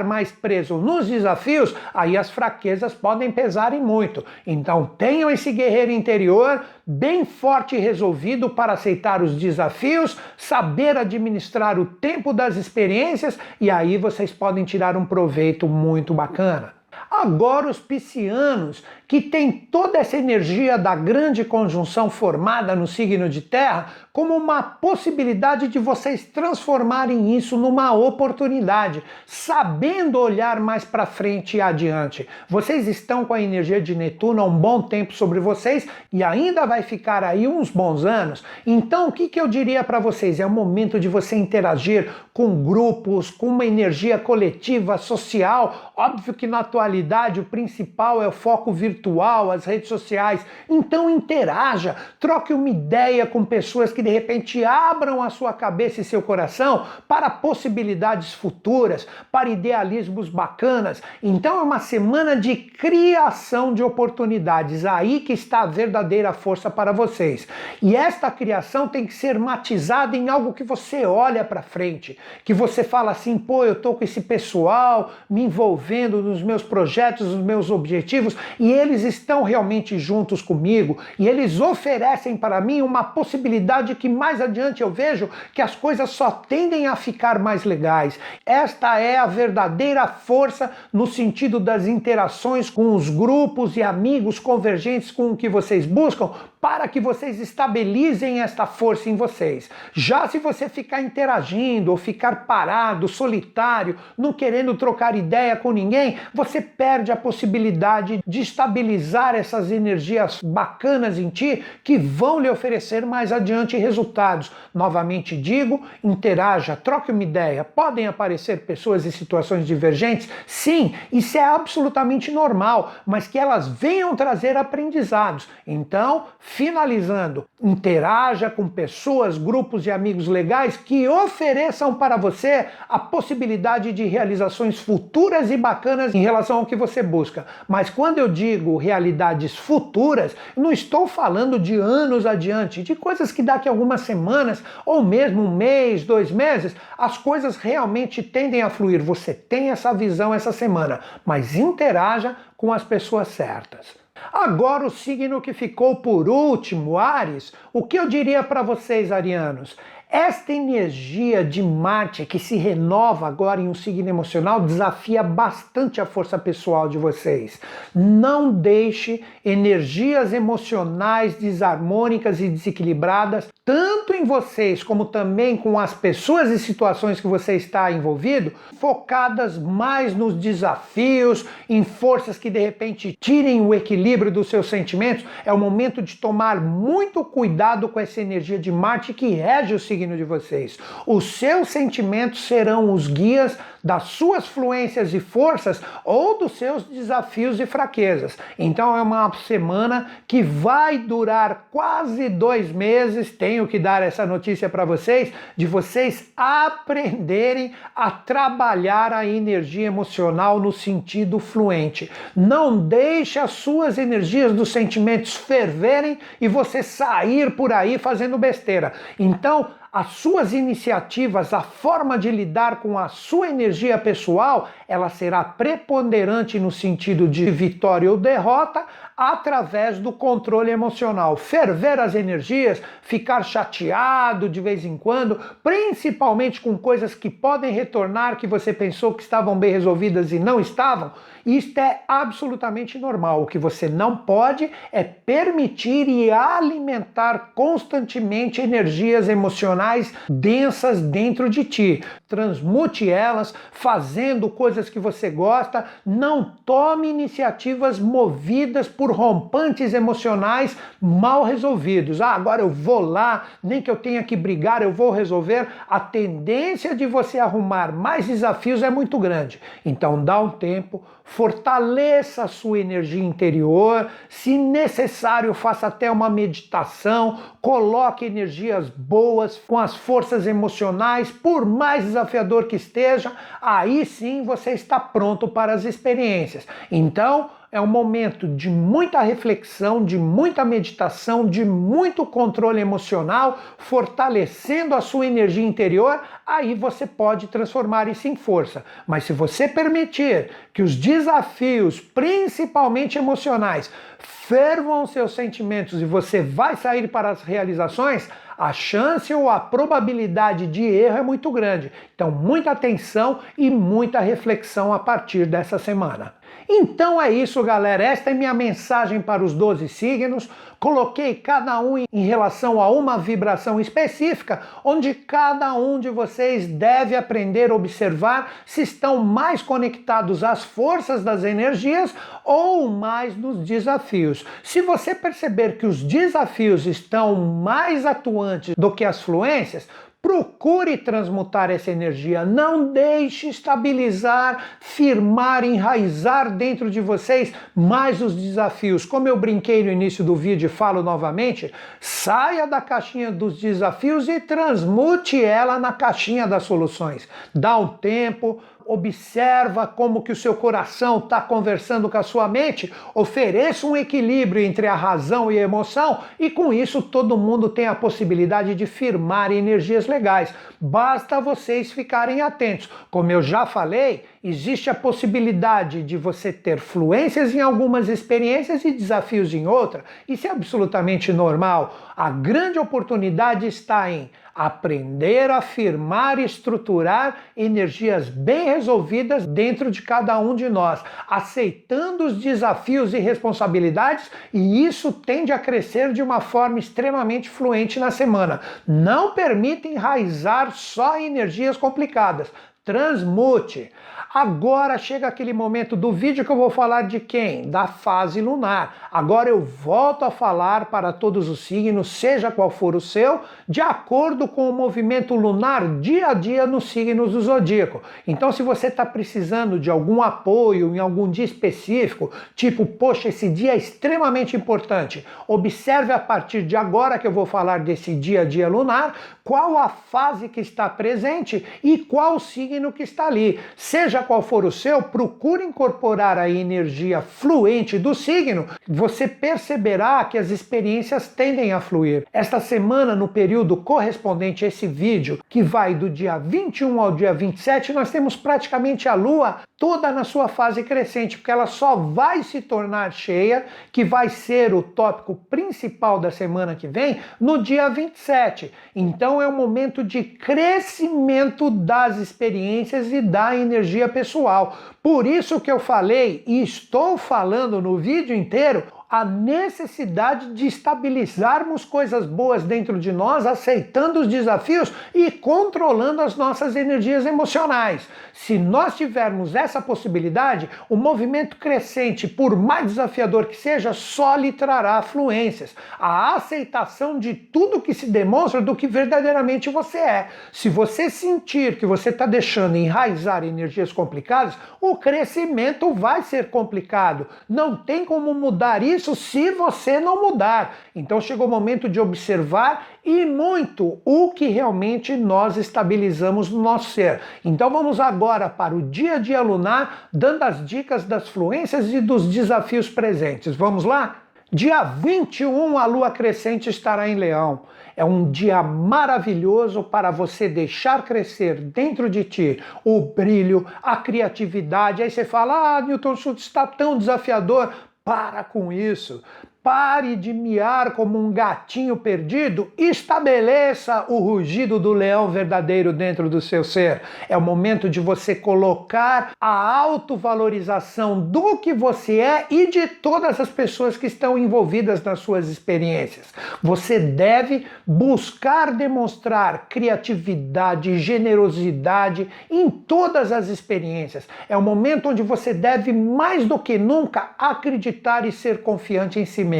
mais 0.04 0.30
preso 0.30 0.76
nos 0.76 1.08
desafios, 1.08 1.74
aí 1.92 2.16
as 2.16 2.30
fraquezas 2.30 2.94
podem 2.94 3.30
pesar 3.30 3.72
e 3.72 3.80
muito. 3.80 4.24
Então 4.46 4.86
tenham 4.96 5.30
esse 5.30 5.50
guerreiro 5.52 5.90
interior 5.90 6.64
bem 6.86 7.24
forte 7.24 7.76
e 7.76 7.78
resolvido 7.78 8.50
para 8.50 8.74
aceitar 8.74 9.22
os 9.22 9.34
desafios, 9.34 10.16
saber 10.36 10.96
administrar 10.96 11.78
o 11.78 11.86
tempo 11.86 12.32
das 12.32 12.56
experiências 12.56 13.38
e 13.60 13.70
aí 13.70 13.96
vocês 13.98 14.32
podem 14.32 14.64
tirar 14.64 14.96
um 14.96 15.04
proveito 15.04 15.66
muito 15.66 16.14
bacana. 16.14 16.74
Agora, 17.10 17.68
os 17.68 17.78
piscianos, 17.78 18.82
que 19.12 19.20
têm 19.20 19.52
toda 19.52 19.98
essa 19.98 20.16
energia 20.16 20.78
da 20.78 20.96
grande 20.96 21.44
conjunção 21.44 22.08
formada 22.08 22.74
no 22.74 22.86
signo 22.86 23.28
de 23.28 23.42
Terra, 23.42 23.88
como 24.10 24.34
uma 24.34 24.62
possibilidade 24.62 25.68
de 25.68 25.78
vocês 25.78 26.24
transformarem 26.24 27.36
isso 27.36 27.58
numa 27.58 27.92
oportunidade, 27.92 29.02
sabendo 29.26 30.18
olhar 30.18 30.60
mais 30.60 30.82
para 30.82 31.04
frente 31.04 31.58
e 31.58 31.60
adiante. 31.60 32.26
Vocês 32.48 32.88
estão 32.88 33.26
com 33.26 33.34
a 33.34 33.42
energia 33.42 33.82
de 33.82 33.94
Netuno 33.94 34.40
há 34.40 34.46
um 34.46 34.56
bom 34.56 34.80
tempo 34.80 35.12
sobre 35.12 35.40
vocês 35.40 35.86
e 36.10 36.22
ainda 36.22 36.64
vai 36.64 36.82
ficar 36.82 37.22
aí 37.22 37.46
uns 37.46 37.68
bons 37.68 38.06
anos. 38.06 38.42
Então, 38.66 39.08
o 39.08 39.12
que, 39.12 39.28
que 39.28 39.38
eu 39.38 39.46
diria 39.46 39.84
para 39.84 39.98
vocês? 39.98 40.40
É 40.40 40.46
o 40.46 40.50
momento 40.50 40.98
de 40.98 41.08
você 41.08 41.36
interagir 41.36 42.10
com 42.32 42.62
grupos, 42.62 43.30
com 43.30 43.48
uma 43.48 43.66
energia 43.66 44.18
coletiva, 44.18 44.96
social. 44.96 45.92
Óbvio 45.94 46.32
que 46.32 46.46
na 46.46 46.60
atualidade 46.60 47.40
o 47.40 47.44
principal 47.44 48.22
é 48.22 48.28
o 48.28 48.32
foco 48.32 48.72
virtual, 48.72 49.01
as 49.50 49.64
redes 49.64 49.88
sociais. 49.88 50.44
Então 50.68 51.08
interaja, 51.08 51.96
troque 52.20 52.52
uma 52.52 52.68
ideia 52.68 53.26
com 53.26 53.44
pessoas 53.44 53.92
que 53.92 54.02
de 54.02 54.10
repente 54.10 54.64
abram 54.64 55.22
a 55.22 55.30
sua 55.30 55.52
cabeça 55.52 56.00
e 56.00 56.04
seu 56.04 56.22
coração 56.22 56.86
para 57.08 57.30
possibilidades 57.30 58.34
futuras, 58.34 59.06
para 59.30 59.48
idealismos 59.48 60.28
bacanas. 60.28 61.02
Então 61.22 61.58
é 61.58 61.62
uma 61.62 61.80
semana 61.80 62.36
de 62.36 62.56
criação 62.56 63.74
de 63.74 63.82
oportunidades. 63.82 64.84
Aí 64.84 65.20
que 65.20 65.32
está 65.32 65.62
a 65.62 65.66
verdadeira 65.66 66.32
força 66.32 66.70
para 66.70 66.92
vocês. 66.92 67.46
E 67.80 67.96
esta 67.96 68.30
criação 68.30 68.88
tem 68.88 69.06
que 69.06 69.14
ser 69.14 69.38
matizada 69.38 70.16
em 70.16 70.28
algo 70.28 70.52
que 70.52 70.64
você 70.64 71.04
olha 71.04 71.44
para 71.44 71.62
frente 71.62 72.18
que 72.44 72.54
você 72.54 72.82
fala 72.82 73.10
assim, 73.12 73.38
pô, 73.38 73.64
eu 73.64 73.74
tô 73.74 73.94
com 73.94 74.04
esse 74.04 74.20
pessoal 74.20 75.12
me 75.28 75.42
envolvendo 75.42 76.22
nos 76.22 76.42
meus 76.42 76.62
projetos, 76.62 77.26
nos 77.26 77.44
meus 77.44 77.70
objetivos, 77.70 78.36
e 78.58 78.72
eles 78.92 79.04
estão 79.04 79.42
realmente 79.42 79.98
juntos 79.98 80.42
comigo, 80.42 80.98
e 81.18 81.26
eles 81.26 81.60
oferecem 81.60 82.36
para 82.36 82.60
mim 82.60 82.82
uma 82.82 83.02
possibilidade 83.02 83.94
que 83.94 84.08
mais 84.08 84.38
adiante 84.38 84.82
eu 84.82 84.90
vejo 84.90 85.30
que 85.54 85.62
as 85.62 85.74
coisas 85.74 86.10
só 86.10 86.30
tendem 86.30 86.86
a 86.86 86.94
ficar 86.94 87.38
mais 87.38 87.64
legais. 87.64 88.20
Esta 88.44 88.98
é 88.98 89.16
a 89.16 89.24
verdadeira 89.24 90.06
força 90.06 90.70
no 90.92 91.06
sentido 91.06 91.58
das 91.58 91.86
interações 91.86 92.68
com 92.68 92.94
os 92.94 93.08
grupos 93.08 93.76
e 93.78 93.82
amigos 93.82 94.38
convergentes 94.38 95.10
com 95.10 95.30
o 95.30 95.36
que 95.36 95.48
vocês 95.48 95.86
buscam, 95.86 96.30
para 96.62 96.86
que 96.86 97.00
vocês 97.00 97.40
estabilizem 97.40 98.40
esta 98.40 98.66
força 98.66 99.10
em 99.10 99.16
vocês. 99.16 99.68
Já 99.92 100.28
se 100.28 100.38
você 100.38 100.68
ficar 100.68 101.02
interagindo 101.02 101.90
ou 101.90 101.96
ficar 101.96 102.46
parado, 102.46 103.08
solitário, 103.08 103.98
não 104.16 104.32
querendo 104.32 104.72
trocar 104.76 105.16
ideia 105.16 105.56
com 105.56 105.72
ninguém, 105.72 106.18
você 106.32 106.60
perde 106.60 107.10
a 107.10 107.16
possibilidade 107.16 108.22
de 108.24 108.40
estabilizar 108.40 109.34
essas 109.34 109.72
energias 109.72 110.38
bacanas 110.40 111.18
em 111.18 111.30
ti 111.30 111.64
que 111.82 111.98
vão 111.98 112.38
lhe 112.38 112.48
oferecer 112.48 113.04
mais 113.04 113.32
adiante 113.32 113.76
resultados. 113.76 114.52
Novamente 114.72 115.36
digo, 115.36 115.84
interaja, 116.04 116.76
troque 116.76 117.10
uma 117.10 117.24
ideia. 117.24 117.64
Podem 117.64 118.06
aparecer 118.06 118.60
pessoas 118.60 119.04
em 119.04 119.10
situações 119.10 119.66
divergentes? 119.66 120.28
Sim, 120.46 120.94
isso 121.12 121.36
é 121.36 121.44
absolutamente 121.44 122.30
normal, 122.30 122.92
mas 123.04 123.26
que 123.26 123.36
elas 123.36 123.66
venham 123.66 124.14
trazer 124.14 124.56
aprendizados. 124.56 125.48
Então, 125.66 126.26
Finalizando, 126.54 127.46
interaja 127.62 128.50
com 128.50 128.68
pessoas, 128.68 129.38
grupos 129.38 129.82
de 129.82 129.90
amigos 129.90 130.28
legais 130.28 130.76
que 130.76 131.08
ofereçam 131.08 131.94
para 131.94 132.18
você 132.18 132.66
a 132.90 132.98
possibilidade 132.98 133.90
de 133.90 134.04
realizações 134.04 134.78
futuras 134.78 135.50
e 135.50 135.56
bacanas 135.56 136.14
em 136.14 136.20
relação 136.20 136.58
ao 136.58 136.66
que 136.66 136.76
você 136.76 137.02
busca. 137.02 137.46
Mas 137.66 137.88
quando 137.88 138.18
eu 138.18 138.28
digo 138.28 138.76
realidades 138.76 139.56
futuras, 139.56 140.36
não 140.54 140.70
estou 140.70 141.06
falando 141.06 141.58
de 141.58 141.76
anos 141.76 142.26
adiante, 142.26 142.82
de 142.82 142.94
coisas 142.94 143.32
que 143.32 143.42
daqui 143.42 143.66
a 143.66 143.72
algumas 143.72 144.02
semanas 144.02 144.62
ou 144.84 145.02
mesmo 145.02 145.40
um 145.40 145.56
mês, 145.56 146.04
dois 146.04 146.30
meses, 146.30 146.76
as 146.98 147.16
coisas 147.16 147.56
realmente 147.56 148.22
tendem 148.22 148.60
a 148.60 148.68
fluir. 148.68 149.02
Você 149.02 149.32
tem 149.32 149.70
essa 149.70 149.94
visão 149.94 150.34
essa 150.34 150.52
semana, 150.52 151.00
mas 151.24 151.56
interaja 151.56 152.36
com 152.58 152.70
as 152.70 152.84
pessoas 152.84 153.28
certas. 153.28 154.01
Agora 154.32 154.86
o 154.86 154.90
signo 154.90 155.40
que 155.40 155.52
ficou 155.52 155.96
por 155.96 156.28
último, 156.28 156.98
Ares, 156.98 157.52
o 157.72 157.82
que 157.82 157.98
eu 157.98 158.08
diria 158.08 158.42
para 158.42 158.62
vocês, 158.62 159.10
arianos? 159.10 159.76
Esta 160.12 160.52
energia 160.52 161.42
de 161.42 161.62
Marte 161.62 162.26
que 162.26 162.38
se 162.38 162.54
renova 162.56 163.26
agora 163.26 163.62
em 163.62 163.66
um 163.66 163.72
signo 163.72 164.10
emocional 164.10 164.60
desafia 164.60 165.22
bastante 165.22 166.02
a 166.02 166.04
força 166.04 166.38
pessoal 166.38 166.86
de 166.86 166.98
vocês. 166.98 167.58
Não 167.94 168.52
deixe 168.52 169.24
energias 169.42 170.34
emocionais 170.34 171.36
desarmônicas 171.36 172.42
e 172.42 172.48
desequilibradas, 172.50 173.48
tanto 173.64 174.12
em 174.12 174.24
vocês 174.24 174.82
como 174.82 175.04
também 175.04 175.56
com 175.56 175.78
as 175.78 175.94
pessoas 175.94 176.50
e 176.50 176.58
situações 176.58 177.20
que 177.20 177.28
você 177.28 177.54
está 177.54 177.92
envolvido, 177.92 178.52
focadas 178.80 179.56
mais 179.56 180.16
nos 180.16 180.34
desafios, 180.34 181.46
em 181.68 181.84
forças 181.84 182.38
que 182.38 182.50
de 182.50 182.58
repente 182.58 183.16
tirem 183.20 183.60
o 183.60 183.72
equilíbrio 183.72 184.32
dos 184.32 184.48
seus 184.48 184.68
sentimentos. 184.68 185.24
É 185.44 185.52
o 185.52 185.58
momento 185.58 186.02
de 186.02 186.16
tomar 186.16 186.60
muito 186.60 187.24
cuidado 187.24 187.88
com 187.88 188.00
essa 188.00 188.20
energia 188.20 188.58
de 188.58 188.72
Marte 188.72 189.14
que 189.14 189.28
rege 189.28 189.74
o 189.74 189.78
signo 189.78 190.16
de 190.16 190.24
vocês. 190.24 190.76
Os 191.06 191.36
seus 191.36 191.68
sentimentos 191.68 192.44
serão 192.46 192.92
os 192.92 193.06
guias 193.06 193.56
das 193.84 194.04
suas 194.04 194.46
fluências 194.46 195.12
e 195.12 195.18
forças 195.18 195.80
ou 196.04 196.38
dos 196.38 196.52
seus 196.52 196.84
desafios 196.84 197.58
e 197.58 197.66
fraquezas. 197.66 198.38
Então 198.58 198.96
é 198.96 199.02
uma 199.02 199.32
semana 199.46 200.10
que 200.26 200.42
vai 200.42 200.98
durar 200.98 201.68
quase 201.72 202.28
dois 202.28 202.70
meses. 202.70 203.30
Tenho 203.52 203.68
que 203.68 203.78
dar 203.78 204.02
essa 204.02 204.24
notícia 204.24 204.66
para 204.66 204.82
vocês 204.86 205.30
de 205.54 205.66
vocês 205.66 206.32
aprenderem 206.34 207.74
a 207.94 208.10
trabalhar 208.10 209.12
a 209.12 209.26
energia 209.26 209.88
emocional 209.88 210.58
no 210.58 210.72
sentido 210.72 211.38
fluente. 211.38 212.10
Não 212.34 212.78
deixe 212.88 213.38
as 213.38 213.50
suas 213.50 213.98
energias 213.98 214.54
dos 214.54 214.72
sentimentos 214.72 215.36
ferverem 215.36 216.18
e 216.40 216.48
você 216.48 216.82
sair 216.82 217.50
por 217.50 217.74
aí 217.74 217.98
fazendo 217.98 218.38
besteira. 218.38 218.94
Então 219.18 219.68
as 219.92 220.12
suas 220.12 220.54
iniciativas, 220.54 221.52
a 221.52 221.60
forma 221.60 222.18
de 222.18 222.30
lidar 222.30 222.80
com 222.80 222.98
a 222.98 223.08
sua 223.08 223.50
energia 223.50 223.98
pessoal, 223.98 224.70
ela 224.88 225.10
será 225.10 225.44
preponderante 225.44 226.58
no 226.58 226.70
sentido 226.70 227.28
de 227.28 227.50
vitória 227.50 228.10
ou 228.10 228.16
derrota 228.16 228.86
através 229.14 229.98
do 229.98 230.10
controle 230.10 230.70
emocional. 230.70 231.36
Ferver 231.36 232.00
as 232.00 232.14
energias, 232.14 232.80
ficar 233.02 233.42
chateado 233.42 234.48
de 234.48 234.62
vez 234.62 234.82
em 234.86 234.96
quando, 234.96 235.38
principalmente 235.62 236.62
com 236.62 236.78
coisas 236.78 237.14
que 237.14 237.28
podem 237.28 237.70
retornar 237.70 238.38
que 238.38 238.46
você 238.46 238.72
pensou 238.72 239.12
que 239.12 239.22
estavam 239.22 239.58
bem 239.58 239.72
resolvidas 239.72 240.32
e 240.32 240.38
não 240.38 240.58
estavam, 240.58 241.12
isto 241.44 241.78
é 241.78 242.02
absolutamente 242.06 242.98
normal. 242.98 243.42
O 243.42 243.46
que 243.46 243.58
você 243.58 243.88
não 243.88 244.16
pode 244.16 244.70
é 244.90 245.02
permitir 245.02 246.08
e 246.08 246.30
alimentar 246.30 247.52
constantemente 247.54 248.60
energias 248.60 249.28
emocionais 249.28 250.12
densas 250.28 251.00
dentro 251.00 251.48
de 251.48 251.64
ti. 251.64 252.04
Transmute 252.32 253.10
elas 253.10 253.52
fazendo 253.70 254.48
coisas 254.48 254.88
que 254.88 254.98
você 254.98 255.28
gosta, 255.28 255.84
não 256.04 256.54
tome 256.64 257.10
iniciativas 257.10 257.98
movidas 257.98 258.88
por 258.88 259.12
rompantes 259.12 259.92
emocionais 259.92 260.74
mal 260.98 261.44
resolvidos. 261.44 262.22
Ah, 262.22 262.32
agora 262.32 262.62
eu 262.62 262.70
vou 262.70 263.00
lá, 263.00 263.44
nem 263.62 263.82
que 263.82 263.90
eu 263.90 263.96
tenha 263.96 264.22
que 264.22 264.34
brigar, 264.34 264.80
eu 264.80 264.94
vou 264.94 265.10
resolver. 265.10 265.68
A 265.86 266.00
tendência 266.00 266.96
de 266.96 267.04
você 267.04 267.38
arrumar 267.38 267.92
mais 267.92 268.26
desafios 268.26 268.82
é 268.82 268.88
muito 268.88 269.18
grande. 269.18 269.60
Então 269.84 270.24
dá 270.24 270.40
um 270.40 270.48
tempo, 270.48 271.04
fortaleça 271.22 272.44
a 272.44 272.48
sua 272.48 272.78
energia 272.78 273.22
interior, 273.22 274.08
se 274.28 274.56
necessário, 274.56 275.52
faça 275.54 275.86
até 275.86 276.10
uma 276.10 276.30
meditação, 276.30 277.38
coloque 277.60 278.24
energias 278.24 278.88
boas 278.88 279.60
com 279.66 279.78
as 279.78 279.94
forças 279.94 280.46
emocionais, 280.46 281.30
por 281.30 281.64
mais 281.64 282.04
desafiador 282.22 282.66
que 282.66 282.76
esteja, 282.76 283.32
aí 283.60 284.04
sim 284.06 284.44
você 284.44 284.70
está 284.70 284.98
pronto 284.98 285.48
para 285.48 285.72
as 285.74 285.84
experiências. 285.84 286.66
Então, 286.90 287.50
é 287.74 287.80
um 287.80 287.86
momento 287.86 288.46
de 288.46 288.68
muita 288.68 289.22
reflexão, 289.22 290.04
de 290.04 290.18
muita 290.18 290.62
meditação, 290.62 291.48
de 291.48 291.64
muito 291.64 292.26
controle 292.26 292.78
emocional, 292.78 293.58
fortalecendo 293.78 294.94
a 294.94 295.00
sua 295.00 295.26
energia 295.26 295.66
interior, 295.66 296.20
aí 296.46 296.74
você 296.74 297.06
pode 297.06 297.46
transformar 297.46 298.08
isso 298.08 298.28
em 298.28 298.36
força. 298.36 298.84
Mas 299.06 299.24
se 299.24 299.32
você 299.32 299.66
permitir 299.66 300.50
que 300.74 300.82
os 300.82 300.94
desafios, 300.94 301.98
principalmente 301.98 303.16
emocionais, 303.16 303.90
fervam 304.18 305.06
seus 305.06 305.34
sentimentos 305.34 306.02
e 306.02 306.04
você 306.04 306.42
vai 306.42 306.76
sair 306.76 307.08
para 307.08 307.30
as 307.30 307.42
realizações, 307.42 308.28
a 308.58 308.70
chance 308.74 309.32
ou 309.32 309.48
a 309.48 309.58
probabilidade 309.58 310.66
de 310.66 310.82
erro 310.82 311.16
é 311.16 311.22
muito 311.22 311.50
grande. 311.50 311.90
Então, 312.14 312.30
muita 312.30 312.72
atenção 312.72 313.38
e 313.56 313.70
muita 313.70 314.20
reflexão 314.20 314.92
a 314.92 314.98
partir 314.98 315.46
dessa 315.46 315.78
semana. 315.78 316.34
Então 316.68 317.20
é 317.20 317.30
isso, 317.30 317.62
galera. 317.62 318.02
Esta 318.02 318.30
é 318.30 318.34
minha 318.34 318.54
mensagem 318.54 319.20
para 319.20 319.44
os 319.44 319.52
12 319.52 319.88
signos. 319.88 320.48
Coloquei 320.78 321.36
cada 321.36 321.78
um 321.80 321.96
em 321.96 322.26
relação 322.26 322.80
a 322.80 322.90
uma 322.90 323.16
vibração 323.16 323.80
específica, 323.80 324.62
onde 324.82 325.14
cada 325.14 325.74
um 325.74 326.00
de 326.00 326.10
vocês 326.10 326.66
deve 326.66 327.14
aprender 327.14 327.70
a 327.70 327.74
observar 327.74 328.52
se 328.66 328.82
estão 328.82 329.22
mais 329.22 329.62
conectados 329.62 330.42
às 330.42 330.64
forças 330.64 331.22
das 331.22 331.44
energias 331.44 332.12
ou 332.44 332.88
mais 332.88 333.36
nos 333.36 333.64
desafios. 333.64 334.44
Se 334.64 334.82
você 334.82 335.14
perceber 335.14 335.78
que 335.78 335.86
os 335.86 336.02
desafios 336.02 336.84
estão 336.84 337.36
mais 337.36 338.04
atuantes 338.04 338.74
do 338.76 338.90
que 338.90 339.04
as 339.04 339.22
fluências, 339.22 339.86
Procure 340.22 340.96
transmutar 340.98 341.68
essa 341.68 341.90
energia, 341.90 342.44
não 342.44 342.92
deixe 342.92 343.48
estabilizar, 343.48 344.78
firmar, 344.78 345.64
enraizar 345.64 346.56
dentro 346.56 346.88
de 346.88 347.00
vocês 347.00 347.52
mais 347.74 348.22
os 348.22 348.36
desafios. 348.36 349.04
Como 349.04 349.26
eu 349.26 349.36
brinquei 349.36 349.82
no 349.82 349.90
início 349.90 350.22
do 350.22 350.36
vídeo 350.36 350.66
e 350.66 350.68
falo 350.68 351.02
novamente, 351.02 351.74
saia 352.00 352.68
da 352.68 352.80
caixinha 352.80 353.32
dos 353.32 353.60
desafios 353.60 354.28
e 354.28 354.38
transmute 354.38 355.44
ela 355.44 355.76
na 355.76 355.92
caixinha 355.92 356.46
das 356.46 356.62
soluções. 356.62 357.28
Dá 357.52 357.76
um 357.76 357.88
tempo, 357.88 358.62
observa 358.86 359.86
como 359.86 360.22
que 360.22 360.32
o 360.32 360.36
seu 360.36 360.54
coração 360.54 361.18
está 361.18 361.40
conversando 361.40 362.08
com 362.08 362.18
a 362.18 362.22
sua 362.22 362.48
mente, 362.48 362.92
ofereça 363.14 363.86
um 363.86 363.96
equilíbrio 363.96 364.62
entre 364.62 364.86
a 364.86 364.94
razão 364.94 365.50
e 365.50 365.58
a 365.58 365.62
emoção 365.62 366.20
e 366.38 366.50
com 366.50 366.72
isso 366.72 367.02
todo 367.02 367.36
mundo 367.36 367.68
tem 367.68 367.86
a 367.86 367.94
possibilidade 367.94 368.74
de 368.74 368.86
firmar 368.86 369.52
energias 369.52 370.06
legais. 370.06 370.52
Basta 370.80 371.40
vocês 371.40 371.92
ficarem 371.92 372.40
atentos. 372.40 372.88
Como 373.10 373.30
eu 373.30 373.42
já 373.42 373.66
falei, 373.66 374.24
existe 374.42 374.90
a 374.90 374.94
possibilidade 374.94 376.02
de 376.02 376.16
você 376.16 376.52
ter 376.52 376.78
fluências 376.78 377.54
em 377.54 377.60
algumas 377.60 378.08
experiências 378.08 378.84
e 378.84 378.90
desafios 378.90 379.54
em 379.54 379.66
outras. 379.66 380.02
Isso 380.28 380.46
é 380.46 380.50
absolutamente 380.50 381.32
normal. 381.32 381.94
A 382.16 382.30
grande 382.30 382.78
oportunidade 382.78 383.66
está 383.66 384.10
em 384.10 384.30
aprender 384.54 385.50
a 385.50 385.60
firmar 385.60 386.38
e 386.38 386.44
estruturar 386.44 387.36
energias 387.56 388.28
bem 388.28 388.66
resolvidas 388.66 389.46
dentro 389.46 389.90
de 389.90 390.02
cada 390.02 390.38
um 390.38 390.54
de 390.54 390.68
nós, 390.68 391.02
aceitando 391.28 392.24
os 392.24 392.36
desafios 392.36 393.14
e 393.14 393.18
responsabilidades, 393.18 394.30
e 394.52 394.84
isso 394.84 395.12
tende 395.12 395.52
a 395.52 395.58
crescer 395.58 396.12
de 396.12 396.22
uma 396.22 396.40
forma 396.40 396.78
extremamente 396.78 397.48
fluente 397.48 397.98
na 397.98 398.10
semana. 398.10 398.60
Não 398.86 399.32
permita 399.32 399.88
enraizar 399.88 400.72
só 400.72 401.18
energias 401.18 401.76
complicadas. 401.76 402.50
Transmute. 402.84 403.92
Agora 404.34 404.96
chega 404.96 405.28
aquele 405.28 405.52
momento 405.52 405.94
do 405.94 406.10
vídeo 406.10 406.42
que 406.42 406.50
eu 406.50 406.56
vou 406.56 406.70
falar 406.70 407.02
de 407.02 407.20
quem? 407.20 407.70
Da 407.70 407.86
fase 407.86 408.40
lunar. 408.40 409.08
Agora 409.12 409.50
eu 409.50 409.60
volto 409.60 410.24
a 410.24 410.30
falar 410.30 410.86
para 410.86 411.12
todos 411.12 411.50
os 411.50 411.60
signos, 411.60 412.08
seja 412.08 412.50
qual 412.50 412.70
for 412.70 412.96
o 412.96 413.00
seu, 413.00 413.40
de 413.72 413.80
acordo 413.80 414.46
com 414.46 414.68
o 414.68 414.72
movimento 414.72 415.34
lunar 415.34 415.98
dia 415.98 416.26
a 416.26 416.34
dia 416.34 416.66
nos 416.66 416.90
signos 416.90 417.32
do 417.32 417.40
zodíaco. 417.40 418.02
Então, 418.28 418.52
se 418.52 418.62
você 418.62 418.88
está 418.88 419.06
precisando 419.06 419.80
de 419.80 419.90
algum 419.90 420.20
apoio 420.20 420.94
em 420.94 420.98
algum 420.98 421.30
dia 421.30 421.46
específico, 421.46 422.30
tipo, 422.54 422.84
poxa, 422.84 423.30
esse 423.30 423.48
dia 423.48 423.72
é 423.72 423.76
extremamente 423.78 424.54
importante, 424.54 425.26
observe 425.48 426.12
a 426.12 426.18
partir 426.18 426.64
de 426.64 426.76
agora 426.76 427.18
que 427.18 427.26
eu 427.26 427.32
vou 427.32 427.46
falar 427.46 427.78
desse 427.78 428.14
dia 428.14 428.42
a 428.42 428.44
dia 428.44 428.68
lunar, 428.68 429.14
qual 429.42 429.78
a 429.78 429.88
fase 429.88 430.50
que 430.50 430.60
está 430.60 430.86
presente 430.90 431.64
e 431.82 431.96
qual 431.96 432.38
signo 432.38 432.92
que 432.92 433.02
está 433.02 433.26
ali. 433.26 433.58
Seja 433.74 434.22
qual 434.22 434.42
for 434.42 434.66
o 434.66 434.70
seu, 434.70 435.02
procure 435.02 435.64
incorporar 435.64 436.36
a 436.36 436.50
energia 436.50 437.22
fluente 437.22 437.98
do 437.98 438.14
signo, 438.14 438.66
você 438.86 439.26
perceberá 439.26 440.22
que 440.26 440.36
as 440.36 440.50
experiências 440.50 441.26
tendem 441.26 441.72
a 441.72 441.80
fluir. 441.80 442.26
Esta 442.34 442.60
semana, 442.60 443.16
no 443.16 443.28
período 443.28 443.61
correspondente 443.76 444.64
a 444.64 444.68
esse 444.68 444.86
vídeo, 444.86 445.40
que 445.48 445.62
vai 445.62 445.94
do 445.94 446.08
dia 446.08 446.38
21 446.38 447.00
ao 447.00 447.12
dia 447.12 447.32
27, 447.32 447.92
nós 447.92 448.10
temos 448.10 448.36
praticamente 448.36 449.08
a 449.08 449.14
Lua 449.14 449.60
toda 449.82 450.12
na 450.12 450.22
sua 450.22 450.46
fase 450.46 450.84
crescente, 450.84 451.36
porque 451.36 451.50
ela 451.50 451.66
só 451.66 451.96
vai 451.96 452.44
se 452.44 452.62
tornar 452.62 453.12
cheia, 453.12 453.66
que 453.90 454.04
vai 454.04 454.28
ser 454.28 454.72
o 454.72 454.80
tópico 454.80 455.34
principal 455.50 456.20
da 456.20 456.30
semana 456.30 456.76
que 456.76 456.86
vem, 456.86 457.20
no 457.40 457.60
dia 457.60 457.88
27. 457.88 458.70
Então 458.94 459.42
é 459.42 459.48
um 459.48 459.56
momento 459.56 460.04
de 460.04 460.22
crescimento 460.22 461.68
das 461.68 462.18
experiências 462.18 463.12
e 463.12 463.20
da 463.20 463.56
energia 463.56 464.08
pessoal. 464.08 464.76
Por 465.02 465.26
isso 465.26 465.60
que 465.60 465.70
eu 465.70 465.80
falei 465.80 466.44
e 466.46 466.62
estou 466.62 467.18
falando 467.18 467.82
no 467.82 467.98
vídeo 467.98 468.36
inteiro 468.36 468.84
a 469.12 469.26
necessidade 469.26 470.54
de 470.54 470.66
estabilizarmos 470.66 471.84
coisas 471.84 472.24
boas 472.24 472.62
dentro 472.62 472.98
de 472.98 473.12
nós, 473.12 473.44
aceitando 473.44 474.20
os 474.20 474.26
desafios 474.26 474.90
e 475.14 475.30
controlando 475.30 476.22
as 476.22 476.34
nossas 476.34 476.74
energias 476.74 477.26
emocionais. 477.26 478.08
Se 478.32 478.56
nós 478.58 478.96
tivermos 478.96 479.54
essa 479.54 479.82
possibilidade, 479.82 480.66
o 480.88 480.96
movimento 480.96 481.58
crescente, 481.58 482.26
por 482.26 482.56
mais 482.56 482.86
desafiador 482.86 483.44
que 483.44 483.56
seja, 483.56 483.92
só 483.92 484.34
lhe 484.34 484.50
trará 484.50 485.02
fluências. 485.02 485.74
A 486.00 486.36
aceitação 486.36 487.18
de 487.18 487.34
tudo 487.34 487.82
que 487.82 487.92
se 487.92 488.06
demonstra 488.06 488.62
do 488.62 488.74
que 488.74 488.86
verdadeiramente 488.86 489.68
você 489.68 489.98
é. 489.98 490.28
Se 490.50 490.70
você 490.70 491.10
sentir 491.10 491.76
que 491.78 491.84
você 491.84 492.08
está 492.08 492.24
deixando 492.24 492.76
enraizar 492.76 493.44
energias 493.44 493.92
complicadas, 493.92 494.56
o 494.80 494.96
crescimento 494.96 495.92
vai 495.92 496.22
ser 496.22 496.48
complicado. 496.48 497.26
Não 497.46 497.76
tem 497.76 498.06
como 498.06 498.32
mudar 498.32 498.82
isso 498.82 499.01
isso 499.02 499.16
se 499.16 499.50
você 499.50 500.00
não 500.00 500.22
mudar. 500.22 500.76
Então 500.94 501.20
chegou 501.20 501.46
o 501.46 501.50
momento 501.50 501.88
de 501.88 502.00
observar 502.00 502.86
e 503.04 503.24
muito 503.26 504.00
o 504.04 504.30
que 504.30 504.46
realmente 504.46 505.16
nós 505.16 505.56
estabilizamos 505.56 506.48
no 506.48 506.62
nosso 506.62 506.90
ser. 506.90 507.20
Então 507.44 507.68
vamos 507.68 507.98
agora 507.98 508.48
para 508.48 508.74
o 508.74 508.82
dia 508.82 509.14
a 509.14 509.18
dia 509.18 509.42
lunar, 509.42 510.08
dando 510.12 510.44
as 510.44 510.64
dicas 510.64 511.04
das 511.04 511.28
fluências 511.28 511.92
e 511.92 512.00
dos 512.00 512.28
desafios 512.28 512.88
presentes. 512.88 513.56
Vamos 513.56 513.84
lá? 513.84 514.22
Dia 514.54 514.82
21, 514.82 515.78
a 515.78 515.86
lua 515.86 516.10
crescente 516.10 516.68
estará 516.68 517.08
em 517.08 517.14
Leão. 517.14 517.62
É 517.96 518.04
um 518.04 518.30
dia 518.30 518.62
maravilhoso 518.62 519.82
para 519.82 520.10
você 520.10 520.48
deixar 520.48 521.04
crescer 521.04 521.54
dentro 521.54 522.08
de 522.08 522.24
ti 522.24 522.62
o 522.84 523.00
brilho, 523.00 523.66
a 523.82 523.96
criatividade. 523.96 525.02
Aí 525.02 525.10
você 525.10 525.24
fala: 525.24 525.76
Ah, 525.76 525.80
Newton 525.80 526.16
Schultz 526.16 526.42
está 526.42 526.66
tão 526.66 526.96
desafiador. 526.98 527.72
Para 528.04 528.42
com 528.42 528.72
isso. 528.72 529.22
Pare 529.62 530.16
de 530.16 530.32
miar 530.32 530.92
como 530.92 531.16
um 531.16 531.30
gatinho 531.30 531.96
perdido, 531.96 532.72
estabeleça 532.76 534.06
o 534.08 534.18
rugido 534.18 534.76
do 534.76 534.92
leão 534.92 535.30
verdadeiro 535.30 535.92
dentro 535.92 536.28
do 536.28 536.40
seu 536.40 536.64
ser. 536.64 537.00
É 537.28 537.36
o 537.36 537.40
momento 537.40 537.88
de 537.88 538.00
você 538.00 538.34
colocar 538.34 539.30
a 539.40 539.78
autovalorização 539.78 541.20
do 541.20 541.58
que 541.58 541.72
você 541.72 542.18
é 542.18 542.46
e 542.50 542.66
de 542.66 542.88
todas 542.88 543.38
as 543.38 543.50
pessoas 543.50 543.96
que 543.96 544.08
estão 544.08 544.36
envolvidas 544.36 545.00
nas 545.04 545.20
suas 545.20 545.48
experiências. 545.48 546.34
Você 546.60 546.98
deve 546.98 547.64
buscar 547.86 548.72
demonstrar 548.72 549.68
criatividade 549.68 550.98
generosidade 550.98 552.28
em 552.50 552.68
todas 552.68 553.30
as 553.30 553.46
experiências. 553.46 554.26
É 554.48 554.56
o 554.56 554.62
momento 554.62 555.10
onde 555.10 555.22
você 555.22 555.54
deve 555.54 555.92
mais 555.92 556.46
do 556.46 556.58
que 556.58 556.76
nunca 556.76 557.30
acreditar 557.38 558.26
e 558.26 558.32
ser 558.32 558.62
confiante 558.62 559.20
em 559.20 559.24
si 559.24 559.44
mesmo. 559.44 559.51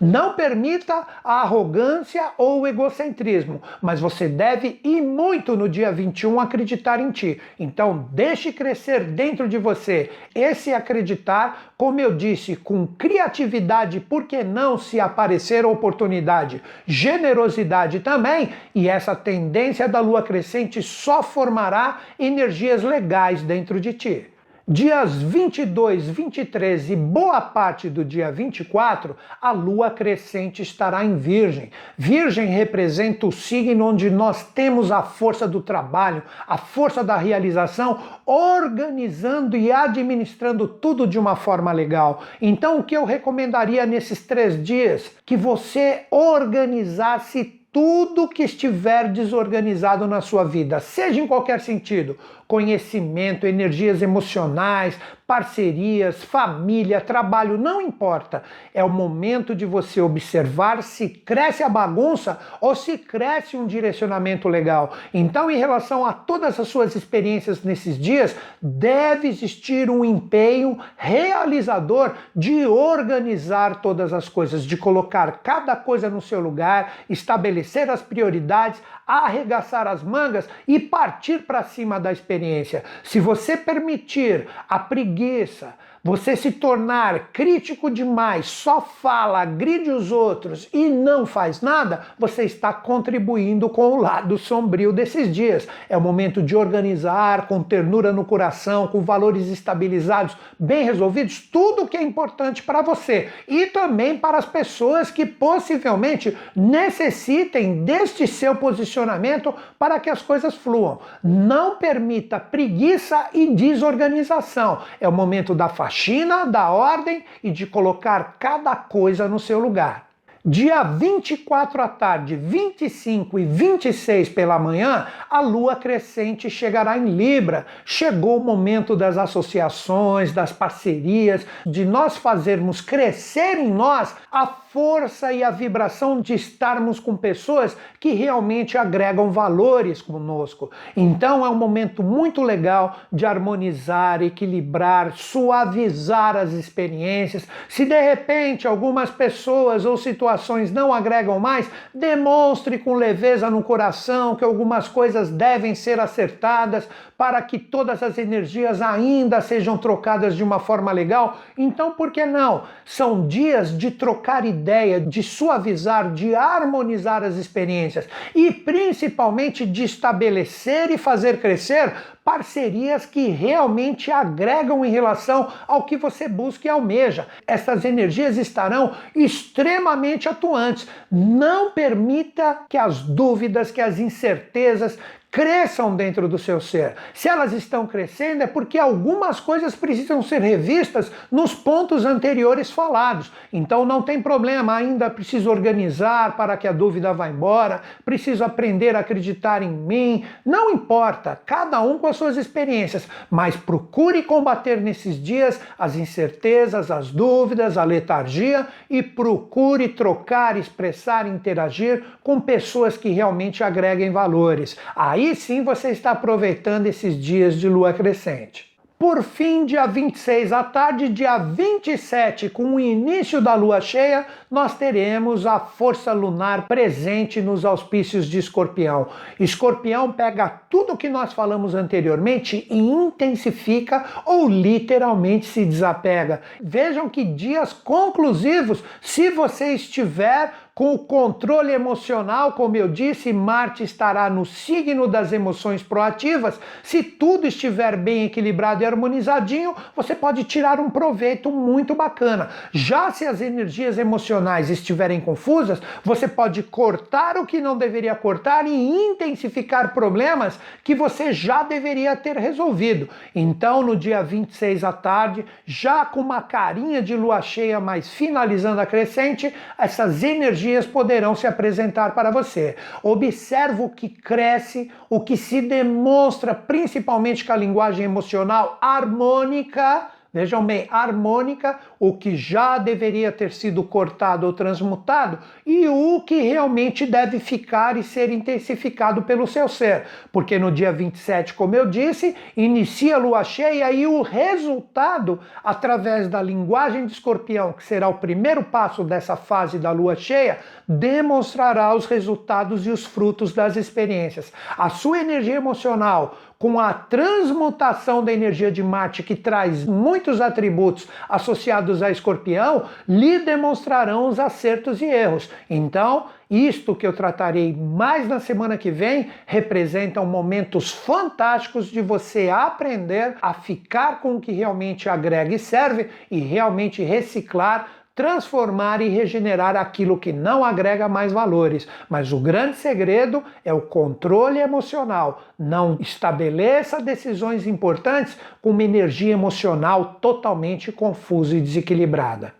Não 0.00 0.34
permita 0.34 1.06
a 1.22 1.42
arrogância 1.42 2.30
ou 2.36 2.60
o 2.60 2.66
egocentrismo, 2.66 3.62
mas 3.80 4.00
você 4.00 4.28
deve 4.28 4.80
e 4.82 5.00
muito 5.00 5.56
no 5.56 5.68
dia 5.68 5.92
21 5.92 6.40
acreditar 6.40 7.00
em 7.00 7.10
ti. 7.10 7.40
Então, 7.58 8.08
deixe 8.12 8.52
crescer 8.52 9.04
dentro 9.04 9.48
de 9.48 9.58
você 9.58 10.10
esse 10.34 10.72
acreditar, 10.72 11.72
como 11.76 12.00
eu 12.00 12.14
disse, 12.14 12.56
com 12.56 12.86
criatividade, 12.86 14.00
por 14.00 14.24
que 14.24 14.42
não 14.42 14.78
se 14.78 14.98
aparecer 14.98 15.64
oportunidade, 15.66 16.62
generosidade 16.86 18.00
também, 18.00 18.50
e 18.74 18.88
essa 18.88 19.14
tendência 19.14 19.88
da 19.88 20.00
lua 20.00 20.22
crescente 20.22 20.82
só 20.82 21.22
formará 21.22 22.00
energias 22.18 22.82
legais 22.82 23.42
dentro 23.42 23.80
de 23.80 23.92
ti. 23.92 24.37
Dias 24.70 25.14
22, 25.14 26.10
23 26.10 26.90
e 26.90 26.94
boa 26.94 27.40
parte 27.40 27.88
do 27.88 28.04
dia 28.04 28.30
24, 28.30 29.16
a 29.40 29.50
lua 29.50 29.90
crescente 29.90 30.60
estará 30.60 31.02
em 31.02 31.16
Virgem. 31.16 31.70
Virgem 31.96 32.48
representa 32.48 33.26
o 33.26 33.32
signo 33.32 33.86
onde 33.86 34.10
nós 34.10 34.44
temos 34.52 34.92
a 34.92 35.02
força 35.02 35.48
do 35.48 35.62
trabalho, 35.62 36.22
a 36.46 36.58
força 36.58 37.02
da 37.02 37.16
realização, 37.16 37.98
organizando 38.26 39.56
e 39.56 39.72
administrando 39.72 40.68
tudo 40.68 41.06
de 41.06 41.18
uma 41.18 41.34
forma 41.34 41.72
legal. 41.72 42.22
Então, 42.38 42.78
o 42.78 42.84
que 42.84 42.94
eu 42.94 43.06
recomendaria 43.06 43.86
nesses 43.86 44.26
três 44.26 44.62
dias? 44.62 45.10
Que 45.24 45.34
você 45.34 46.02
organizasse 46.10 47.58
tudo 47.72 48.28
que 48.28 48.42
estiver 48.42 49.12
desorganizado 49.12 50.06
na 50.06 50.20
sua 50.20 50.42
vida, 50.42 50.80
seja 50.80 51.20
em 51.20 51.26
qualquer 51.26 51.60
sentido, 51.60 52.18
conhecimento, 52.48 53.46
energias 53.46 54.00
emocionais, 54.00 54.98
parcerias, 55.26 56.24
família, 56.24 57.02
trabalho, 57.02 57.58
não 57.58 57.82
importa. 57.82 58.42
É 58.72 58.82
o 58.82 58.88
momento 58.88 59.54
de 59.54 59.66
você 59.66 60.00
observar 60.00 60.82
se 60.82 61.10
cresce 61.10 61.62
a 61.62 61.68
bagunça 61.68 62.40
ou 62.62 62.74
se 62.74 62.96
cresce 62.96 63.54
um 63.54 63.66
direcionamento 63.66 64.48
legal. 64.48 64.94
Então, 65.12 65.50
em 65.50 65.58
relação 65.58 66.06
a 66.06 66.14
todas 66.14 66.58
as 66.58 66.68
suas 66.68 66.96
experiências 66.96 67.62
nesses 67.62 67.98
dias, 67.98 68.34
deve 68.62 69.28
existir 69.28 69.90
um 69.90 70.02
empenho 70.02 70.78
realizador 70.96 72.14
de 72.34 72.66
organizar 72.66 73.82
todas 73.82 74.14
as 74.14 74.30
coisas, 74.30 74.64
de 74.64 74.78
colocar 74.78 75.40
cada 75.42 75.76
coisa 75.76 76.08
no 76.08 76.22
seu 76.22 76.40
lugar, 76.40 76.94
estabelecer 77.10 77.90
as 77.90 78.00
prioridades, 78.00 78.80
arregaçar 79.08 79.86
as 79.86 80.02
mangas 80.02 80.48
e 80.66 80.78
partir 80.78 81.40
para 81.40 81.62
cima 81.62 81.98
da 81.98 82.12
experiência. 82.12 82.84
Se 83.02 83.18
você 83.18 83.56
permitir 83.56 84.46
a 84.68 84.78
preguiça, 84.78 85.74
você 86.02 86.36
se 86.36 86.52
tornar 86.52 87.32
crítico 87.32 87.90
demais, 87.90 88.46
só 88.46 88.80
fala, 88.80 89.42
agride 89.42 89.90
os 89.90 90.12
outros 90.12 90.68
e 90.72 90.88
não 90.88 91.26
faz 91.26 91.60
nada, 91.60 92.06
você 92.18 92.44
está 92.44 92.72
contribuindo 92.72 93.68
com 93.68 93.92
o 93.92 94.00
lado 94.00 94.38
sombrio 94.38 94.92
desses 94.92 95.34
dias. 95.34 95.66
É 95.88 95.96
o 95.96 96.00
momento 96.00 96.42
de 96.42 96.56
organizar 96.56 97.46
com 97.48 97.62
ternura 97.62 98.12
no 98.12 98.24
coração, 98.24 98.86
com 98.86 99.00
valores 99.00 99.48
estabilizados, 99.48 100.36
bem 100.58 100.84
resolvidos, 100.84 101.40
tudo 101.40 101.86
que 101.86 101.96
é 101.96 102.02
importante 102.02 102.62
para 102.62 102.82
você 102.82 103.28
e 103.46 103.66
também 103.66 104.16
para 104.16 104.38
as 104.38 104.46
pessoas 104.46 105.10
que 105.10 105.26
possivelmente 105.26 106.36
necessitem 106.54 107.84
deste 107.84 108.26
seu 108.26 108.54
posicionamento 108.54 109.54
para 109.78 109.98
que 109.98 110.10
as 110.10 110.22
coisas 110.22 110.54
fluam. 110.54 111.00
Não 111.22 111.76
permita 111.76 112.38
preguiça 112.40 113.28
e 113.32 113.54
desorganização. 113.54 114.80
É 115.00 115.08
o 115.08 115.12
momento 115.12 115.54
da 115.54 115.68
faxina 115.88 116.18
faxina 116.18 116.44
da 116.44 116.70
ordem 116.70 117.24
e 117.42 117.50
de 117.50 117.66
colocar 117.66 118.36
cada 118.38 118.76
coisa 118.76 119.26
no 119.26 119.38
seu 119.38 119.58
lugar. 119.58 120.06
Dia 120.44 120.82
24 120.82 121.82
à 121.82 121.88
tarde, 121.88 122.36
25 122.36 123.38
e 123.38 123.44
26 123.44 124.28
pela 124.28 124.58
manhã, 124.58 125.06
a 125.28 125.40
lua 125.40 125.74
crescente 125.74 126.48
chegará 126.48 126.96
em 126.96 127.06
Libra. 127.06 127.66
Chegou 127.84 128.38
o 128.38 128.44
momento 128.44 128.94
das 128.94 129.18
associações, 129.18 130.32
das 130.32 130.52
parcerias, 130.52 131.44
de 131.66 131.84
nós 131.84 132.16
fazermos 132.16 132.80
crescer 132.80 133.58
em 133.58 133.70
nós 133.70 134.14
a 134.30 134.46
força 134.70 135.32
e 135.32 135.42
a 135.42 135.50
vibração 135.50 136.20
de 136.20 136.34
estarmos 136.34 137.00
com 137.00 137.16
pessoas 137.16 137.74
que 137.98 138.10
realmente 138.10 138.76
agregam 138.76 139.30
valores 139.30 140.02
conosco. 140.02 140.70
Então 140.94 141.44
é 141.44 141.48
um 141.48 141.54
momento 141.54 142.02
muito 142.02 142.42
legal 142.42 142.96
de 143.10 143.24
harmonizar, 143.24 144.22
equilibrar, 144.22 145.12
suavizar 145.16 146.36
as 146.36 146.52
experiências. 146.52 147.48
Se 147.66 147.86
de 147.86 147.98
repente 147.98 148.68
algumas 148.68 149.08
pessoas 149.08 149.86
ou 149.86 149.96
situações 149.96 150.70
não 150.70 150.92
agregam 150.92 151.40
mais, 151.40 151.70
demonstre 151.94 152.76
com 152.78 152.92
leveza 152.92 153.48
no 153.48 153.62
coração 153.62 154.36
que 154.36 154.44
algumas 154.44 154.86
coisas 154.86 155.30
devem 155.30 155.74
ser 155.74 155.98
acertadas 155.98 156.86
para 157.16 157.40
que 157.42 157.58
todas 157.58 158.02
as 158.02 158.18
energias 158.18 158.82
ainda 158.82 159.40
sejam 159.40 159.78
trocadas 159.78 160.36
de 160.36 160.44
uma 160.44 160.60
forma 160.60 160.92
legal. 160.92 161.38
Então, 161.56 161.92
por 161.92 162.12
que 162.12 162.24
não? 162.24 162.64
São 162.84 163.26
dias 163.26 163.76
de 163.76 163.90
trocar 163.90 164.44
ideias 164.44 164.57
ideia 164.58 165.00
de 165.00 165.22
suavizar, 165.22 166.12
de 166.12 166.34
harmonizar 166.34 167.22
as 167.22 167.36
experiências 167.36 168.06
e 168.34 168.52
principalmente 168.52 169.64
de 169.64 169.84
estabelecer 169.84 170.90
e 170.90 170.98
fazer 170.98 171.40
crescer 171.40 171.94
parcerias 172.28 173.06
que 173.06 173.28
realmente 173.28 174.10
agregam 174.10 174.84
em 174.84 174.90
relação 174.90 175.50
ao 175.66 175.84
que 175.84 175.96
você 175.96 176.28
busca 176.28 176.66
e 176.66 176.70
almeja. 176.70 177.26
Essas 177.46 177.86
energias 177.86 178.36
estarão 178.36 178.94
extremamente 179.16 180.28
atuantes. 180.28 180.86
Não 181.10 181.70
permita 181.70 182.58
que 182.68 182.76
as 182.76 183.00
dúvidas, 183.00 183.70
que 183.70 183.80
as 183.80 183.98
incertezas, 183.98 184.98
cresçam 185.30 185.94
dentro 185.94 186.26
do 186.26 186.38
seu 186.38 186.58
ser. 186.60 186.94
Se 187.12 187.28
elas 187.28 187.52
estão 187.52 187.86
crescendo, 187.86 188.42
é 188.42 188.46
porque 188.46 188.78
algumas 188.78 189.38
coisas 189.38 189.74
precisam 189.74 190.22
ser 190.22 190.40
revistas 190.40 191.12
nos 191.30 191.54
pontos 191.54 192.06
anteriores 192.06 192.70
falados. 192.70 193.30
Então 193.52 193.84
não 193.84 194.00
tem 194.00 194.22
problema, 194.22 194.74
ainda 194.74 195.10
preciso 195.10 195.50
organizar 195.50 196.34
para 196.36 196.56
que 196.56 196.66
a 196.66 196.72
dúvida 196.72 197.12
vá 197.12 197.28
embora, 197.28 197.82
preciso 198.04 198.42
aprender 198.42 198.96
a 198.96 199.00
acreditar 199.00 199.62
em 199.62 199.70
mim. 199.70 200.24
Não 200.44 200.70
importa, 200.70 201.38
cada 201.44 201.80
um 201.82 201.98
com 201.98 202.06
as 202.06 202.16
suas 202.16 202.38
experiências, 202.38 203.06
mas 203.30 203.54
procure 203.54 204.22
combater 204.22 204.80
nesses 204.80 205.22
dias 205.22 205.60
as 205.78 205.94
incertezas, 205.94 206.90
as 206.90 207.10
dúvidas, 207.10 207.76
a 207.76 207.84
letargia 207.84 208.66
e 208.88 209.02
procure 209.02 209.88
trocar, 209.88 210.56
expressar, 210.56 211.26
interagir 211.26 212.02
com 212.22 212.40
pessoas 212.40 212.96
que 212.96 213.10
realmente 213.10 213.62
agreguem 213.62 214.10
valores. 214.10 214.76
Aí 214.96 215.17
Aí 215.18 215.34
sim 215.34 215.64
você 215.64 215.88
está 215.88 216.12
aproveitando 216.12 216.86
esses 216.86 217.20
dias 217.20 217.58
de 217.58 217.68
lua 217.68 217.92
crescente. 217.92 218.68
Por 218.96 219.22
fim, 219.22 219.64
dia 219.64 219.84
26 219.84 220.52
à 220.52 220.62
tarde, 220.62 221.08
dia 221.08 221.38
27, 221.38 222.48
com 222.48 222.74
o 222.74 222.80
início 222.80 223.40
da 223.40 223.54
lua 223.54 223.80
cheia, 223.80 224.26
nós 224.48 224.76
teremos 224.78 225.44
a 225.44 225.58
força 225.58 226.12
lunar 226.12 226.68
presente 226.68 227.40
nos 227.40 227.64
auspícios 227.64 228.26
de 228.26 228.38
Escorpião. 228.38 229.08
Escorpião 229.38 230.12
pega 230.12 230.48
tudo 230.48 230.96
que 230.96 231.08
nós 231.08 231.32
falamos 231.32 231.74
anteriormente 231.74 232.66
e 232.70 232.78
intensifica 232.78 234.04
ou 234.24 234.48
literalmente 234.48 235.46
se 235.46 235.64
desapega. 235.64 236.42
Vejam 236.60 237.08
que 237.08 237.24
dias 237.24 237.72
conclusivos 237.72 238.82
se 239.00 239.30
você 239.30 239.74
estiver 239.74 240.52
com 240.78 240.94
o 240.94 240.98
controle 241.00 241.72
emocional, 241.72 242.52
como 242.52 242.76
eu 242.76 242.86
disse, 242.86 243.32
Marte 243.32 243.82
estará 243.82 244.30
no 244.30 244.46
signo 244.46 245.08
das 245.08 245.32
emoções 245.32 245.82
proativas. 245.82 246.56
Se 246.84 247.02
tudo 247.02 247.48
estiver 247.48 247.96
bem 247.96 248.26
equilibrado 248.26 248.84
e 248.84 248.86
harmonizadinho, 248.86 249.74
você 249.96 250.14
pode 250.14 250.44
tirar 250.44 250.78
um 250.78 250.88
proveito 250.88 251.50
muito 251.50 251.96
bacana. 251.96 252.50
Já 252.70 253.10
se 253.10 253.26
as 253.26 253.40
energias 253.40 253.98
emocionais 253.98 254.70
estiverem 254.70 255.20
confusas, 255.20 255.82
você 256.04 256.28
pode 256.28 256.62
cortar 256.62 257.36
o 257.38 257.44
que 257.44 257.60
não 257.60 257.76
deveria 257.76 258.14
cortar 258.14 258.64
e 258.64 258.72
intensificar 258.72 259.92
problemas 259.92 260.60
que 260.84 260.94
você 260.94 261.32
já 261.32 261.64
deveria 261.64 262.14
ter 262.14 262.36
resolvido. 262.36 263.08
Então, 263.34 263.82
no 263.82 263.96
dia 263.96 264.22
26 264.22 264.84
à 264.84 264.92
tarde, 264.92 265.44
já 265.66 266.04
com 266.04 266.20
uma 266.20 266.40
carinha 266.40 267.02
de 267.02 267.16
lua 267.16 267.42
cheia, 267.42 267.80
mas 267.80 268.08
finalizando 268.08 268.80
a 268.80 268.86
crescente, 268.86 269.52
essas 269.76 270.22
energias 270.22 270.67
poderão 270.86 271.34
se 271.34 271.46
apresentar 271.46 272.14
para 272.14 272.30
você. 272.30 272.76
Observa 273.02 273.82
o 273.82 273.90
que 273.90 274.08
cresce, 274.08 274.90
o 275.08 275.20
que 275.20 275.36
se 275.36 275.60
demonstra 275.60 276.54
principalmente 276.54 277.44
com 277.44 277.52
a 277.52 277.56
linguagem 277.56 278.04
emocional 278.04 278.78
harmônica 278.80 280.08
Vejam 280.30 280.64
bem, 280.64 280.86
harmônica, 280.90 281.80
o 281.98 282.12
que 282.12 282.36
já 282.36 282.78
deveria 282.78 283.32
ter 283.32 283.52
sido 283.52 283.82
cortado 283.82 284.46
ou 284.46 284.52
transmutado 284.52 285.38
e 285.66 285.88
o 285.88 286.20
que 286.20 286.40
realmente 286.40 287.04
deve 287.04 287.38
ficar 287.38 287.96
e 287.96 288.02
ser 288.02 288.30
intensificado 288.30 289.22
pelo 289.22 289.46
seu 289.46 289.68
ser. 289.68 290.04
Porque 290.32 290.58
no 290.58 290.70
dia 290.70 290.92
27, 290.92 291.54
como 291.54 291.74
eu 291.74 291.86
disse, 291.86 292.36
inicia 292.56 293.16
a 293.16 293.18
lua 293.18 293.44
cheia 293.44 293.90
e 293.92 294.06
o 294.06 294.22
resultado, 294.22 295.40
através 295.64 296.28
da 296.28 296.40
linguagem 296.40 297.06
de 297.06 297.12
escorpião, 297.12 297.72
que 297.72 297.84
será 297.84 298.08
o 298.08 298.14
primeiro 298.14 298.62
passo 298.62 299.02
dessa 299.02 299.36
fase 299.36 299.78
da 299.78 299.90
lua 299.90 300.14
cheia, 300.14 300.58
demonstrará 300.86 301.94
os 301.94 302.06
resultados 302.06 302.86
e 302.86 302.90
os 302.90 303.04
frutos 303.04 303.52
das 303.52 303.76
experiências. 303.76 304.52
A 304.76 304.88
sua 304.88 305.18
energia 305.18 305.56
emocional, 305.56 306.36
com 306.58 306.80
a 306.80 306.92
transmutação 306.92 308.24
da 308.24 308.32
energia 308.32 308.70
de 308.72 308.82
Marte, 308.82 309.22
que 309.22 309.36
traz 309.36 309.84
muitos 309.84 310.40
atributos 310.40 311.06
associados 311.28 311.87
a 312.02 312.10
escorpião, 312.10 312.84
lhe 313.08 313.38
demonstrarão 313.40 314.28
os 314.28 314.38
acertos 314.38 315.00
e 315.00 315.06
erros. 315.06 315.50
Então, 315.68 316.26
isto 316.50 316.94
que 316.94 317.06
eu 317.06 317.12
tratarei 317.12 317.74
mais 317.74 318.26
na 318.26 318.40
semana 318.40 318.78
que 318.78 318.90
vem 318.90 319.30
representam 319.44 320.24
momentos 320.24 320.90
fantásticos 320.90 321.88
de 321.88 322.00
você 322.00 322.48
aprender 322.48 323.36
a 323.42 323.52
ficar 323.52 324.20
com 324.20 324.36
o 324.36 324.40
que 324.40 324.52
realmente 324.52 325.08
agrega 325.08 325.54
e 325.54 325.58
serve 325.58 326.08
e 326.30 326.38
realmente 326.38 327.02
reciclar 327.02 327.97
transformar 328.18 329.00
e 329.00 329.08
regenerar 329.08 329.76
aquilo 329.76 330.18
que 330.18 330.32
não 330.32 330.64
agrega 330.64 331.08
mais 331.08 331.32
valores. 331.32 331.86
Mas 332.10 332.32
o 332.32 332.40
grande 332.40 332.76
segredo 332.76 333.44
é 333.64 333.72
o 333.72 333.80
controle 333.80 334.58
emocional. 334.58 335.40
Não 335.56 335.96
estabeleça 336.00 337.00
decisões 337.00 337.64
importantes 337.64 338.36
com 338.60 338.70
uma 338.70 338.82
energia 338.82 339.32
emocional 339.32 340.16
totalmente 340.20 340.90
confusa 340.90 341.56
e 341.56 341.60
desequilibrada. 341.60 342.52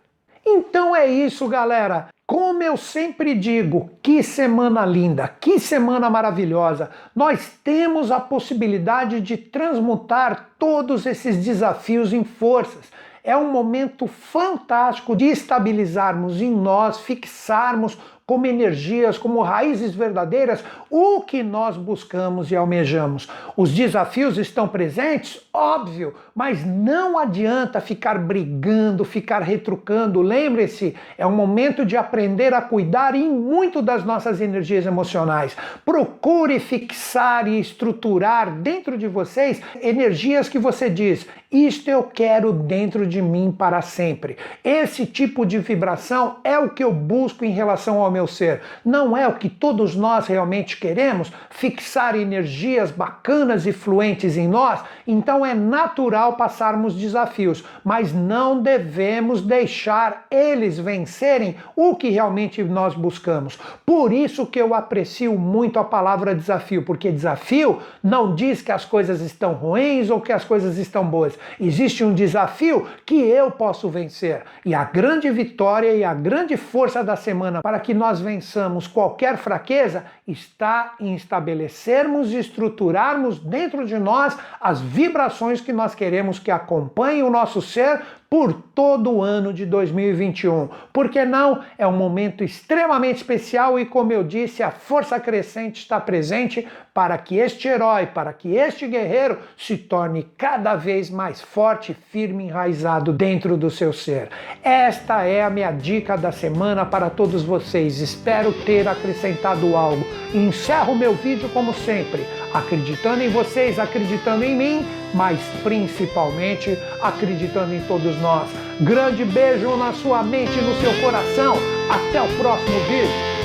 Então 0.45 0.95
é 0.95 1.05
isso, 1.05 1.45
galera. 1.49 2.07
Como 2.25 2.63
eu 2.63 2.77
sempre 2.77 3.35
digo, 3.35 3.89
que 4.01 4.23
semana 4.23 4.85
linda, 4.85 5.27
que 5.27 5.59
semana 5.59 6.09
maravilhosa! 6.09 6.89
Nós 7.13 7.59
temos 7.63 8.11
a 8.11 8.19
possibilidade 8.19 9.19
de 9.19 9.35
transmutar 9.35 10.51
todos 10.57 11.05
esses 11.05 11.43
desafios 11.43 12.13
em 12.13 12.23
forças 12.23 12.89
é 13.29 13.37
um 13.37 13.51
momento 13.51 14.07
fantástico 14.07 15.15
de 15.15 15.25
estabilizarmos 15.25 16.41
em 16.41 16.49
nós, 16.49 16.99
fixarmos 17.01 17.95
como 18.25 18.47
energias, 18.47 19.19
como 19.19 19.43
raízes 19.43 19.93
verdadeiras, 19.93 20.63
o 20.89 21.21
que 21.21 21.43
nós 21.43 21.77
buscamos 21.77 22.49
e 22.49 22.55
almejamos. 22.55 23.27
Os 23.55 23.71
desafios 23.71 24.39
estão 24.39 24.67
presentes? 24.67 25.41
Óbvio, 25.61 26.13
mas 26.33 26.65
não 26.65 27.19
adianta 27.19 27.81
ficar 27.81 28.17
brigando, 28.17 29.03
ficar 29.03 29.41
retrucando. 29.41 30.21
Lembre-se, 30.21 30.95
é 31.17 31.27
um 31.27 31.35
momento 31.35 31.85
de 31.85 31.97
aprender 31.97 32.53
a 32.53 32.61
cuidar 32.61 33.13
em 33.13 33.29
muito 33.29 33.81
das 33.81 34.05
nossas 34.05 34.39
energias 34.39 34.85
emocionais. 34.85 35.57
Procure 35.83 36.61
fixar 36.61 37.45
e 37.45 37.59
estruturar 37.59 38.49
dentro 38.49 38.97
de 38.97 39.09
vocês 39.09 39.61
energias 39.81 40.47
que 40.47 40.57
você 40.57 40.89
diz: 40.89 41.27
isto 41.51 41.89
eu 41.89 42.03
quero 42.03 42.53
dentro 42.53 43.07
de 43.07 43.19
mim 43.23 43.51
para 43.51 43.81
sempre. 43.81 44.37
Esse 44.63 45.03
tipo 45.03 45.47
de 45.47 45.57
vibração 45.57 46.37
é 46.43 46.59
o 46.59 46.69
que 46.69 46.83
eu 46.83 46.93
busco 46.93 47.43
em 47.43 47.49
relação 47.49 47.99
ao 47.99 48.11
meu 48.11 48.27
ser. 48.27 48.61
Não 48.85 49.17
é 49.17 49.27
o 49.27 49.33
que 49.33 49.49
todos 49.49 49.95
nós 49.95 50.27
realmente 50.27 50.77
queremos, 50.77 51.33
fixar 51.49 52.15
energias 52.15 52.91
bacanas 52.91 53.65
e 53.65 53.73
fluentes 53.73 54.37
em 54.37 54.47
nós. 54.47 54.83
Então 55.07 55.43
é 55.43 55.48
natural 55.53 56.33
passarmos 56.33 56.95
desafios, 56.95 57.63
mas 57.83 58.13
não 58.13 58.61
devemos 58.61 59.41
deixar 59.41 60.25
eles 60.29 60.77
vencerem 60.77 61.55
o 61.75 61.95
que 61.95 62.09
realmente 62.09 62.63
nós 62.63 62.95
buscamos. 62.95 63.57
Por 63.85 64.11
isso 64.11 64.45
que 64.45 64.59
eu 64.59 64.73
aprecio 64.73 65.37
muito 65.37 65.79
a 65.79 65.83
palavra 65.83 66.35
desafio, 66.35 66.83
porque 66.83 67.11
desafio 67.11 67.79
não 68.03 68.35
diz 68.35 68.61
que 68.61 68.71
as 68.71 68.85
coisas 68.85 69.21
estão 69.21 69.53
ruins 69.53 70.09
ou 70.09 70.19
que 70.19 70.31
as 70.31 70.43
coisas 70.43 70.77
estão 70.77 71.05
boas 71.05 71.29
Existe 71.59 72.03
um 72.03 72.13
desafio 72.13 72.87
que 73.05 73.19
eu 73.19 73.51
posso 73.51 73.89
vencer. 73.89 74.43
E 74.65 74.73
a 74.73 74.83
grande 74.83 75.29
vitória 75.29 75.93
e 75.93 76.03
a 76.03 76.13
grande 76.13 76.55
força 76.55 77.03
da 77.03 77.15
semana 77.15 77.61
para 77.61 77.79
que 77.79 77.93
nós 77.93 78.19
vençamos 78.19 78.87
qualquer 78.87 79.37
fraqueza 79.37 80.05
está 80.27 80.95
em 80.99 81.15
estabelecermos 81.15 82.31
e 82.31 82.37
estruturarmos 82.37 83.39
dentro 83.39 83.85
de 83.85 83.97
nós 83.97 84.37
as 84.59 84.79
vibrações 84.79 85.28
que 85.61 85.73
nós 85.73 85.95
queremos 85.95 86.39
que 86.39 86.51
acompanhem 86.51 87.23
o 87.23 87.29
nosso 87.29 87.61
ser 87.61 88.01
por 88.29 88.53
todo 88.75 89.11
o 89.11 89.23
ano 89.23 89.51
de 89.51 89.65
2021. 89.65 90.69
Porque 90.93 91.25
não? 91.25 91.61
É 91.77 91.87
um 91.87 91.91
momento 91.91 92.43
extremamente 92.43 93.17
especial 93.17 93.79
e, 93.79 93.85
como 93.85 94.13
eu 94.13 94.23
disse, 94.23 94.61
a 94.61 94.69
força 94.69 95.19
crescente 95.19 95.81
está 95.81 95.99
presente 95.99 96.67
para 96.93 97.17
que 97.17 97.37
este 97.37 97.67
herói, 97.67 98.05
para 98.05 98.31
que 98.31 98.55
este 98.55 98.85
guerreiro 98.85 99.39
se 99.57 99.77
torne 99.77 100.27
cada 100.37 100.75
vez 100.75 101.09
mais 101.09 101.41
forte, 101.41 101.95
firme, 102.11 102.45
enraizado 102.45 103.11
dentro 103.11 103.57
do 103.57 103.71
seu 103.71 103.91
ser. 103.91 104.29
Esta 104.63 105.23
é 105.23 105.43
a 105.43 105.49
minha 105.49 105.71
dica 105.71 106.15
da 106.15 106.31
semana 106.31 106.85
para 106.85 107.09
todos 107.09 107.41
vocês. 107.41 107.99
Espero 107.99 108.53
ter 108.63 108.87
acrescentado 108.87 109.75
algo. 109.75 110.05
Encerro 110.33 110.93
meu 110.93 111.15
vídeo 111.15 111.49
como 111.49 111.73
sempre 111.73 112.23
acreditando 112.53 113.21
em 113.21 113.29
vocês, 113.29 113.79
acreditando 113.79 114.43
em 114.43 114.55
mim, 114.55 114.85
mas 115.13 115.39
principalmente 115.63 116.77
acreditando 117.01 117.73
em 117.73 117.81
nós. 118.19 118.49
Grande 118.79 119.25
beijo 119.25 119.75
na 119.75 119.93
sua 119.93 120.23
mente 120.23 120.57
e 120.57 120.61
no 120.61 120.75
seu 120.81 120.93
coração. 121.01 121.57
Até 121.89 122.21
o 122.21 122.27
próximo 122.37 122.79
vídeo. 122.81 123.38